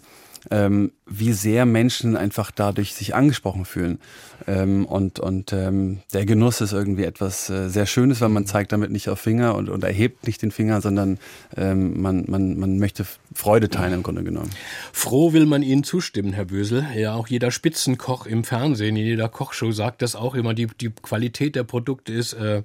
ähm, 0.52 0.91
wie 1.06 1.34
sehr 1.34 1.66
Menschen 1.66 2.18
einfach 2.18 2.52
dadurch 2.52 2.93
sich 2.93 3.16
angesprochen 3.16 3.66
fühlen. 3.66 4.00
Ähm, 4.45 4.86
und 4.86 5.20
und 5.20 5.54
ähm, 5.54 6.00
der 6.14 6.26
Genuss 6.26 6.62
ist 6.62 6.74
irgendwie 6.74 7.04
etwas 7.04 7.50
äh, 7.50 7.70
sehr 7.70 7.86
Schönes, 7.86 8.22
weil 8.22 8.30
man 8.30 8.45
zeigt 8.45 8.72
damit 8.72 8.91
nicht 8.91 9.10
auf 9.10 9.20
Finger 9.20 9.56
und, 9.56 9.70
und 9.70 9.84
erhebt 9.84 10.28
nicht 10.28 10.41
den 10.41 10.52
Finger, 10.52 10.82
sondern 10.82 11.18
ähm, 11.56 12.02
man, 12.02 12.26
man, 12.28 12.58
man 12.58 12.78
möchte 12.78 13.06
Freude 13.34 13.70
teilen 13.70 13.93
im 13.93 14.04
Grunde 14.04 14.24
genommen. 14.24 14.50
Froh 14.93 15.34
will 15.34 15.45
man 15.45 15.64
Ihnen 15.64 15.84
zustimmen, 15.84 16.34
Herr 16.34 16.45
Bösel. 16.45 16.86
Ja, 16.95 17.16
auch 17.16 17.28
jeder 17.28 17.52
Spitzenkoch 17.52 18.26
im 18.26 18.43
Fernsehen, 18.43 18.95
in 18.95 19.06
jeder 19.06 19.30
Kochshow 19.30 19.72
sagt 19.72 20.02
das 20.02 20.16
auch 20.16 20.36
immer. 20.36 20.54
Die, 20.54 20.68
die 20.80 20.89
Qualität 20.89 21.56
der 21.56 21.64
Produkte 21.64 22.14
ist, 22.14 22.34
äh, 22.34 22.64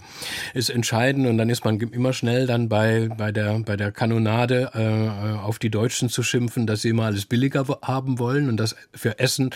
ist 0.54 0.70
entscheidend 0.70 1.26
und 1.26 1.38
dann 1.38 1.50
ist 1.50 1.64
man 1.64 1.80
immer 1.80 2.12
schnell 2.12 2.46
dann 2.46 2.68
bei, 2.68 3.08
bei, 3.16 3.32
der, 3.32 3.58
bei 3.60 3.76
der 3.76 3.92
Kanonade 3.92 4.70
äh, 4.74 5.38
auf 5.38 5.58
die 5.58 5.70
Deutschen 5.70 6.08
zu 6.08 6.22
schimpfen, 6.22 6.66
dass 6.66 6.82
sie 6.82 6.90
immer 6.90 7.04
alles 7.04 7.26
billiger 7.26 7.64
haben 7.82 8.18
wollen 8.18 8.48
und 8.48 8.56
dass 8.58 8.76
für 8.94 9.18
Essen 9.18 9.50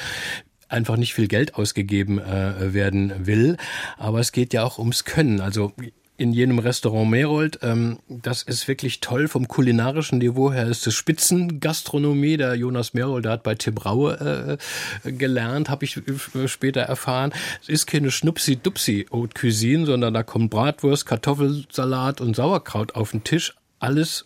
einfach 0.69 0.97
nicht 0.97 1.15
viel 1.15 1.29
Geld 1.29 1.55
ausgegeben 1.55 2.19
äh, 2.19 2.75
werden 2.75 3.27
will. 3.27 3.57
Aber 3.99 4.21
es 4.21 4.33
geht 4.33 4.53
ja 4.53 4.65
auch 4.65 4.79
ums 4.79 5.05
Können. 5.05 5.41
Also 5.41 5.73
in 6.19 6.33
jenem 6.33 6.59
Restaurant 6.59 7.11
Merold. 7.11 7.59
Ähm, 7.63 7.99
das 8.09 8.43
ist 8.43 8.69
wirklich 8.69 9.01
toll. 9.01 9.29
Vom 9.29 9.49
kulinarischen 9.49 10.19
Niveau 10.19 10.53
her 10.53 10.67
ist 10.67 10.87
es 10.87 10.95
Spitzengastronomie. 10.95 12.37
Der 12.37 12.55
Jonas 12.55 12.95
Merold, 12.95 13.27
hat 13.27 13.43
bei 13.43 13.55
Tim 13.55 13.77
Raue 13.77 14.59
äh, 15.05 15.13
gelernt, 15.13 15.69
habe 15.69 15.85
ich 15.85 16.01
später 16.47 16.83
erfahren. 16.83 17.33
Es 17.61 17.69
ist 17.69 17.87
keine 17.87 18.11
Schnupsi-Dupsi 18.11 19.07
Haute 19.13 19.39
Cuisine, 19.39 19.87
sondern 19.87 20.15
da 20.15 20.23
kommt 20.23 20.51
Bratwurst, 20.51 21.07
Kartoffelsalat 21.07 22.21
und 22.21 22.35
Sauerkraut 22.37 22.95
auf 22.95 23.11
den 23.11 23.25
Tisch. 23.25 23.55
Alles 23.79 24.25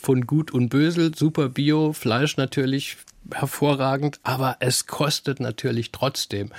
von 0.00 0.26
Gut 0.26 0.52
und 0.52 0.68
Bösel, 0.68 1.14
super 1.14 1.48
Bio, 1.48 1.92
Fleisch 1.92 2.36
natürlich 2.36 2.96
hervorragend, 3.32 4.20
aber 4.22 4.56
es 4.60 4.86
kostet 4.86 5.40
natürlich 5.40 5.92
trotzdem 5.92 6.50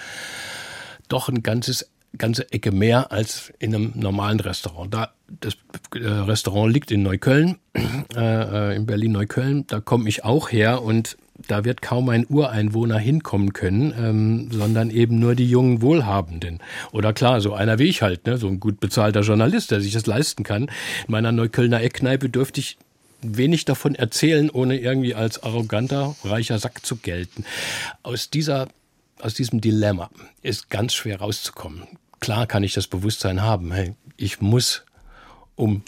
doch 1.07 1.29
ein 1.29 1.43
ganzes 1.43 1.89
ganze 2.17 2.51
Ecke 2.51 2.71
mehr 2.71 3.11
als 3.11 3.53
in 3.59 3.75
einem 3.75 3.91
normalen 3.95 4.39
Restaurant. 4.39 4.93
Da 4.93 5.13
das 5.41 5.57
äh, 5.93 6.07
Restaurant 6.07 6.73
liegt 6.73 6.91
in 6.91 7.03
Neukölln, 7.03 7.57
äh, 8.15 8.75
in 8.75 8.85
Berlin 8.85 9.11
Neukölln. 9.11 9.67
Da 9.67 9.79
komme 9.79 10.09
ich 10.09 10.23
auch 10.23 10.51
her 10.51 10.81
und 10.81 11.17
da 11.47 11.63
wird 11.63 11.81
kaum 11.81 12.09
ein 12.09 12.25
Ureinwohner 12.27 12.97
hinkommen 12.97 13.53
können, 13.53 13.93
ähm, 13.97 14.51
sondern 14.51 14.89
eben 14.89 15.19
nur 15.19 15.35
die 15.35 15.49
jungen 15.49 15.81
Wohlhabenden. 15.81 16.59
Oder 16.91 17.13
klar, 17.13 17.41
so 17.41 17.53
einer 17.53 17.79
wie 17.79 17.87
ich 17.87 18.01
halt, 18.01 18.25
ne, 18.25 18.37
so 18.37 18.47
ein 18.47 18.59
gut 18.59 18.79
bezahlter 18.79 19.21
Journalist, 19.21 19.71
der 19.71 19.79
sich 19.81 19.93
das 19.93 20.05
leisten 20.05 20.43
kann. 20.43 20.63
In 20.63 20.69
meiner 21.11 21.31
Neuköllner 21.31 21.81
Eckkneipe 21.81 22.29
dürfte 22.29 22.59
ich 22.59 22.77
wenig 23.21 23.65
davon 23.65 23.95
erzählen, 23.95 24.49
ohne 24.49 24.79
irgendwie 24.79 25.15
als 25.15 25.43
arroganter, 25.43 26.15
reicher 26.23 26.59
Sack 26.59 26.85
zu 26.85 26.97
gelten. 26.97 27.45
Aus 28.03 28.29
dieser 28.29 28.67
aus 29.21 29.33
diesem 29.33 29.59
Dilemma 29.61 30.09
ist 30.41 30.69
ganz 30.69 30.93
schwer 30.93 31.19
rauszukommen. 31.19 31.83
Klar 32.19 32.47
kann 32.47 32.63
ich 32.63 32.73
das 32.73 32.87
Bewusstsein 32.87 33.41
haben, 33.41 33.71
hey, 33.71 33.93
ich 34.17 34.41
muss, 34.41 34.83
um 35.55 35.83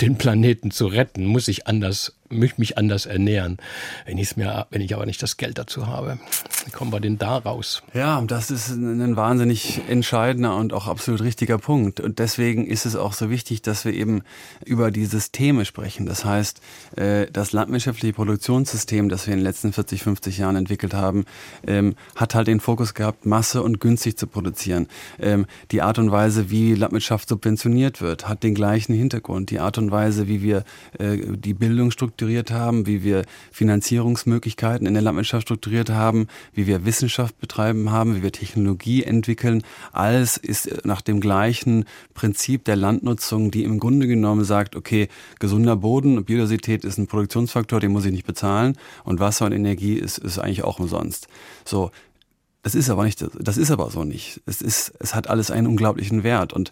den 0.00 0.16
Planeten 0.16 0.70
zu 0.70 0.86
retten, 0.86 1.26
muss 1.26 1.48
ich 1.48 1.66
anders 1.66 2.14
mich 2.30 2.78
anders 2.78 3.06
ernähren. 3.06 3.58
Wenn, 4.06 4.16
mir, 4.36 4.66
wenn 4.70 4.80
ich 4.80 4.94
aber 4.94 5.06
nicht 5.06 5.22
das 5.22 5.36
Geld 5.36 5.58
dazu 5.58 5.86
habe, 5.86 6.18
wie 6.64 6.70
kommen 6.70 6.92
wir 6.92 7.00
denn 7.00 7.18
da 7.18 7.38
raus? 7.38 7.82
Ja, 7.94 8.20
das 8.22 8.50
ist 8.50 8.68
ein 8.70 9.16
wahnsinnig 9.16 9.80
entscheidender 9.88 10.56
und 10.56 10.72
auch 10.72 10.86
absolut 10.86 11.22
richtiger 11.22 11.58
Punkt. 11.58 12.00
Und 12.00 12.18
deswegen 12.18 12.66
ist 12.66 12.86
es 12.86 12.96
auch 12.96 13.12
so 13.12 13.30
wichtig, 13.30 13.62
dass 13.62 13.84
wir 13.84 13.92
eben 13.92 14.22
über 14.64 14.90
die 14.90 15.06
Systeme 15.06 15.64
sprechen. 15.64 16.06
Das 16.06 16.24
heißt, 16.24 16.60
äh, 16.96 17.26
das 17.32 17.52
landwirtschaftliche 17.52 18.12
Produktionssystem, 18.12 19.08
das 19.08 19.26
wir 19.26 19.34
in 19.34 19.40
den 19.40 19.44
letzten 19.44 19.72
40, 19.72 20.02
50 20.02 20.38
Jahren 20.38 20.56
entwickelt 20.56 20.94
haben, 20.94 21.24
ähm, 21.66 21.96
hat 22.14 22.34
halt 22.34 22.46
den 22.46 22.60
Fokus 22.60 22.94
gehabt, 22.94 23.26
Masse 23.26 23.62
und 23.62 23.80
günstig 23.80 24.16
zu 24.16 24.26
produzieren. 24.26 24.86
Ähm, 25.18 25.46
die 25.72 25.82
Art 25.82 25.98
und 25.98 26.12
Weise, 26.12 26.50
wie 26.50 26.74
Landwirtschaft 26.74 27.28
subventioniert 27.28 28.00
wird, 28.00 28.28
hat 28.28 28.42
den 28.42 28.54
gleichen 28.54 28.94
Hintergrund. 28.94 29.50
Die 29.50 29.58
Art 29.58 29.78
und 29.78 29.90
Weise, 29.90 30.28
wie 30.28 30.42
wir 30.42 30.64
äh, 30.98 31.18
die 31.36 31.54
Bildungsstruktur 31.54 32.19
strukturiert 32.20 32.50
haben, 32.50 32.86
wie 32.86 33.02
wir 33.02 33.24
Finanzierungsmöglichkeiten 33.50 34.86
in 34.86 34.92
der 34.92 35.02
Landwirtschaft 35.02 35.44
strukturiert 35.44 35.88
haben, 35.88 36.26
wie 36.52 36.66
wir 36.66 36.84
Wissenschaft 36.84 37.40
betreiben 37.40 37.90
haben, 37.90 38.14
wie 38.14 38.22
wir 38.22 38.30
Technologie 38.30 39.04
entwickeln. 39.04 39.62
Alles 39.92 40.36
ist 40.36 40.84
nach 40.84 41.00
dem 41.00 41.20
gleichen 41.20 41.86
Prinzip 42.12 42.64
der 42.66 42.76
Landnutzung, 42.76 43.50
die 43.50 43.64
im 43.64 43.78
Grunde 43.78 44.06
genommen 44.06 44.44
sagt, 44.44 44.76
okay, 44.76 45.08
gesunder 45.38 45.76
Boden, 45.76 46.22
Biodiversität 46.22 46.84
ist 46.84 46.98
ein 46.98 47.06
Produktionsfaktor, 47.06 47.80
den 47.80 47.92
muss 47.92 48.04
ich 48.04 48.12
nicht 48.12 48.26
bezahlen 48.26 48.76
und 49.04 49.18
Wasser 49.18 49.46
und 49.46 49.52
Energie 49.52 49.94
ist, 49.94 50.18
ist 50.18 50.38
eigentlich 50.38 50.62
auch 50.62 50.78
umsonst. 50.78 51.26
So, 51.64 51.90
das 52.62 52.74
ist 52.74 52.90
aber 52.90 53.04
nicht, 53.04 53.24
das 53.40 53.56
ist 53.56 53.70
aber 53.70 53.90
so 53.90 54.04
nicht. 54.04 54.42
Es 54.44 54.60
ist, 54.60 54.92
es 54.98 55.14
hat 55.14 55.30
alles 55.30 55.50
einen 55.50 55.66
unglaublichen 55.66 56.22
Wert 56.22 56.52
und 56.52 56.70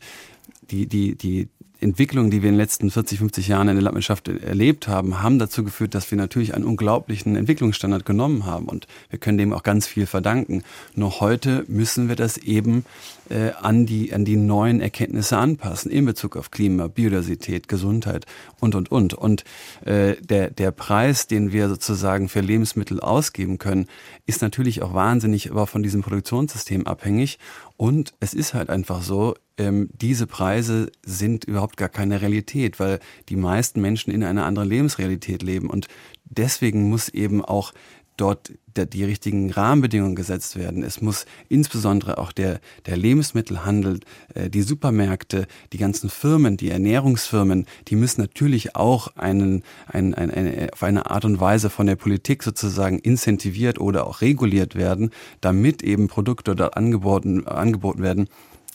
die, 0.71 0.87
die, 0.87 1.17
die, 1.17 1.49
Entwicklungen, 1.81 2.31
die 2.31 2.43
wir 2.43 2.49
in 2.49 2.55
den 2.55 2.61
letzten 2.61 2.91
40, 2.91 3.19
50 3.21 3.49
Jahren 3.49 3.69
in 3.69 3.77
der 3.77 3.83
Landwirtschaft 3.83 4.29
erlebt 4.29 4.89
haben, 4.89 5.23
haben 5.23 5.39
dazu 5.39 5.63
geführt, 5.63 5.95
dass 5.95 6.11
wir 6.11 6.19
natürlich 6.19 6.55
einen 6.55 6.65
unglaublichen 6.65 7.37
Entwicklungsstandard 7.37 8.05
genommen 8.05 8.47
haben. 8.47 8.67
Und 8.67 8.89
wir 9.11 9.19
können 9.19 9.39
dem 9.39 9.53
auch 9.53 9.63
ganz 9.63 9.87
viel 9.87 10.07
verdanken. 10.07 10.65
Nur 10.95 11.21
heute 11.21 11.65
müssen 11.69 12.09
wir 12.09 12.17
das 12.17 12.37
eben 12.37 12.85
äh, 13.29 13.53
an, 13.61 13.87
die, 13.87 14.13
an 14.13 14.25
die 14.25 14.37
neuen 14.37 14.81
Erkenntnisse 14.81 15.37
anpassen 15.37 15.91
in 15.91 16.05
Bezug 16.05 16.37
auf 16.37 16.51
Klima, 16.51 16.89
Biodiversität, 16.89 17.69
Gesundheit 17.69 18.27
und, 18.59 18.75
und, 18.75 18.91
und. 18.91 19.15
Und 19.15 19.45
äh, 19.85 20.17
der, 20.21 20.51
der 20.51 20.73
Preis, 20.73 21.29
den 21.29 21.53
wir 21.53 21.69
sozusagen 21.69 22.29
für 22.29 22.41
Lebensmittel 22.41 22.99
ausgeben 23.01 23.59
können, 23.59 23.87
ist 24.27 24.43
natürlich 24.43 24.83
auch 24.83 24.95
wahnsinnig 24.95 25.51
aber 25.51 25.69
von 25.69 25.85
diesem 25.85 26.03
Produktionssystem 26.03 26.89
abhängig. 26.89 27.39
Und 27.77 28.15
es 28.19 28.35
ist 28.35 28.55
halt 28.55 28.69
einfach 28.69 29.03
so, 29.03 29.35
ähm, 29.59 29.91
diese 29.93 30.27
Preise 30.27 30.91
sind 31.05 31.45
überhaupt 31.45 31.77
gar 31.77 31.89
keine 31.89 32.23
Realität, 32.23 32.81
weil 32.81 33.01
die 33.29 33.37
meisten 33.37 33.81
Menschen 33.81 34.13
in 34.13 34.25
einer 34.25 34.47
anderen 34.47 34.69
Lebensrealität 34.69 35.43
leben. 35.43 35.69
Und 35.69 35.89
deswegen 36.25 36.89
muss 36.89 37.09
eben 37.09 37.45
auch 37.45 37.73
dort 38.17 38.53
der, 38.77 38.87
die 38.87 39.05
richtigen 39.05 39.51
Rahmenbedingungen 39.51 40.15
gesetzt 40.15 40.57
werden. 40.57 40.83
Es 40.83 41.01
muss 41.01 41.25
insbesondere 41.49 42.19
auch 42.19 42.33
der, 42.33 42.61
der 42.87 42.97
Lebensmittelhandel, 42.97 44.01
äh, 44.35 44.51
die 44.51 44.63
Supermärkte, 44.63 45.47
die 45.73 45.79
ganzen 45.79 46.11
Firmen, 46.11 46.57
die 46.57 46.71
Ernährungsfirmen, 46.71 47.67
die 47.89 47.97
müssen 47.97 48.21
natürlich 48.21 48.77
auch 48.77 49.17
einen, 49.17 49.63
ein, 49.87 50.15
ein, 50.15 50.31
eine, 50.31 50.69
auf 50.73 50.83
eine 50.83 51.11
Art 51.11 51.25
und 51.25 51.41
Weise 51.41 51.71
von 51.71 51.87
der 51.87 51.97
Politik 51.97 52.43
sozusagen 52.43 52.99
incentiviert 52.99 53.81
oder 53.81 54.07
auch 54.07 54.21
reguliert 54.21 54.75
werden, 54.75 55.11
damit 55.41 55.83
eben 55.83 56.09
Produkte 56.09 56.55
dort 56.55 56.77
angeboten, 56.77 57.47
angeboten 57.47 58.03
werden, 58.03 58.29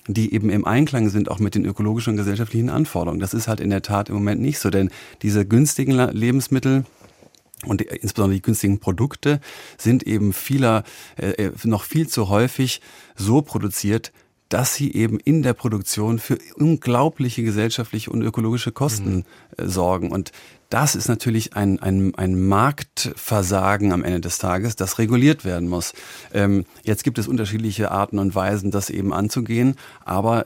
die 0.07 0.33
eben 0.33 0.49
im 0.49 0.65
Einklang 0.65 1.09
sind 1.09 1.29
auch 1.29 1.39
mit 1.39 1.55
den 1.55 1.65
ökologischen 1.65 2.11
und 2.11 2.17
gesellschaftlichen 2.17 2.69
Anforderungen. 2.69 3.19
Das 3.19 3.33
ist 3.33 3.47
halt 3.47 3.59
in 3.59 3.69
der 3.69 3.81
Tat 3.81 4.09
im 4.09 4.15
Moment 4.15 4.41
nicht 4.41 4.59
so, 4.59 4.69
denn 4.69 4.89
diese 5.21 5.45
günstigen 5.45 5.93
Lebensmittel, 6.11 6.85
und 7.65 7.81
insbesondere 7.81 8.35
die 8.35 8.41
günstigen 8.41 8.79
Produkte 8.79 9.39
sind 9.77 10.03
eben 10.03 10.33
vieler 10.33 10.83
äh, 11.17 11.45
äh, 11.45 11.51
noch 11.63 11.83
viel 11.83 12.07
zu 12.07 12.27
häufig 12.27 12.81
so 13.15 13.41
produziert, 13.41 14.11
dass 14.53 14.75
sie 14.75 14.93
eben 14.93 15.19
in 15.19 15.41
der 15.41 15.53
Produktion 15.53 16.19
für 16.19 16.37
unglaubliche 16.57 17.41
gesellschaftliche 17.41 18.11
und 18.11 18.21
ökologische 18.21 18.71
Kosten 18.71 19.15
mhm. 19.15 19.25
äh, 19.57 19.67
sorgen. 19.67 20.11
Und 20.11 20.31
das 20.69 20.93
ist 20.93 21.07
natürlich 21.07 21.55
ein, 21.55 21.81
ein, 21.81 22.13
ein 22.17 22.47
Marktversagen 22.47 23.91
am 23.91 24.03
Ende 24.03 24.21
des 24.21 24.37
Tages, 24.37 24.75
das 24.75 24.99
reguliert 24.99 25.43
werden 25.43 25.67
muss. 25.67 25.93
Ähm, 26.35 26.65
jetzt 26.83 27.03
gibt 27.03 27.17
es 27.17 27.27
unterschiedliche 27.27 27.89
Arten 27.89 28.19
und 28.19 28.35
Weisen, 28.35 28.69
das 28.69 28.91
eben 28.91 29.11
anzugehen, 29.11 29.75
aber 30.05 30.45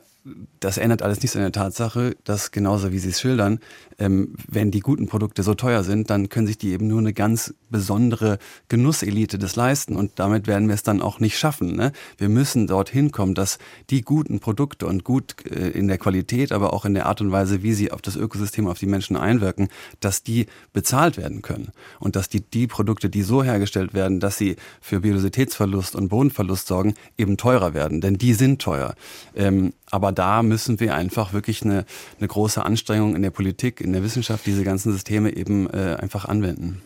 das 0.62 0.78
ändert 0.78 1.02
alles 1.02 1.22
nichts 1.22 1.36
an 1.36 1.42
der 1.42 1.52
Tatsache, 1.52 2.16
dass 2.24 2.52
genauso 2.52 2.94
wie 2.94 3.00
Sie 3.00 3.10
es 3.10 3.20
schildern, 3.20 3.60
ähm, 4.00 4.36
wenn 4.48 4.72
die 4.72 4.80
guten 4.80 5.08
Produkte 5.08 5.44
so 5.44 5.54
teuer 5.54 5.84
sind, 5.84 6.10
dann 6.10 6.30
können 6.30 6.48
sich 6.48 6.58
die 6.58 6.72
eben 6.72 6.88
nur 6.88 7.00
eine 7.00 7.14
ganz 7.14 7.54
besondere 7.70 8.38
Genusselite 8.70 9.38
das 9.38 9.56
leisten 9.56 9.96
und 9.96 10.12
damit 10.16 10.48
werden 10.48 10.68
wir 10.68 10.76
es 10.76 10.84
dann 10.84 11.02
auch 11.02 11.20
nicht 11.20 11.38
schaffen. 11.38 11.76
Ne? 11.76 11.92
Wir 12.18 12.30
müssen 12.30 12.68
dorthin 12.68 13.12
kommen, 13.12 13.34
dass 13.34 13.58
die 13.90 14.02
guten 14.02 14.40
Produkte 14.40 14.86
und 14.86 15.04
gut 15.04 15.36
äh, 15.46 15.70
in 15.70 15.88
der 15.88 15.98
Qualität, 15.98 16.52
aber 16.52 16.74
auch 16.74 16.86
in 16.86 16.94
der 16.94 17.08
Art 17.08 17.22
und 17.22 17.32
Weise, 17.32 17.64
wie 17.64 17.74
sie 17.74 17.92
auf 17.92 18.02
das 18.02 18.16
Ökosystem, 18.16 18.68
auf 18.68 18.80
die 18.80 18.86
Menschen 18.86 19.18
einwirken, 19.18 19.70
dass 20.00 20.24
die 20.24 20.46
bezahlt 20.74 21.18
werden 21.18 21.42
können 21.42 21.72
und 22.00 22.16
dass 22.16 22.30
die, 22.30 22.42
die 22.42 22.68
Produkte, 22.68 23.10
die 23.10 23.24
so 23.24 23.44
hergestellt 23.44 23.94
werden, 23.94 24.20
dass 24.20 24.38
sie 24.38 24.56
für 24.82 25.02
Biodiversitätsverlust 25.02 25.96
und 25.96 26.10
Bodenverlust 26.10 26.68
sorgen, 26.68 26.94
eben 27.18 27.38
teurer 27.38 27.74
werden, 27.74 28.02
denn 28.02 28.18
die 28.18 28.34
sind 28.34 28.62
teuer. 28.62 28.94
Ähm, 29.36 29.74
aber 29.90 30.12
da 30.12 30.44
müssen 30.44 30.80
wir 30.80 30.96
einfach 30.96 31.34
wirklich 31.34 31.64
eine, 31.64 31.86
eine 32.20 32.28
große 32.28 32.64
Anstrengung 32.64 33.16
in 33.16 33.22
der 33.22 33.32
Politik, 33.32 33.82
in 33.88 33.94
der 33.94 34.04
Wissenschaft, 34.04 34.46
diese 34.46 34.64
ganzen 34.64 34.92
Systeme 34.92 35.36
eben 35.36 35.70
äh, 35.70 35.98
einfach 36.00 36.26
anwenden. 36.26 36.82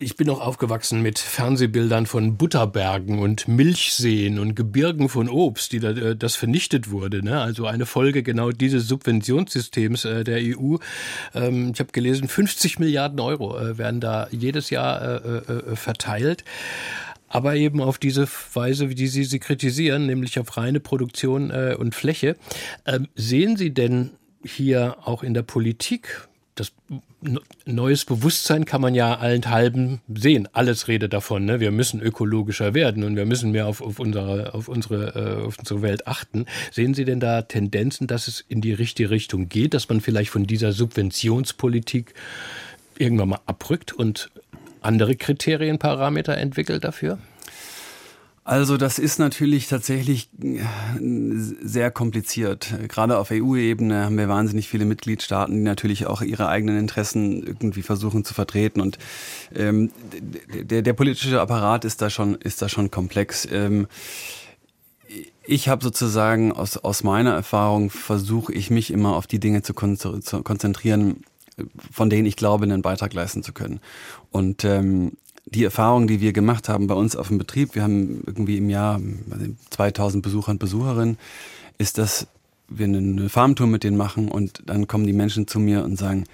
Ich 0.00 0.16
bin 0.16 0.28
auch 0.28 0.40
aufgewachsen 0.40 1.02
mit 1.02 1.20
Fernsehbildern 1.20 2.06
von 2.06 2.36
Butterbergen 2.36 3.20
und 3.20 3.46
Milchseen 3.46 4.40
und 4.40 4.56
Gebirgen 4.56 5.08
von 5.08 5.28
Obst, 5.28 5.72
die 5.72 5.78
da, 5.78 5.90
äh, 5.90 6.16
das 6.16 6.34
vernichtet 6.34 6.90
wurde. 6.90 7.24
Ne? 7.24 7.40
Also 7.40 7.66
eine 7.66 7.86
Folge 7.86 8.24
genau 8.24 8.50
dieses 8.50 8.88
Subventionssystems 8.88 10.04
äh, 10.04 10.24
der 10.24 10.40
EU. 10.42 10.76
Ähm, 11.34 11.70
ich 11.72 11.80
habe 11.80 11.92
gelesen, 11.92 12.26
50 12.28 12.80
Milliarden 12.80 13.20
Euro 13.20 13.56
äh, 13.56 13.78
werden 13.78 14.00
da 14.00 14.28
jedes 14.30 14.70
Jahr 14.70 14.84
verteilt 15.74 16.44
aber 17.34 17.56
eben 17.56 17.80
auf 17.80 17.98
diese 17.98 18.28
Weise, 18.52 18.90
wie 18.90 19.08
Sie 19.08 19.24
sie 19.24 19.40
kritisieren, 19.40 20.06
nämlich 20.06 20.38
auf 20.38 20.56
reine 20.56 20.78
Produktion 20.78 21.50
äh, 21.50 21.74
und 21.76 21.92
Fläche. 21.92 22.36
Ähm, 22.86 23.08
sehen 23.16 23.56
Sie 23.56 23.74
denn 23.74 24.10
hier 24.44 24.96
auch 25.04 25.22
in 25.22 25.34
der 25.34 25.42
Politik 25.42 26.28
das 26.54 26.72
neues 27.66 28.04
Bewusstsein 28.04 28.64
kann 28.64 28.80
man 28.80 28.94
ja 28.94 29.16
allenthalben 29.16 30.00
sehen. 30.14 30.48
Alles 30.52 30.88
redet 30.88 31.12
davon. 31.12 31.44
Ne? 31.44 31.58
Wir 31.58 31.70
müssen 31.70 32.00
ökologischer 32.00 32.74
werden 32.74 33.02
und 33.02 33.16
wir 33.16 33.26
müssen 33.26 33.50
mehr 33.50 33.66
auf, 33.66 33.80
auf 33.80 33.98
unsere, 33.98 34.54
auf, 34.54 34.68
unsere, 34.68 35.40
äh, 35.42 35.46
auf 35.46 35.58
unsere 35.58 35.82
Welt 35.82 36.06
achten. 36.06 36.46
Sehen 36.70 36.94
Sie 36.94 37.04
denn 37.04 37.20
da 37.20 37.42
Tendenzen, 37.42 38.06
dass 38.06 38.28
es 38.28 38.44
in 38.46 38.60
die 38.60 38.72
richtige 38.72 39.10
Richtung 39.10 39.48
geht, 39.48 39.74
dass 39.74 39.88
man 39.88 40.00
vielleicht 40.00 40.30
von 40.30 40.46
dieser 40.46 40.72
Subventionspolitik 40.72 42.14
irgendwann 42.98 43.30
mal 43.30 43.40
abrückt 43.46 43.92
und 43.92 44.30
andere 44.80 45.16
Kriterienparameter 45.16 46.36
entwickelt 46.36 46.84
dafür? 46.84 47.18
Also 48.46 48.76
das 48.76 48.98
ist 48.98 49.18
natürlich 49.18 49.68
tatsächlich 49.68 50.28
äh, 50.42 50.60
sehr 51.00 51.90
kompliziert. 51.90 52.74
Gerade 52.88 53.16
auf 53.16 53.30
EU-Ebene 53.30 54.04
haben 54.04 54.18
wir 54.18 54.28
wahnsinnig 54.28 54.68
viele 54.68 54.84
Mitgliedstaaten, 54.84 55.54
die 55.54 55.62
natürlich 55.62 56.06
auch 56.06 56.20
ihre 56.20 56.48
eigenen 56.48 56.78
Interessen 56.78 57.42
irgendwie 57.42 57.80
versuchen 57.80 58.22
zu 58.22 58.34
vertreten. 58.34 58.82
Und 58.82 58.98
ähm, 59.54 59.90
der, 60.52 60.82
der 60.82 60.92
politische 60.92 61.40
Apparat 61.40 61.86
ist 61.86 62.02
da 62.02 62.10
schon, 62.10 62.34
ist 62.34 62.60
da 62.60 62.68
schon 62.68 62.90
komplex. 62.90 63.48
Ähm, 63.50 63.86
ich 65.46 65.68
habe 65.70 65.82
sozusagen 65.82 66.52
aus, 66.52 66.76
aus 66.76 67.02
meiner 67.02 67.32
Erfahrung 67.32 67.88
versuche 67.88 68.52
ich 68.52 68.68
mich 68.68 68.90
immer 68.90 69.16
auf 69.16 69.26
die 69.26 69.40
Dinge 69.40 69.62
zu, 69.62 69.72
kon 69.72 69.96
zu 69.96 70.20
konzentrieren, 70.42 71.22
von 71.90 72.10
denen 72.10 72.26
ich 72.26 72.36
glaube, 72.36 72.64
einen 72.64 72.82
Beitrag 72.82 73.14
leisten 73.14 73.42
zu 73.42 73.54
können. 73.54 73.80
Und 74.30 74.64
ähm, 74.64 75.12
die 75.46 75.64
Erfahrung, 75.64 76.06
die 76.06 76.20
wir 76.20 76.32
gemacht 76.32 76.68
haben 76.68 76.86
bei 76.86 76.94
uns 76.94 77.16
auf 77.16 77.28
dem 77.28 77.38
Betrieb, 77.38 77.74
wir 77.74 77.82
haben 77.82 78.22
irgendwie 78.26 78.56
im 78.58 78.70
Jahr 78.70 79.00
2000 79.70 80.22
Besucher 80.22 80.52
und 80.52 80.58
Besucherinnen, 80.58 81.18
ist, 81.78 81.98
dass 81.98 82.26
wir 82.68 82.86
eine 82.86 83.28
Farmtour 83.28 83.66
mit 83.66 83.84
denen 83.84 83.96
machen 83.96 84.28
und 84.28 84.62
dann 84.66 84.88
kommen 84.88 85.06
die 85.06 85.12
Menschen 85.12 85.46
zu 85.46 85.60
mir 85.60 85.84
und 85.84 85.96
sagen, 85.96 86.24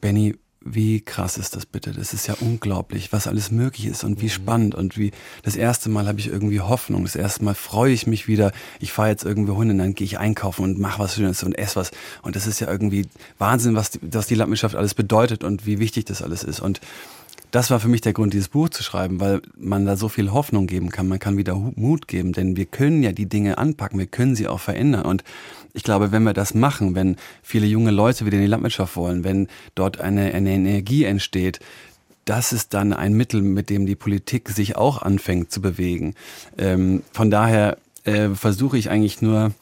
Benny, 0.00 0.36
wie 0.64 1.00
krass 1.00 1.36
ist 1.36 1.54
das 1.54 1.66
bitte? 1.66 1.92
Das 1.92 2.14
ist 2.14 2.26
ja 2.26 2.34
unglaublich, 2.40 3.12
was 3.12 3.26
alles 3.26 3.50
möglich 3.50 3.86
ist 3.86 4.02
und 4.02 4.20
wie 4.20 4.26
mhm. 4.26 4.30
spannend 4.30 4.74
und 4.74 4.96
wie 4.96 5.12
das 5.42 5.56
erste 5.56 5.90
Mal 5.90 6.08
habe 6.08 6.18
ich 6.18 6.28
irgendwie 6.28 6.60
Hoffnung. 6.60 7.04
Das 7.04 7.16
erste 7.16 7.44
Mal 7.44 7.54
freue 7.54 7.92
ich 7.92 8.06
mich 8.06 8.26
wieder. 8.26 8.52
Ich 8.80 8.92
fahre 8.92 9.10
jetzt 9.10 9.24
irgendwo 9.24 9.58
hin 9.60 9.70
und 9.70 9.78
dann 9.78 9.94
gehe 9.94 10.06
ich 10.06 10.18
einkaufen 10.18 10.62
und 10.64 10.78
mache 10.78 10.98
was 10.98 11.14
Schönes 11.14 11.42
und 11.42 11.52
esse 11.54 11.76
was. 11.76 11.90
Und 12.22 12.34
das 12.34 12.46
ist 12.46 12.60
ja 12.60 12.70
irgendwie 12.70 13.06
Wahnsinn, 13.38 13.76
was 13.76 13.90
die, 13.90 14.00
was 14.02 14.26
die 14.26 14.34
Landwirtschaft 14.34 14.74
alles 14.74 14.94
bedeutet 14.94 15.44
und 15.44 15.66
wie 15.66 15.78
wichtig 15.78 16.06
das 16.06 16.22
alles 16.22 16.42
ist. 16.42 16.60
Und 16.60 16.80
das 17.50 17.70
war 17.70 17.78
für 17.78 17.88
mich 17.88 18.00
der 18.00 18.12
Grund, 18.12 18.32
dieses 18.32 18.48
Buch 18.48 18.70
zu 18.70 18.82
schreiben, 18.82 19.20
weil 19.20 19.40
man 19.56 19.86
da 19.86 19.96
so 19.96 20.08
viel 20.08 20.32
Hoffnung 20.32 20.66
geben 20.66 20.90
kann. 20.90 21.06
Man 21.06 21.20
kann 21.20 21.36
wieder 21.36 21.54
Mut 21.54 22.08
geben, 22.08 22.32
denn 22.32 22.56
wir 22.56 22.66
können 22.66 23.02
ja 23.04 23.12
die 23.12 23.26
Dinge 23.26 23.58
anpacken, 23.58 23.98
wir 23.98 24.08
können 24.08 24.34
sie 24.34 24.48
auch 24.48 24.58
verändern. 24.58 25.04
Und 25.04 25.22
ich 25.74 25.82
glaube, 25.82 26.12
wenn 26.12 26.22
wir 26.22 26.32
das 26.32 26.54
machen, 26.54 26.94
wenn 26.94 27.16
viele 27.42 27.66
junge 27.66 27.90
Leute 27.90 28.24
wieder 28.24 28.36
in 28.36 28.42
die 28.44 28.48
Landwirtschaft 28.48 28.96
wollen, 28.96 29.24
wenn 29.24 29.48
dort 29.74 30.00
eine, 30.00 30.32
eine 30.32 30.52
Energie 30.52 31.04
entsteht, 31.04 31.60
das 32.24 32.52
ist 32.52 32.72
dann 32.72 32.92
ein 32.92 33.12
Mittel, 33.12 33.42
mit 33.42 33.68
dem 33.68 33.84
die 33.84 33.96
Politik 33.96 34.48
sich 34.48 34.76
auch 34.76 35.02
anfängt 35.02 35.50
zu 35.50 35.60
bewegen. 35.60 36.14
Ähm, 36.56 37.02
von 37.12 37.30
daher 37.30 37.76
äh, 38.04 38.30
versuche 38.30 38.78
ich 38.78 38.88
eigentlich 38.88 39.20
nur, 39.20 39.52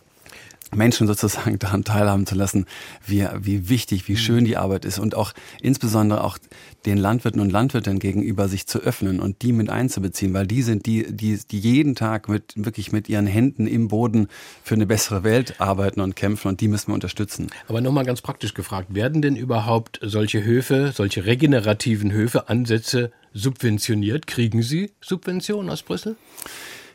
Menschen 0.74 1.06
sozusagen 1.06 1.58
daran 1.58 1.84
teilhaben 1.84 2.26
zu 2.26 2.34
lassen, 2.34 2.66
wie, 3.06 3.26
wie 3.40 3.68
wichtig, 3.68 4.08
wie 4.08 4.16
schön 4.16 4.44
die 4.44 4.56
Arbeit 4.56 4.84
ist 4.84 4.98
und 4.98 5.14
auch 5.14 5.32
insbesondere 5.60 6.24
auch 6.24 6.38
den 6.86 6.98
Landwirten 6.98 7.40
und 7.40 7.50
Landwirtinnen 7.50 7.98
gegenüber 7.98 8.48
sich 8.48 8.66
zu 8.66 8.80
öffnen 8.80 9.20
und 9.20 9.42
die 9.42 9.52
mit 9.52 9.70
einzubeziehen, 9.70 10.34
weil 10.34 10.46
die 10.46 10.62
sind 10.62 10.86
die, 10.86 11.12
die, 11.14 11.38
die 11.50 11.58
jeden 11.58 11.94
Tag 11.94 12.28
mit, 12.28 12.54
wirklich 12.56 12.92
mit 12.92 13.08
ihren 13.08 13.26
Händen 13.26 13.66
im 13.66 13.88
Boden 13.88 14.28
für 14.62 14.74
eine 14.74 14.86
bessere 14.86 15.22
Welt 15.24 15.60
arbeiten 15.60 16.00
und 16.00 16.16
kämpfen 16.16 16.48
und 16.48 16.60
die 16.60 16.68
müssen 16.68 16.88
wir 16.88 16.94
unterstützen. 16.94 17.48
Aber 17.68 17.80
nochmal 17.80 18.04
ganz 18.04 18.20
praktisch 18.20 18.54
gefragt, 18.54 18.94
werden 18.94 19.22
denn 19.22 19.36
überhaupt 19.36 20.00
solche 20.02 20.44
Höfe, 20.44 20.92
solche 20.94 21.24
regenerativen 21.24 22.12
Höfe, 22.12 22.48
Ansätze 22.48 23.12
subventioniert? 23.32 24.26
Kriegen 24.26 24.62
Sie 24.62 24.92
Subventionen 25.00 25.70
aus 25.70 25.82
Brüssel? 25.82 26.16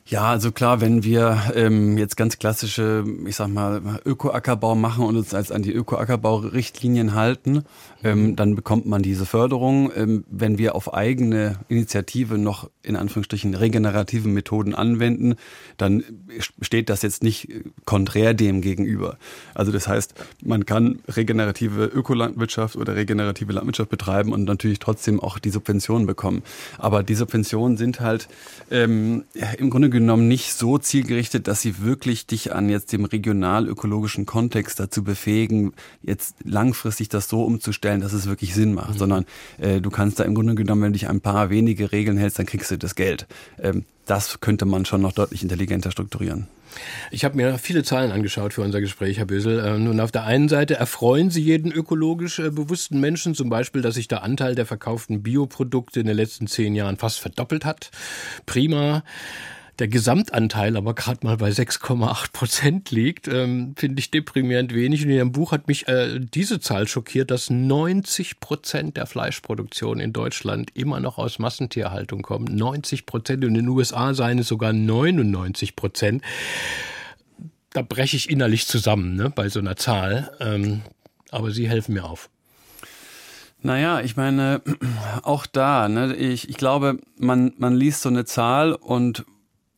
Ja, 0.09 0.29
also 0.29 0.53
klar, 0.53 0.79
wenn 0.79 1.03
wir 1.03 1.51
ähm, 1.53 1.97
jetzt 1.97 2.15
ganz 2.15 2.39
klassische, 2.39 3.03
ich 3.25 3.35
sag 3.35 3.49
mal, 3.49 3.81
Ökoackerbau 4.05 4.73
machen 4.73 5.03
und 5.03 5.17
uns 5.17 5.33
als 5.33 5.51
an 5.51 5.63
die 5.63 5.73
Ökoackerbau-Richtlinien 5.73 7.13
halten, 7.13 7.65
ähm, 8.03 8.35
dann 8.35 8.55
bekommt 8.55 8.85
man 8.85 9.01
diese 9.01 9.25
Förderung. 9.25 9.91
Ähm, 9.95 10.23
wenn 10.29 10.57
wir 10.57 10.75
auf 10.75 10.93
eigene 10.93 11.59
Initiative 11.67 12.37
noch 12.37 12.69
in 12.83 12.95
Anführungsstrichen 12.95 13.53
regenerative 13.53 14.27
Methoden 14.29 14.73
anwenden, 14.73 15.35
dann 15.77 16.03
steht 16.61 16.89
das 16.89 17.01
jetzt 17.01 17.23
nicht 17.23 17.49
konträr 17.85 18.33
dem 18.33 18.61
gegenüber. 18.61 19.17
Also 19.53 19.71
das 19.71 19.87
heißt, 19.87 20.13
man 20.43 20.65
kann 20.65 20.99
regenerative 21.07 21.85
Ökolandwirtschaft 21.85 22.75
oder 22.75 22.95
regenerative 22.95 23.53
Landwirtschaft 23.53 23.89
betreiben 23.89 24.31
und 24.31 24.45
natürlich 24.45 24.79
trotzdem 24.79 25.19
auch 25.19 25.39
die 25.39 25.49
Subventionen 25.49 26.07
bekommen. 26.07 26.43
Aber 26.77 27.03
die 27.03 27.15
Subventionen 27.15 27.77
sind 27.77 27.99
halt 27.99 28.27
ähm, 28.71 29.25
im 29.57 29.69
Grunde 29.69 29.89
genommen 29.89 30.27
nicht 30.27 30.53
so 30.53 30.77
zielgerichtet, 30.77 31.47
dass 31.47 31.61
sie 31.61 31.81
wirklich 31.81 32.25
dich 32.27 32.53
an 32.53 32.69
jetzt 32.69 32.91
dem 32.93 33.05
regional-ökologischen 33.05 34.25
Kontext 34.25 34.79
dazu 34.79 35.03
befähigen, 35.03 35.73
jetzt 36.01 36.35
langfristig 36.43 37.09
das 37.09 37.27
so 37.27 37.43
umzustellen, 37.43 37.96
dass 38.01 38.13
es 38.13 38.27
wirklich 38.27 38.53
Sinn 38.53 38.73
macht, 38.73 38.93
mhm. 38.93 38.97
sondern 38.97 39.25
äh, 39.59 39.81
du 39.81 39.89
kannst 39.89 40.19
da 40.19 40.23
im 40.23 40.35
Grunde 40.35 40.55
genommen, 40.55 40.83
wenn 40.83 40.93
du 40.93 40.99
dich 40.99 41.09
ein 41.09 41.21
paar 41.21 41.49
wenige 41.49 41.91
Regeln 41.91 42.17
hältst, 42.17 42.39
dann 42.39 42.45
kriegst 42.45 42.71
du 42.71 42.77
das 42.77 42.95
Geld. 42.95 43.27
Ähm, 43.61 43.85
das 44.05 44.39
könnte 44.39 44.65
man 44.65 44.85
schon 44.85 45.01
noch 45.01 45.11
deutlich 45.11 45.43
intelligenter 45.43 45.91
strukturieren. 45.91 46.47
Ich 47.11 47.25
habe 47.25 47.35
mir 47.35 47.57
viele 47.57 47.83
Zahlen 47.83 48.11
angeschaut 48.11 48.53
für 48.53 48.61
unser 48.61 48.81
Gespräch, 48.81 49.17
Herr 49.17 49.25
Bösel. 49.25 49.63
Ähm, 49.65 49.85
nun, 49.85 49.99
auf 49.99 50.11
der 50.11 50.23
einen 50.23 50.49
Seite 50.49 50.75
erfreuen 50.75 51.29
Sie 51.29 51.41
jeden 51.41 51.71
ökologisch 51.71 52.39
äh, 52.39 52.49
bewussten 52.49 52.99
Menschen, 52.99 53.35
zum 53.35 53.49
Beispiel, 53.49 53.81
dass 53.81 53.95
sich 53.95 54.07
der 54.07 54.23
Anteil 54.23 54.55
der 54.55 54.65
verkauften 54.65 55.23
Bioprodukte 55.23 55.99
in 55.99 56.07
den 56.07 56.15
letzten 56.15 56.47
zehn 56.47 56.75
Jahren 56.75 56.97
fast 56.97 57.19
verdoppelt 57.19 57.65
hat. 57.65 57.91
Prima 58.45 59.03
der 59.79 59.87
Gesamtanteil 59.87 60.75
aber 60.75 60.93
gerade 60.95 61.25
mal 61.25 61.37
bei 61.37 61.49
6,8 61.49 62.31
Prozent 62.31 62.91
liegt, 62.91 63.27
ähm, 63.27 63.75
finde 63.77 63.99
ich 63.99 64.09
deprimierend 64.09 64.73
wenig. 64.73 65.03
Und 65.03 65.09
in 65.09 65.17
Ihrem 65.17 65.31
Buch 65.31 65.51
hat 65.51 65.67
mich 65.67 65.87
äh, 65.87 66.19
diese 66.19 66.59
Zahl 66.59 66.87
schockiert, 66.87 67.29
dass 67.29 67.49
90 67.49 68.39
Prozent 68.39 68.97
der 68.97 69.05
Fleischproduktion 69.05 69.99
in 69.99 70.13
Deutschland 70.13 70.71
immer 70.73 70.99
noch 70.99 71.17
aus 71.17 71.37
Massentierhaltung 71.39 72.23
kommt. 72.23 72.49
90 72.49 73.05
Prozent 73.05 73.43
und 73.43 73.51
in 73.51 73.65
den 73.65 73.69
USA 73.69 74.13
seien 74.13 74.39
es 74.39 74.47
sogar 74.47 74.73
99 74.73 75.75
Prozent. 75.75 76.23
Da 77.71 77.81
breche 77.83 78.17
ich 78.17 78.29
innerlich 78.29 78.65
zusammen 78.65 79.15
ne, 79.15 79.29
bei 79.29 79.49
so 79.49 79.59
einer 79.59 79.75
Zahl. 79.75 80.31
Ähm, 80.39 80.81
aber 81.29 81.51
Sie 81.51 81.69
helfen 81.69 81.93
mir 81.93 82.05
auf. 82.05 82.29
Naja, 83.61 84.01
ich 84.01 84.15
meine, 84.15 84.61
auch 85.23 85.45
da, 85.45 85.87
ne, 85.89 86.15
ich, 86.15 86.49
ich 86.49 86.57
glaube, 86.57 86.99
man, 87.17 87.53
man 87.57 87.75
liest 87.75 88.01
so 88.01 88.09
eine 88.09 88.25
Zahl 88.25 88.73
und 88.73 89.25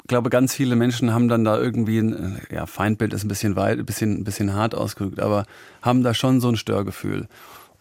glaube, 0.10 0.30
ganz 0.30 0.54
viele 0.54 0.76
Menschen 0.76 1.14
haben 1.14 1.30
dann 1.30 1.46
da 1.46 1.58
irgendwie 1.58 2.00
ein, 2.00 2.42
ja, 2.52 2.66
Feindbild 2.66 3.14
ist 3.14 3.24
ein 3.24 3.30
bisschen 3.30 3.56
weit, 3.56 3.80
ein 3.80 3.86
bisschen, 3.86 4.20
ein 4.20 4.24
bisschen 4.26 4.54
hart 4.54 4.76
ausgedrückt, 4.76 5.22
aber 5.22 5.46
haben 5.82 6.04
da 6.04 6.14
schon 6.14 6.42
so 6.42 6.50
ein 6.50 6.58
Störgefühl. 6.58 7.30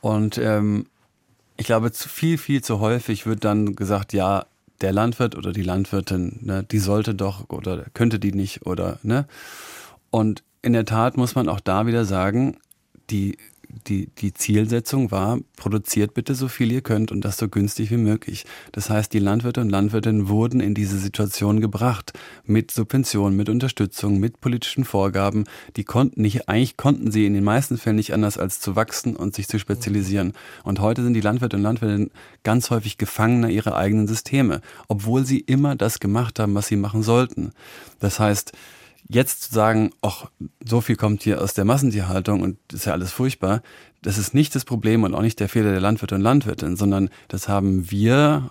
Und 0.01 0.39
ähm, 0.39 0.87
ich 1.57 1.67
glaube, 1.67 1.91
zu 1.91 2.09
viel, 2.09 2.39
viel 2.39 2.63
zu 2.63 2.79
häufig 2.79 3.27
wird 3.27 3.45
dann 3.45 3.75
gesagt, 3.75 4.13
ja, 4.13 4.47
der 4.81 4.93
Landwirt 4.93 5.37
oder 5.37 5.53
die 5.53 5.63
Landwirtin, 5.63 6.39
ne, 6.43 6.63
die 6.63 6.79
sollte 6.79 7.17
doch 7.17 7.49
oder 7.49 7.87
könnte 7.95 8.21
die 8.21 8.33
nicht 8.33 8.65
oder 8.65 9.01
ne. 9.03 9.27
Und 10.11 10.45
in 10.63 10.73
der 10.73 10.85
Tat 10.85 11.17
muss 11.17 11.35
man 11.35 11.49
auch 11.49 11.61
da 11.61 11.87
wieder 11.87 12.05
sagen, 12.05 12.59
die 13.11 13.39
die, 13.87 14.09
die 14.19 14.33
Zielsetzung 14.33 15.11
war, 15.11 15.39
produziert 15.57 16.15
bitte 16.15 16.35
so 16.35 16.49
viel 16.49 16.73
ihr 16.73 16.81
könnt 16.81 17.13
und 17.13 17.25
das 17.25 17.37
so 17.37 17.49
günstig 17.49 17.91
wie 17.91 17.97
möglich. 17.97 18.45
Das 18.73 18.91
heißt, 18.91 19.13
die 19.13 19.19
Landwirte 19.19 19.61
und 19.61 19.69
Landwirtinnen 19.69 20.29
wurden 20.29 20.61
in 20.61 20.75
diese 20.75 20.99
Situation 20.99 21.61
gebracht 21.61 22.13
mit 22.45 22.71
Subventionen, 22.71 23.37
mit 23.37 23.49
Unterstützung, 23.49 24.19
mit 24.19 24.41
politischen 24.41 24.85
Vorgaben. 24.85 25.45
Die 25.77 25.85
konnten 25.85 26.23
nicht, 26.23 26.49
eigentlich 26.49 26.77
konnten 26.77 27.11
sie 27.11 27.27
in 27.27 27.35
den 27.35 27.45
meisten 27.45 27.79
Fällen 27.79 27.97
nicht 27.97 28.15
anders 28.15 28.39
als 28.39 28.61
zu 28.61 28.77
wachsen 28.77 29.17
und 29.17 29.35
sich 29.35 29.49
zu 29.49 29.59
spezialisieren. 29.59 30.33
Und 30.65 30.81
heute 30.81 31.03
sind 31.03 31.15
die 31.15 31.21
Landwirte 31.21 31.57
und 31.57 31.63
Landwirtinnen 31.63 32.11
ganz 32.45 32.71
häufig 32.71 32.99
Gefangener 32.99 33.51
ihrer 33.51 33.77
eigenen 33.77 34.07
Systeme, 34.07 34.61
obwohl 34.89 35.25
sie 35.25 35.41
immer 35.41 35.77
das 35.77 36.01
gemacht 36.01 36.39
haben, 36.39 36.55
was 36.55 36.69
sie 36.69 36.77
machen 36.77 37.03
sollten. 37.03 37.53
Das 38.01 38.19
heißt, 38.19 38.53
Jetzt 39.11 39.45
zu 39.45 39.55
sagen, 39.55 39.91
ach, 40.03 40.27
so 40.63 40.83
viel 40.83 40.97
kommt 40.97 41.23
hier 41.23 41.41
aus 41.41 41.55
der 41.55 41.65
Massentierhaltung 41.65 42.43
und 42.43 42.59
ist 42.73 42.85
ja 42.85 42.93
alles 42.93 43.11
furchtbar, 43.11 43.63
das 44.03 44.19
ist 44.19 44.35
nicht 44.35 44.55
das 44.55 44.67
Problem 44.67 45.03
und 45.03 45.15
auch 45.15 45.23
nicht 45.23 45.41
der 45.41 45.49
Fehler 45.49 45.71
der 45.71 45.81
Landwirte 45.81 46.15
und 46.15 46.21
Landwirtinnen, 46.21 46.77
sondern 46.77 47.09
das 47.29 47.49
haben 47.49 47.91
wir, 47.91 48.51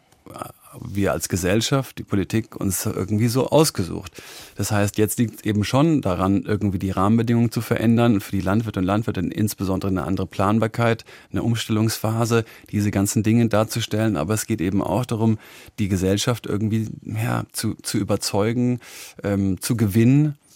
wir 0.82 1.12
als 1.12 1.30
Gesellschaft, 1.30 2.00
die 2.00 2.04
Politik 2.04 2.56
uns 2.56 2.88
irgendwie 2.88 3.28
so 3.28 3.50
ausgesucht. 3.50 4.12
Das 4.56 4.72
heißt, 4.72 4.98
jetzt 4.98 5.20
liegt 5.20 5.36
es 5.36 5.46
eben 5.46 5.64
schon 5.64 6.02
daran, 6.02 6.42
irgendwie 6.44 6.80
die 6.80 6.90
Rahmenbedingungen 6.90 7.52
zu 7.52 7.62
verändern, 7.62 8.20
für 8.20 8.32
die 8.32 8.42
Landwirte 8.42 8.80
und 8.80 8.86
Landwirtinnen 8.88 9.30
insbesondere 9.30 9.92
eine 9.92 10.06
andere 10.06 10.26
Planbarkeit, 10.26 11.06
eine 11.32 11.44
Umstellungsphase, 11.44 12.46
diese 12.72 12.90
ganzen 12.90 13.22
Dinge 13.22 13.48
darzustellen. 13.48 14.18
Aber 14.18 14.34
es 14.34 14.48
geht 14.48 14.60
eben 14.60 14.82
auch 14.82 15.06
darum, 15.06 15.38
die 15.78 15.88
Gesellschaft 15.88 16.48
irgendwie 16.48 16.90
ja, 17.04 17.44
zu, 17.52 17.76
zu 17.76 18.00
überzeugen, 18.00 18.80
ähm, 19.24 19.62
zu 19.62 19.78
gewinnen 19.78 20.34
äh, 20.34 20.47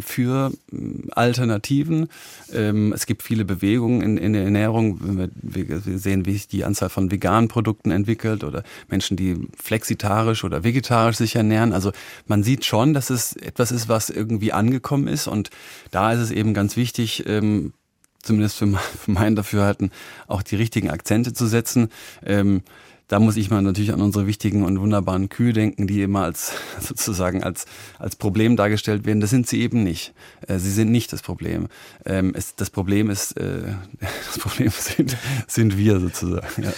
für 0.00 0.52
mm, 0.70 1.10
Alternativen. 1.12 2.08
Ähm, 2.52 2.92
es 2.92 3.06
gibt 3.06 3.22
viele 3.22 3.44
Bewegungen 3.44 4.00
in, 4.00 4.16
in 4.16 4.32
der 4.32 4.44
Ernährung. 4.44 5.30
Wir, 5.42 5.80
sehen, 5.80 6.26
wie 6.26 6.32
sich 6.32 6.48
die 6.48 6.64
Anzahl 6.64 6.88
von 6.88 7.10
veganen 7.10 7.48
Produkten 7.48 7.90
entwickelt 7.90 8.44
oder 8.44 8.62
Menschen, 8.88 9.16
die 9.16 9.36
flexitarisch 9.60 10.44
oder 10.44 10.64
vegetarisch 10.64 11.16
sich 11.16 11.36
ernähren. 11.36 11.72
Also 11.72 11.92
man 12.26 12.42
sieht 12.42 12.64
schon, 12.64 12.94
dass 12.94 13.10
es 13.10 13.36
etwas 13.36 13.70
ist, 13.70 13.88
was 13.88 14.10
irgendwie 14.10 14.52
angekommen 14.52 15.08
ist. 15.08 15.26
Und 15.26 15.50
da 15.90 16.12
ist 16.12 16.20
es 16.20 16.30
eben 16.30 16.54
ganz 16.54 16.76
wichtig, 16.76 17.24
ähm, 17.26 17.72
zumindest 18.22 18.56
für, 18.56 18.78
mein 19.06 19.36
Dafürhalten, 19.36 19.90
auch 20.26 20.42
die 20.42 20.56
richtigen 20.56 20.90
Akzente 20.90 21.32
zu 21.32 21.46
setzen. 21.46 21.90
Da 23.08 23.20
muss 23.20 23.36
ich 23.36 23.50
mal 23.50 23.62
natürlich 23.62 23.92
an 23.92 24.00
unsere 24.00 24.26
wichtigen 24.26 24.64
und 24.64 24.80
wunderbaren 24.80 25.28
Kühe 25.28 25.52
denken, 25.52 25.86
die 25.86 26.02
immer 26.02 26.24
als 26.24 26.52
sozusagen 26.80 27.44
als, 27.44 27.66
als 27.98 28.16
Problem 28.16 28.56
dargestellt 28.56 29.06
werden. 29.06 29.20
Das 29.20 29.30
sind 29.30 29.46
sie 29.46 29.60
eben 29.60 29.84
nicht. 29.84 30.12
Äh, 30.48 30.58
sie 30.58 30.72
sind 30.72 30.90
nicht 30.90 31.12
das 31.12 31.22
Problem. 31.22 31.68
Ähm, 32.04 32.34
das 32.56 32.70
Problem 32.70 33.10
ist, 33.10 33.36
äh, 33.36 33.62
das 34.26 34.38
Problem 34.38 34.70
sind, 34.70 35.16
sind 35.46 35.78
wir 35.78 36.00
sozusagen. 36.00 36.64
Ja. 36.64 36.72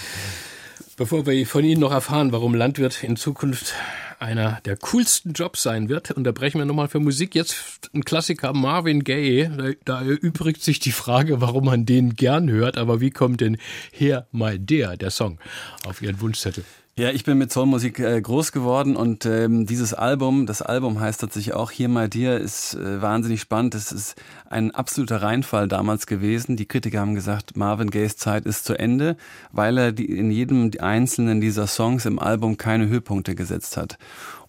Bevor 0.97 1.25
wir 1.25 1.47
von 1.47 1.63
Ihnen 1.63 1.79
noch 1.79 1.93
erfahren, 1.93 2.31
warum 2.31 2.53
Landwirt 2.53 3.03
in 3.03 3.15
Zukunft 3.15 3.73
einer 4.19 4.59
der 4.65 4.77
coolsten 4.77 5.33
Jobs 5.33 5.63
sein 5.63 5.89
wird, 5.89 6.11
unterbrechen 6.11 6.59
wir 6.59 6.65
nochmal 6.65 6.87
für 6.87 6.99
Musik. 6.99 7.35
Jetzt 7.35 7.89
ein 7.93 8.03
Klassiker 8.03 8.53
Marvin 8.53 9.03
Gaye. 9.03 9.49
Da, 9.57 9.71
da 9.85 10.01
erübrigt 10.01 10.61
sich 10.63 10.79
die 10.79 10.91
Frage, 10.91 11.41
warum 11.41 11.65
man 11.65 11.85
den 11.85 12.15
gern 12.15 12.49
hört. 12.49 12.77
Aber 12.77 13.01
wie 13.01 13.11
kommt 13.11 13.41
denn 13.41 13.57
Here 13.91 14.27
My 14.31 14.59
Dear, 14.59 14.97
der 14.97 15.11
Song, 15.11 15.39
auf 15.85 16.01
Ihren 16.01 16.19
Wunschzettel? 16.21 16.63
Ja, 16.99 17.11
ich 17.11 17.23
bin 17.23 17.37
mit 17.37 17.49
Soulmusik 17.49 17.99
äh, 17.99 18.19
groß 18.19 18.51
geworden 18.51 18.97
und 18.97 19.25
ähm, 19.25 19.65
dieses 19.65 19.93
Album, 19.93 20.45
das 20.45 20.61
Album 20.61 20.99
heißt 20.99 21.21
tatsächlich 21.21 21.55
auch 21.55 21.71
Here 21.71 21.87
My 21.87 22.09
Dear, 22.09 22.37
ist 22.37 22.73
äh, 22.73 23.01
wahnsinnig 23.01 23.39
spannend. 23.39 23.73
Es 23.73 23.93
ist 23.93 24.21
ein 24.49 24.71
absoluter 24.71 25.21
Reinfall 25.21 25.69
damals 25.69 26.07
gewesen. 26.07 26.57
Die 26.57 26.65
Kritiker 26.65 26.99
haben 26.99 27.15
gesagt, 27.15 27.55
Marvin 27.55 27.89
Gayes 27.89 28.17
Zeit 28.17 28.45
ist 28.45 28.65
zu 28.65 28.77
Ende, 28.77 29.15
weil 29.53 29.77
er 29.77 29.91
die, 29.93 30.07
in 30.11 30.29
jedem 30.29 30.71
einzelnen 30.77 31.39
dieser 31.39 31.67
Songs 31.67 32.05
im 32.05 32.19
Album 32.19 32.57
keine 32.57 32.89
Höhepunkte 32.89 33.33
gesetzt 33.33 33.77
hat. 33.77 33.97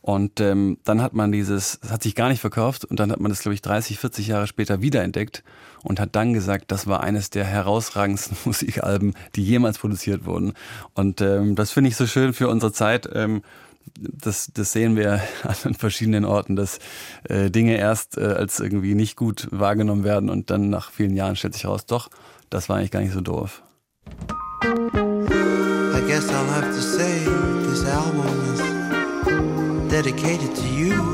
Und 0.03 0.41
ähm, 0.41 0.79
dann 0.85 1.03
hat 1.03 1.13
man 1.13 1.31
dieses, 1.31 1.79
das 1.81 1.91
hat 1.91 2.03
sich 2.03 2.15
gar 2.15 2.29
nicht 2.29 2.41
verkauft 2.41 2.85
und 2.85 2.99
dann 2.99 3.13
hat 3.13 3.21
man 3.21 3.31
das, 3.31 3.41
glaube 3.41 3.55
ich, 3.55 3.63
30, 3.63 3.99
40 3.99 4.29
Jahre 4.29 4.47
später 4.47 4.81
wiederentdeckt 4.81 5.45
und 5.83 6.01
hat 6.01 6.17
dann 6.17 6.33
gesagt, 6.33 6.73
das 6.73 6.87
war 6.87 7.03
eines 7.03 7.31
der 7.31 7.45
herausragendsten 7.45 8.37
Musikalben, 8.45 9.15
die 9.37 9.45
jemals 9.45 9.79
produziert 9.79 10.25
wurden. 10.25 10.55
Und 10.95 11.21
ähm, 11.21 11.55
das 11.55 11.73
finde 11.73 11.89
ich 11.89 11.97
so 11.97 12.07
schön 12.07 12.33
für 12.33 12.49
unsere 12.49 12.73
Zeit. 12.73 13.09
Ähm, 13.13 13.43
das, 13.95 14.51
das 14.55 14.73
sehen 14.73 14.97
wir 14.97 15.21
an 15.65 15.75
verschiedenen 15.75 16.25
Orten, 16.25 16.57
dass 16.57 16.79
äh, 17.25 17.51
Dinge 17.51 17.77
erst 17.77 18.17
äh, 18.17 18.23
als 18.23 18.59
irgendwie 18.61 18.95
nicht 18.95 19.17
gut 19.17 19.49
wahrgenommen 19.51 20.05
werden 20.05 20.31
und 20.31 20.51
dann 20.51 20.71
nach 20.71 20.91
vielen 20.91 21.15
Jahren 21.15 21.37
stellt 21.37 21.55
sich 21.55 21.67
raus, 21.67 21.85
doch, 21.85 22.09
das 22.49 22.69
war 22.69 22.77
eigentlich 22.77 22.91
gar 22.91 23.01
nicht 23.01 23.13
so 23.13 23.21
doof. 23.21 23.63
I 24.63 26.03
guess 26.07 26.29
I'll 26.31 26.49
have 26.49 26.75
to 26.75 26.81
say 26.81 27.25
this 27.69 27.85
album 27.85 28.50
dedicated 29.91 30.55
to 30.55 30.69
you. 30.69 31.10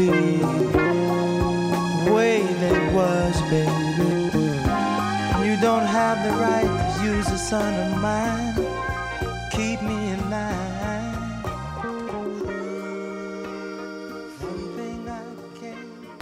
Be 0.00 0.40
way 2.10 2.42
they 2.62 2.78
was, 2.94 3.36
baby. 3.50 4.10
You 5.46 5.54
don't 5.60 5.86
have 5.86 6.18
the 6.26 6.34
right 6.46 6.72
to 6.80 7.04
use 7.04 7.28
a 7.28 7.38
son 7.38 7.72
of 7.84 8.00
mine. 8.00 8.54
Keep 9.50 9.82
me 9.82 10.12
in 10.14 10.30
line. 10.30 10.70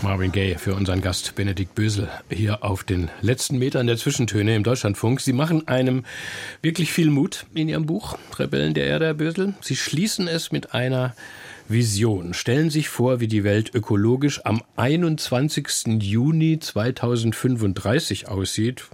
Marvin 0.03 0.33
Gaye 0.33 0.57
für 0.57 0.75
unseren 0.75 1.01
Gast 1.01 1.35
Benedikt 1.35 1.75
Bösel 1.75 2.09
hier 2.31 2.65
auf 2.65 2.83
den 2.83 3.11
letzten 3.21 3.59
Metern 3.59 3.87
der 3.87 3.97
Zwischentöne 3.97 4.57
im 4.57 4.65
Deutschlandfunk. 4.65 5.21
Sie 5.21 5.33
machen 5.33 5.69
einem 5.69 6.05
wirklich 6.63 6.93
viel 6.93 7.11
Mut 7.11 7.47
in 7.55 7.69
Ihrem 7.69 7.87
Buch 7.87 8.17
Rebellen 8.39 8.75
der 8.75 8.87
Erde, 8.87 9.07
Herr 9.07 9.15
Bösel. 9.15 9.55
Sie 9.61 9.77
schließen 9.77 10.27
es 10.27 10.51
mit 10.51 10.73
einer 10.73 11.15
Vision. 11.69 12.35
Stellen 12.35 12.71
sich 12.71 12.89
vor, 12.89 13.21
wie 13.21 13.29
die 13.29 13.45
Welt 13.45 13.75
ökologisch 13.75 14.45
am 14.45 14.63
21. 14.77 16.01
Juni 16.01 16.59
2035 16.59 18.29
aussieht. 18.29 18.85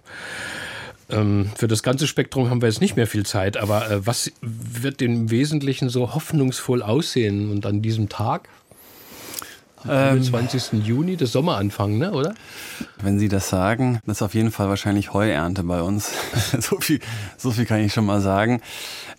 Ähm, 1.11 1.51
für 1.57 1.69
das 1.69 1.83
ganze 1.83 2.07
Spektrum 2.07 2.51
haben 2.51 2.63
wir 2.63 2.69
jetzt 2.69 2.81
nicht 2.81 2.97
mehr 2.97 3.07
viel 3.07 3.27
Zeit, 3.27 3.57
aber 3.57 3.91
äh, 3.91 4.07
was 4.07 4.33
wird 4.41 5.03
im 5.03 5.31
Wesentlichen 5.31 5.89
so 5.89 6.15
hoffnungsvoll 6.15 6.83
aussehen 6.83 7.51
und 7.51 7.67
an 7.67 7.83
diesem 7.83 8.09
Tag? 8.09 8.49
Am 9.87 10.23
20. 10.23 10.73
Ähm, 10.73 10.83
Juni, 10.83 11.17
das 11.17 11.33
Sommeranfang, 11.33 11.99
ne, 11.99 12.13
oder? 12.13 12.35
Wenn 13.03 13.19
Sie 13.19 13.29
das 13.29 13.49
sagen, 13.49 14.01
das 14.07 14.19
ist 14.19 14.23
auf 14.23 14.35
jeden 14.35 14.51
Fall 14.51 14.69
wahrscheinlich 14.69 15.13
Heuernte 15.13 15.63
bei 15.63 15.83
uns. 15.83 16.13
so, 16.61 16.79
viel, 16.81 17.01
so 17.37 17.51
viel 17.51 17.67
kann 17.67 17.81
ich 17.81 17.93
schon 17.93 18.07
mal 18.07 18.21
sagen. 18.21 18.61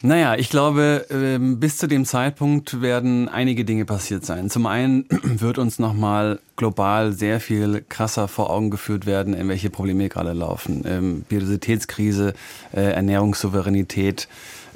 Naja, 0.01 0.35
ich 0.35 0.49
glaube, 0.49 1.05
ähm, 1.09 1.59
bis 1.59 1.77
zu 1.77 1.87
dem 1.87 2.05
Zeitpunkt 2.05 2.81
werden 2.81 3.29
einige 3.29 3.63
Dinge 3.63 3.85
passiert 3.85 4.25
sein. 4.25 4.49
Zum 4.49 4.65
einen 4.65 5.05
wird 5.09 5.57
uns 5.57 5.77
nochmal 5.77 6.39
global 6.55 7.13
sehr 7.13 7.39
viel 7.39 7.83
krasser 7.87 8.27
vor 8.27 8.49
Augen 8.49 8.71
geführt 8.71 9.05
werden, 9.05 9.33
in 9.33 9.47
welche 9.47 9.69
Probleme 9.69 10.09
gerade 10.09 10.33
laufen. 10.33 10.83
Ähm, 10.87 11.21
Biodiversitätskrise, 11.29 12.33
äh, 12.73 12.91
Ernährungssouveränität, 12.91 14.27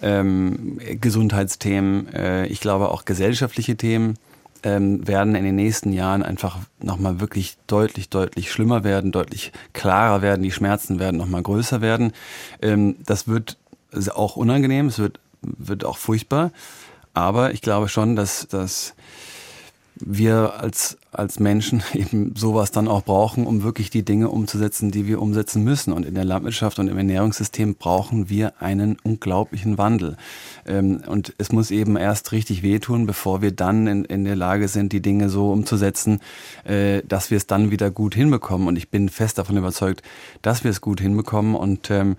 Gesundheitsthemen, 0.02 2.14
äh, 2.14 2.46
ich 2.46 2.62
glaube 2.62 2.90
auch 2.90 3.04
gesellschaftliche 3.04 3.76
Themen 3.76 4.18
ähm, 4.64 5.08
werden 5.08 5.36
in 5.36 5.44
den 5.44 5.56
nächsten 5.56 5.94
Jahren 5.94 6.24
einfach 6.24 6.58
nochmal 6.82 7.20
wirklich 7.20 7.58
deutlich, 7.68 8.10
deutlich 8.10 8.52
schlimmer 8.52 8.84
werden, 8.84 9.12
deutlich 9.12 9.52
klarer 9.74 10.22
werden, 10.22 10.44
die 10.44 10.52
Schmerzen 10.52 11.00
werden 11.00 11.18
nochmal 11.18 11.44
größer 11.44 11.82
werden. 11.82 12.14
Ähm, 12.62 12.98
das 13.06 13.28
wird 13.28 13.58
auch 14.14 14.36
unangenehm, 14.36 14.88
es 14.88 15.00
wird, 15.00 15.20
wird 15.42 15.86
auch 15.86 15.98
furchtbar. 15.98 16.52
Aber 17.14 17.54
ich 17.54 17.62
glaube 17.62 17.90
schon, 17.90 18.16
dass, 18.16 18.48
dass 18.48 18.94
wir 19.96 20.60
als, 20.60 20.98
als 21.20 21.40
Menschen 21.40 21.84
eben 21.94 22.36
sowas 22.36 22.72
dann 22.72 22.88
auch 22.88 23.04
brauchen, 23.04 23.46
um 23.46 23.64
wirklich 23.64 23.90
die 23.90 24.04
Dinge 24.04 24.30
umzusetzen, 24.30 24.92
die 24.92 25.06
wir 25.06 25.22
umsetzen 25.22 25.64
müssen. 25.64 25.94
Und 25.94 26.06
in 26.06 26.16
der 26.16 26.26
Landwirtschaft 26.26 26.80
und 26.80 26.88
im 26.88 26.98
Ernährungssystem 26.98 27.76
brauchen 27.76 28.30
wir 28.30 28.62
einen 28.62 28.98
unglaublichen 29.04 29.78
Wandel. 29.78 30.18
Ähm, 30.66 31.02
und 31.06 31.34
es 31.38 31.52
muss 31.52 31.72
eben 31.72 31.96
erst 31.98 32.32
richtig 32.32 32.64
wehtun, 32.64 33.06
bevor 33.06 33.42
wir 33.42 33.52
dann 33.52 33.88
in, 33.88 34.06
in 34.06 34.24
der 34.24 34.36
Lage 34.36 34.68
sind, 34.68 34.94
die 34.94 35.02
Dinge 35.02 35.30
so 35.30 35.52
umzusetzen, 35.52 36.20
äh, 36.64 37.04
dass 37.08 37.30
wir 37.30 37.38
es 37.38 37.48
dann 37.48 37.72
wieder 37.72 37.92
gut 37.92 38.16
hinbekommen. 38.16 38.68
Und 38.68 38.78
ich 38.78 38.90
bin 38.90 39.10
fest 39.10 39.38
davon 39.38 39.58
überzeugt, 39.58 40.02
dass 40.42 40.64
wir 40.64 40.72
es 40.72 40.82
gut 40.82 41.02
hinbekommen. 41.02 41.56
Und 41.56 41.92
ähm, 41.92 42.16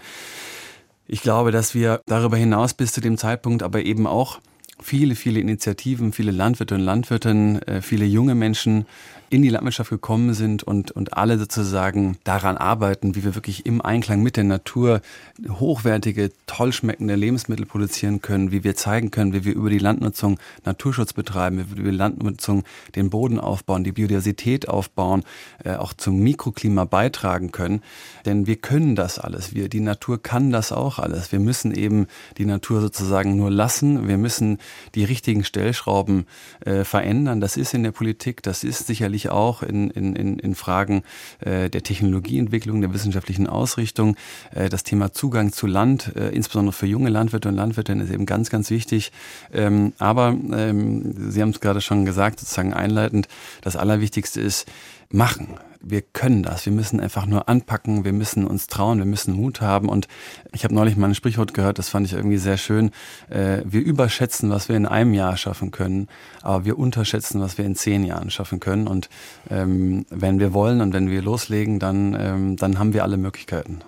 ich 1.06 1.22
glaube, 1.22 1.50
dass 1.50 1.74
wir 1.74 2.02
darüber 2.06 2.36
hinaus 2.36 2.74
bis 2.74 2.92
zu 2.92 3.00
dem 3.00 3.16
Zeitpunkt 3.16 3.64
aber 3.64 3.82
eben 3.82 4.06
auch 4.06 4.38
viele, 4.82 5.14
viele 5.14 5.40
Initiativen, 5.40 6.12
viele 6.12 6.30
Landwirte 6.30 6.74
und 6.74 6.80
Landwirtinnen, 6.80 7.62
äh, 7.62 7.82
viele 7.82 8.04
junge 8.04 8.34
Menschen 8.34 8.86
in 9.30 9.42
die 9.42 9.48
Landwirtschaft 9.48 9.90
gekommen 9.90 10.34
sind 10.34 10.64
und, 10.64 10.90
und 10.90 11.16
alle 11.16 11.38
sozusagen 11.38 12.18
daran 12.24 12.56
arbeiten, 12.56 13.14
wie 13.14 13.22
wir 13.22 13.36
wirklich 13.36 13.64
im 13.64 13.80
Einklang 13.80 14.22
mit 14.22 14.36
der 14.36 14.42
Natur 14.42 15.02
hochwertige, 15.48 16.32
toll 16.46 16.72
schmeckende 16.72 17.14
Lebensmittel 17.14 17.64
produzieren 17.64 18.20
können, 18.20 18.50
wie 18.50 18.64
wir 18.64 18.74
zeigen 18.74 19.12
können, 19.12 19.32
wie 19.32 19.44
wir 19.44 19.54
über 19.54 19.70
die 19.70 19.78
Landnutzung 19.78 20.40
Naturschutz 20.64 21.12
betreiben, 21.12 21.58
wie 21.58 21.70
wir 21.70 21.82
über 21.82 21.90
die 21.92 21.96
Landnutzung 21.96 22.64
den 22.96 23.08
Boden 23.08 23.38
aufbauen, 23.38 23.84
die 23.84 23.92
Biodiversität 23.92 24.68
aufbauen, 24.68 25.22
äh, 25.64 25.74
auch 25.74 25.92
zum 25.92 26.18
Mikroklima 26.18 26.84
beitragen 26.84 27.52
können. 27.52 27.82
Denn 28.26 28.48
wir 28.48 28.56
können 28.56 28.96
das 28.96 29.20
alles. 29.20 29.54
Wir, 29.54 29.68
die 29.68 29.80
Natur 29.80 30.20
kann 30.20 30.50
das 30.50 30.72
auch 30.72 30.98
alles. 30.98 31.30
Wir 31.30 31.38
müssen 31.38 31.72
eben 31.72 32.08
die 32.36 32.46
Natur 32.46 32.80
sozusagen 32.80 33.36
nur 33.36 33.52
lassen. 33.52 34.08
Wir 34.08 34.18
müssen 34.18 34.58
die 34.96 35.04
richtigen 35.04 35.44
Stellschrauben 35.44 36.26
äh, 36.64 36.82
verändern. 36.82 37.40
Das 37.40 37.56
ist 37.56 37.74
in 37.74 37.84
der 37.84 37.92
Politik, 37.92 38.42
das 38.42 38.64
ist 38.64 38.88
sicherlich 38.88 39.19
sicherlich 39.20 39.30
auch 39.30 39.62
in, 39.62 39.90
in, 39.90 40.38
in 40.38 40.54
Fragen 40.54 41.02
äh, 41.40 41.68
der 41.70 41.82
Technologieentwicklung, 41.82 42.80
der 42.80 42.92
wissenschaftlichen 42.92 43.46
Ausrichtung. 43.46 44.16
Äh, 44.54 44.68
das 44.68 44.82
Thema 44.82 45.12
Zugang 45.12 45.52
zu 45.52 45.66
Land, 45.66 46.12
äh, 46.16 46.30
insbesondere 46.30 46.72
für 46.72 46.86
junge 46.86 47.10
Landwirte 47.10 47.48
und 47.48 47.56
Landwirtinnen, 47.56 48.04
ist 48.04 48.12
eben 48.12 48.26
ganz, 48.26 48.50
ganz 48.50 48.70
wichtig. 48.70 49.12
Ähm, 49.52 49.92
aber 49.98 50.28
ähm, 50.28 51.30
Sie 51.30 51.42
haben 51.42 51.50
es 51.50 51.60
gerade 51.60 51.80
schon 51.80 52.04
gesagt, 52.04 52.40
sozusagen 52.40 52.72
einleitend, 52.72 53.28
das 53.62 53.76
Allerwichtigste 53.76 54.40
ist, 54.40 54.66
machen 55.10 55.58
wir 55.80 56.02
können 56.02 56.42
das. 56.42 56.66
Wir 56.66 56.72
müssen 56.72 57.00
einfach 57.00 57.26
nur 57.26 57.48
anpacken, 57.48 58.04
wir 58.04 58.12
müssen 58.12 58.46
uns 58.46 58.66
trauen, 58.66 58.98
wir 58.98 59.06
müssen 59.06 59.34
Mut 59.34 59.60
haben. 59.60 59.88
Und 59.88 60.08
ich 60.52 60.64
habe 60.64 60.74
neulich 60.74 60.96
mal 60.96 61.08
ein 61.08 61.14
Sprichwort 61.14 61.54
gehört, 61.54 61.78
das 61.78 61.88
fand 61.88 62.06
ich 62.06 62.12
irgendwie 62.12 62.36
sehr 62.38 62.56
schön. 62.56 62.90
Äh, 63.28 63.62
wir 63.64 63.80
überschätzen, 63.80 64.50
was 64.50 64.68
wir 64.68 64.76
in 64.76 64.86
einem 64.86 65.14
Jahr 65.14 65.36
schaffen 65.36 65.70
können, 65.70 66.08
aber 66.42 66.64
wir 66.64 66.78
unterschätzen, 66.78 67.40
was 67.40 67.58
wir 67.58 67.64
in 67.64 67.76
zehn 67.76 68.04
Jahren 68.04 68.30
schaffen 68.30 68.60
können. 68.60 68.86
Und 68.86 69.08
ähm, 69.48 70.06
wenn 70.10 70.38
wir 70.38 70.52
wollen 70.52 70.80
und 70.80 70.92
wenn 70.92 71.10
wir 71.10 71.22
loslegen, 71.22 71.78
dann, 71.78 72.16
ähm, 72.18 72.56
dann 72.56 72.78
haben 72.78 72.92
wir 72.92 73.02
alle 73.02 73.16
Möglichkeiten. 73.16 73.80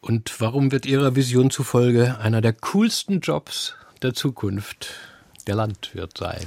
Und 0.00 0.38
warum 0.38 0.70
wird 0.70 0.86
Ihrer 0.86 1.16
Vision 1.16 1.50
zufolge 1.50 2.18
einer 2.18 2.40
der 2.40 2.52
coolsten 2.52 3.20
Jobs 3.20 3.74
der 4.02 4.12
Zukunft 4.12 4.90
der 5.46 5.54
Landwirt 5.54 6.18
sein? 6.18 6.46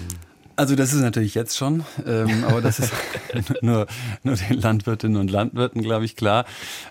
Also 0.58 0.76
das 0.76 0.92
ist 0.92 1.02
natürlich 1.02 1.36
jetzt 1.36 1.56
schon, 1.56 1.86
ähm, 2.08 2.44
aber 2.44 2.62
das 2.62 2.80
ist 2.80 2.92
nur, 3.62 3.86
nur 4.24 4.36
den 4.36 4.60
Landwirtinnen 4.60 5.18
und 5.18 5.30
Landwirten, 5.30 5.84
glaube 5.84 6.04
ich, 6.04 6.16
klar. 6.16 6.46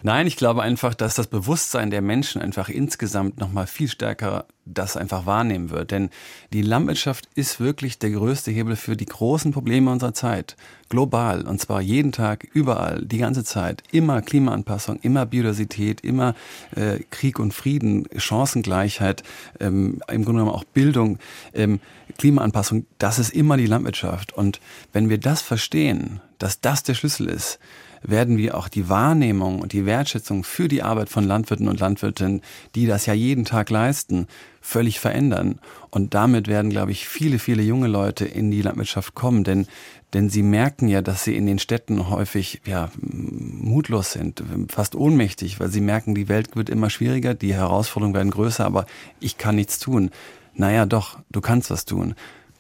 Nein, 0.04 0.28
ich 0.28 0.36
glaube 0.36 0.62
einfach, 0.62 0.94
dass 0.94 1.16
das 1.16 1.26
Bewusstsein 1.26 1.90
der 1.90 2.00
Menschen 2.00 2.40
einfach 2.40 2.68
insgesamt 2.68 3.40
nochmal 3.40 3.66
viel 3.66 3.88
stärker 3.88 4.46
das 4.66 4.96
einfach 4.96 5.26
wahrnehmen 5.26 5.70
wird. 5.70 5.92
Denn 5.92 6.10
die 6.52 6.62
Landwirtschaft 6.62 7.28
ist 7.34 7.60
wirklich 7.60 7.98
der 7.98 8.10
größte 8.10 8.50
Hebel 8.50 8.76
für 8.76 8.96
die 8.96 9.06
großen 9.06 9.52
Probleme 9.52 9.90
unserer 9.90 10.12
Zeit. 10.12 10.56
Global. 10.88 11.46
Und 11.46 11.60
zwar 11.60 11.80
jeden 11.80 12.12
Tag, 12.12 12.46
überall, 12.52 13.04
die 13.04 13.18
ganze 13.18 13.44
Zeit. 13.44 13.82
Immer 13.90 14.22
Klimaanpassung, 14.22 14.98
immer 15.02 15.26
Biodiversität, 15.26 16.02
immer 16.02 16.34
äh, 16.74 17.00
Krieg 17.10 17.38
und 17.38 17.54
Frieden, 17.54 18.08
Chancengleichheit, 18.16 19.22
ähm, 19.60 20.00
im 20.08 20.24
Grunde 20.24 20.42
genommen 20.42 20.50
auch 20.50 20.64
Bildung, 20.64 21.18
ähm, 21.54 21.80
Klimaanpassung. 22.16 22.86
Das 22.98 23.18
ist 23.18 23.30
immer 23.30 23.56
die 23.56 23.66
Landwirtschaft. 23.66 24.32
Und 24.32 24.60
wenn 24.92 25.08
wir 25.08 25.18
das 25.18 25.42
verstehen, 25.42 26.20
dass 26.38 26.60
das 26.60 26.82
der 26.82 26.94
Schlüssel 26.94 27.28
ist, 27.28 27.58
werden 28.02 28.36
wir 28.36 28.56
auch 28.56 28.68
die 28.68 28.88
Wahrnehmung 28.88 29.60
und 29.60 29.72
die 29.72 29.86
Wertschätzung 29.86 30.44
für 30.44 30.68
die 30.68 30.82
Arbeit 30.82 31.08
von 31.08 31.24
Landwirten 31.24 31.68
und 31.68 31.80
Landwirtinnen, 31.80 32.42
die 32.74 32.86
das 32.86 33.06
ja 33.06 33.14
jeden 33.14 33.44
Tag 33.44 33.70
leisten, 33.70 34.26
völlig 34.60 35.00
verändern. 35.00 35.60
Und 35.90 36.14
damit 36.14 36.48
werden, 36.48 36.70
glaube 36.70 36.92
ich, 36.92 37.08
viele, 37.08 37.38
viele 37.38 37.62
junge 37.62 37.88
Leute 37.88 38.24
in 38.24 38.50
die 38.50 38.62
Landwirtschaft 38.62 39.14
kommen, 39.14 39.44
denn, 39.44 39.66
denn 40.12 40.28
sie 40.28 40.42
merken 40.42 40.88
ja, 40.88 41.02
dass 41.02 41.24
sie 41.24 41.36
in 41.36 41.46
den 41.46 41.58
Städten 41.58 42.08
häufig, 42.10 42.60
ja, 42.64 42.90
mutlos 43.00 44.12
sind, 44.12 44.42
fast 44.68 44.94
ohnmächtig, 44.94 45.58
weil 45.60 45.70
sie 45.70 45.80
merken, 45.80 46.14
die 46.14 46.28
Welt 46.28 46.54
wird 46.56 46.68
immer 46.68 46.90
schwieriger, 46.90 47.34
die 47.34 47.54
Herausforderungen 47.54 48.14
werden 48.14 48.30
größer, 48.30 48.64
aber 48.64 48.86
ich 49.20 49.38
kann 49.38 49.56
nichts 49.56 49.78
tun. 49.78 50.10
Naja, 50.56 50.86
doch, 50.86 51.18
du 51.30 51.40
kannst 51.40 51.70
was 51.70 51.84
tun 51.84 52.14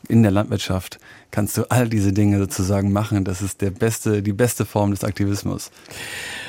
in 0.08 0.22
der 0.22 0.32
Landwirtschaft 0.32 0.98
kannst 1.30 1.56
du 1.58 1.64
all 1.70 1.88
diese 1.88 2.12
Dinge 2.12 2.38
sozusagen 2.38 2.92
machen. 2.92 3.24
Das 3.24 3.42
ist 3.42 3.60
der 3.60 3.70
beste, 3.70 4.22
die 4.22 4.32
beste 4.32 4.64
Form 4.64 4.90
des 4.90 5.04
Aktivismus. 5.04 5.70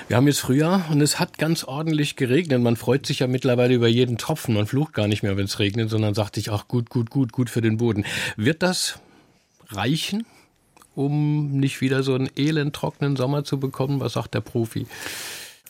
Wir 0.07 0.17
haben 0.17 0.27
jetzt 0.27 0.39
Frühjahr 0.39 0.85
und 0.91 1.01
es 1.01 1.19
hat 1.19 1.37
ganz 1.37 1.63
ordentlich 1.63 2.15
geregnet. 2.15 2.61
Man 2.61 2.77
freut 2.77 3.05
sich 3.05 3.19
ja 3.19 3.27
mittlerweile 3.27 3.73
über 3.73 3.87
jeden 3.87 4.17
Tropfen. 4.17 4.53
Man 4.53 4.67
flucht 4.67 4.93
gar 4.93 5.07
nicht 5.07 5.23
mehr, 5.23 5.35
wenn 5.37 5.45
es 5.45 5.59
regnet, 5.59 5.89
sondern 5.89 6.13
sagt 6.13 6.35
sich, 6.35 6.51
ach 6.51 6.67
gut, 6.67 6.89
gut, 6.89 7.09
gut, 7.09 7.31
gut 7.31 7.49
für 7.49 7.61
den 7.61 7.77
Boden. 7.77 8.05
Wird 8.37 8.63
das 8.63 8.99
reichen, 9.69 10.25
um 10.95 11.57
nicht 11.59 11.81
wieder 11.81 12.03
so 12.03 12.13
einen 12.13 12.29
elend 12.37 12.75
trockenen 12.75 13.15
Sommer 13.15 13.43
zu 13.43 13.59
bekommen? 13.59 13.99
Was 13.99 14.13
sagt 14.13 14.33
der 14.33 14.41
Profi? 14.41 14.87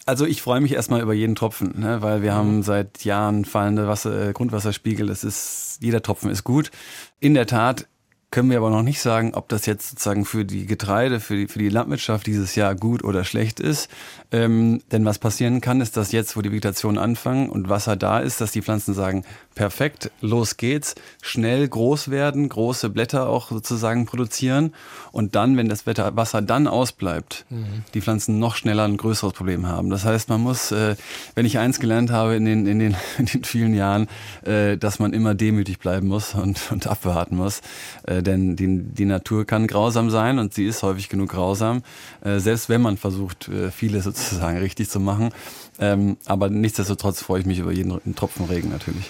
Also 0.08 0.26
ich 0.26 0.42
freue 0.42 0.62
mich 0.62 0.72
erstmal 0.72 1.02
über 1.02 1.14
jeden 1.14 1.36
Tropfen, 1.36 1.82
ne, 1.82 2.02
weil 2.02 2.22
wir 2.22 2.34
haben 2.34 2.64
seit 2.64 3.04
Jahren 3.04 3.44
fallende 3.44 3.90
Wasser, 3.90 4.30
äh, 4.30 4.32
Grundwasserspiegel. 4.32 5.10
Es 5.10 5.26
ist, 5.26 5.80
jeder 5.82 6.02
Tropfen 6.02 6.32
ist 6.32 6.46
gut. 6.46 6.72
In 7.20 7.34
der 7.34 7.46
Tat 7.46 7.88
können 8.32 8.50
wir 8.50 8.58
aber 8.58 8.70
noch 8.70 8.84
nicht 8.84 9.02
sagen, 9.02 9.34
ob 9.34 9.50
das 9.50 9.66
jetzt 9.66 9.90
sozusagen 9.90 10.24
für 10.24 10.46
die 10.46 10.66
Getreide, 10.66 11.20
für 11.20 11.36
die, 11.36 11.48
für 11.48 11.60
die 11.60 11.68
Landwirtschaft 11.68 12.26
dieses 12.26 12.56
Jahr 12.56 12.74
gut 12.74 13.04
oder 13.04 13.26
schlecht 13.26 13.60
ist. 13.60 13.90
Ähm, 14.32 14.82
denn 14.94 15.04
was 15.04 15.20
passieren 15.20 15.60
kann, 15.60 15.82
ist, 15.82 15.98
dass 15.98 16.14
jetzt, 16.14 16.38
wo 16.38 16.42
die 16.42 16.52
Vegetation 16.52 16.98
anfangen 16.98 17.50
und 17.50 17.68
Wasser 17.68 17.98
da 17.98 18.20
ist, 18.20 18.40
dass 18.40 18.54
die 18.54 18.62
Pflanzen 18.62 18.94
sagen, 18.94 19.26
perfekt, 19.58 20.12
los 20.22 20.56
geht's, 20.58 20.94
schnell 21.22 21.68
groß 21.68 22.12
werden, 22.12 22.48
große 22.48 22.90
Blätter 22.90 23.28
auch 23.28 23.50
sozusagen 23.50 24.06
produzieren 24.06 24.72
und 25.12 25.34
dann, 25.36 25.58
wenn 25.58 25.68
das 25.68 25.88
Wetter, 25.88 26.16
Wasser 26.16 26.44
dann 26.44 26.68
ausbleibt, 26.68 27.46
mhm. 27.50 27.84
die 27.96 28.02
Pflanzen 28.02 28.38
noch 28.38 28.56
schneller 28.56 28.84
ein 28.84 28.98
größeres 28.98 29.34
Problem 29.34 29.66
haben. 29.66 29.90
Das 29.90 30.06
heißt, 30.06 30.30
man 30.30 30.42
muss, 30.42 30.72
äh, 30.72 30.96
wenn 31.34 31.48
ich 31.48 31.58
eins 31.58 31.80
gelernt 31.80 32.12
habe 32.12 32.36
in 32.36 32.46
den, 32.46 32.68
in 32.68 32.78
den, 32.78 32.96
in 33.18 33.26
den 33.26 33.44
vielen 33.44 33.74
Jahren, 33.74 34.08
äh, 34.46 34.78
dass 34.78 35.00
man 35.00 35.12
immer 35.12 35.34
demütig 35.34 35.80
bleiben 35.80 36.08
muss 36.08 36.36
und, 36.36 36.72
und 36.72 36.86
abwarten 36.86 37.36
muss. 37.36 37.62
Äh, 38.04 38.22
denn 38.22 38.56
die, 38.56 38.84
die 38.84 39.06
Natur 39.06 39.46
kann 39.46 39.66
grausam 39.66 40.12
sein 40.12 40.38
und 40.38 40.54
sie 40.54 40.68
ist 40.68 40.84
häufig 40.84 41.10
genug 41.10 41.30
grausam, 41.30 41.82
äh, 42.24 42.38
selbst 42.38 42.70
wenn 42.70 42.84
man 42.84 42.98
versucht, 42.98 43.48
äh, 43.48 43.72
vieles 43.72 44.04
sozusagen 44.04 44.60
richtig 44.60 44.88
zu 44.88 45.00
machen. 45.00 45.32
Ähm, 45.80 46.18
aber 46.26 46.52
nichtsdestotrotz 46.52 47.24
freue 47.24 47.40
ich 47.40 47.48
mich 47.48 47.58
über 47.58 47.72
jeden 47.72 48.16
Tropfen 48.16 48.46
Regen 48.46 48.70
natürlich. 48.70 49.10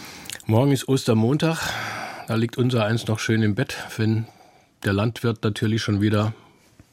Morgen 0.50 0.72
ist 0.72 0.88
Ostermontag. 0.88 1.74
Da 2.30 2.36
liegt 2.36 2.58
unser 2.58 2.86
eins 2.86 3.06
noch 3.08 3.20
schön 3.20 3.44
im 3.44 3.54
Bett, 3.54 3.76
wenn 3.98 4.28
der 4.86 4.94
Landwirt 4.94 5.44
natürlich 5.44 5.82
schon 5.82 6.00
wieder 6.00 6.32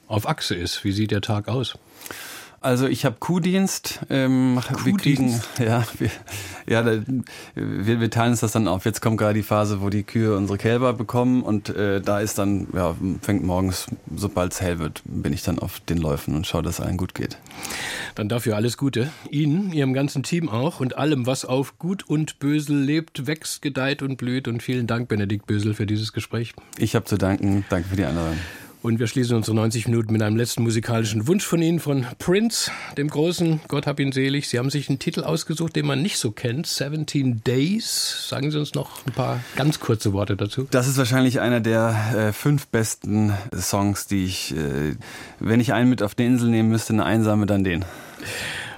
auf 0.08 0.28
Achse 0.28 0.56
ist. 0.56 0.82
Wie 0.82 0.90
sieht 0.90 1.12
der 1.12 1.20
Tag 1.20 1.46
aus? 1.46 1.78
Also 2.64 2.86
ich 2.86 3.04
habe 3.04 3.16
Kuhdienst. 3.20 4.00
Ähm, 4.08 4.58
Kuhdienst? 4.72 4.86
Wir 4.86 4.96
kriegen, 4.96 5.40
ja, 5.58 5.84
wir, 5.98 6.10
ja, 6.66 6.82
da, 6.82 7.02
wir, 7.54 8.00
wir 8.00 8.10
teilen 8.10 8.30
uns 8.30 8.40
das 8.40 8.52
dann 8.52 8.68
auf. 8.68 8.86
Jetzt 8.86 9.02
kommt 9.02 9.18
gerade 9.18 9.34
die 9.34 9.42
Phase, 9.42 9.82
wo 9.82 9.90
die 9.90 10.02
Kühe 10.02 10.34
unsere 10.34 10.56
Kälber 10.56 10.94
bekommen 10.94 11.42
und 11.42 11.68
äh, 11.68 12.00
da 12.00 12.20
ist 12.20 12.38
dann, 12.38 12.68
ja, 12.72 12.96
fängt 13.20 13.44
morgens, 13.44 13.86
sobald 14.16 14.52
es 14.52 14.62
hell 14.62 14.78
wird, 14.78 15.02
bin 15.04 15.34
ich 15.34 15.42
dann 15.42 15.58
auf 15.58 15.80
den 15.80 15.98
Läufen 15.98 16.34
und 16.34 16.46
schaue, 16.46 16.62
dass 16.62 16.78
es 16.78 16.80
allen 16.80 16.96
gut 16.96 17.14
geht. 17.14 17.36
Dann 18.14 18.30
dafür 18.30 18.56
alles 18.56 18.78
Gute. 18.78 19.10
Ihnen, 19.28 19.70
Ihrem 19.74 19.92
ganzen 19.92 20.22
Team 20.22 20.48
auch 20.48 20.80
und 20.80 20.96
allem, 20.96 21.26
was 21.26 21.44
auf 21.44 21.78
Gut 21.78 22.08
und 22.08 22.38
Bösel 22.38 22.78
lebt, 22.78 23.26
wächst, 23.26 23.60
gedeiht 23.60 24.00
und 24.00 24.16
blüht. 24.16 24.48
Und 24.48 24.62
vielen 24.62 24.86
Dank, 24.86 25.08
Benedikt 25.08 25.46
Bösel, 25.46 25.74
für 25.74 25.84
dieses 25.84 26.14
Gespräch. 26.14 26.54
Ich 26.78 26.94
habe 26.94 27.04
zu 27.04 27.18
danken. 27.18 27.66
Danke 27.68 27.90
für 27.90 27.96
die 27.96 28.04
Einladung. 28.04 28.38
Und 28.84 28.98
wir 28.98 29.06
schließen 29.06 29.34
unsere 29.34 29.56
90 29.56 29.88
Minuten 29.88 30.12
mit 30.12 30.20
einem 30.20 30.36
letzten 30.36 30.62
musikalischen 30.62 31.26
Wunsch 31.26 31.46
von 31.46 31.62
Ihnen, 31.62 31.80
von 31.80 32.04
Prince, 32.18 32.70
dem 32.98 33.08
großen, 33.08 33.62
Gott 33.66 33.86
hab 33.86 33.98
ihn 33.98 34.12
selig. 34.12 34.46
Sie 34.50 34.58
haben 34.58 34.68
sich 34.68 34.90
einen 34.90 34.98
Titel 34.98 35.24
ausgesucht, 35.24 35.74
den 35.74 35.86
man 35.86 36.02
nicht 36.02 36.18
so 36.18 36.32
kennt, 36.32 36.66
17 36.66 37.42
Days. 37.44 38.28
Sagen 38.28 38.50
Sie 38.50 38.58
uns 38.58 38.74
noch 38.74 39.06
ein 39.06 39.14
paar 39.14 39.40
ganz 39.56 39.80
kurze 39.80 40.12
Worte 40.12 40.36
dazu. 40.36 40.68
Das 40.70 40.86
ist 40.86 40.98
wahrscheinlich 40.98 41.40
einer 41.40 41.60
der 41.60 41.96
äh, 42.14 42.32
fünf 42.34 42.66
besten 42.66 43.32
Songs, 43.56 44.06
die 44.06 44.26
ich, 44.26 44.54
äh, 44.54 44.96
wenn 45.40 45.60
ich 45.60 45.72
einen 45.72 45.88
mit 45.88 46.02
auf 46.02 46.14
die 46.14 46.26
Insel 46.26 46.50
nehmen 46.50 46.68
müsste, 46.68 46.92
eine 46.92 47.06
einsame, 47.06 47.46
dann 47.46 47.64
den. 47.64 47.86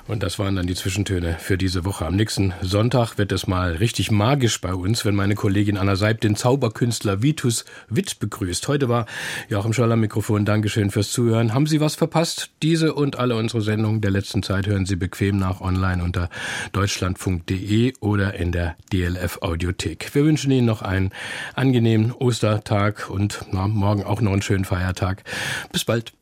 Und 0.08 0.22
das 0.22 0.38
waren 0.38 0.54
dann 0.54 0.68
die 0.68 0.76
Zwischentöne 0.76 1.36
für 1.40 1.58
diese 1.58 1.84
Woche. 1.84 2.06
Am 2.06 2.14
nächsten 2.14 2.54
Sonntag 2.62 3.18
wird 3.18 3.32
es 3.32 3.48
mal 3.48 3.72
richtig 3.72 4.12
magisch 4.12 4.60
bei 4.60 4.72
uns, 4.72 5.04
wenn 5.04 5.16
meine 5.16 5.34
Kollegin 5.34 5.76
Anna 5.76 5.96
Seib 5.96 6.20
den 6.20 6.36
Zauberkünstler 6.36 7.22
Vitus 7.22 7.64
Witt 7.88 8.20
begrüßt. 8.20 8.68
Heute 8.68 8.88
war 8.88 9.06
Joachim 9.48 9.72
Scholl 9.72 9.96
Mikrofon. 9.96 10.44
Dankeschön 10.44 10.92
fürs 10.92 11.10
Zuhören. 11.10 11.54
Haben 11.54 11.66
Sie 11.66 11.80
was 11.80 11.96
verpasst? 11.96 12.50
Diese 12.62 12.94
und 12.94 13.18
alle 13.18 13.34
unsere 13.34 13.62
Sendungen 13.62 14.00
der 14.00 14.12
letzten 14.12 14.44
Zeit 14.44 14.68
hören 14.68 14.86
Sie 14.86 14.96
bequem 14.96 15.38
nach 15.38 15.60
online 15.60 16.04
unter 16.04 16.30
deutschlandfunk.de 16.70 17.94
oder 17.98 18.34
in 18.34 18.52
der 18.52 18.76
DLF 18.92 19.38
Audiothek. 19.42 20.14
Wir 20.14 20.24
wünschen 20.24 20.52
Ihnen 20.52 20.66
noch 20.66 20.82
einen 20.82 21.10
angenehmen 21.54 22.12
Ostertag 22.12 23.10
und 23.10 23.44
na, 23.50 23.66
morgen 23.66 24.04
auch 24.04 24.20
noch 24.20 24.32
einen 24.32 24.42
schönen 24.42 24.64
Feiertag. 24.64 25.24
Bis 25.72 25.84
bald. 25.84 26.12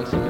announcing 0.00 0.29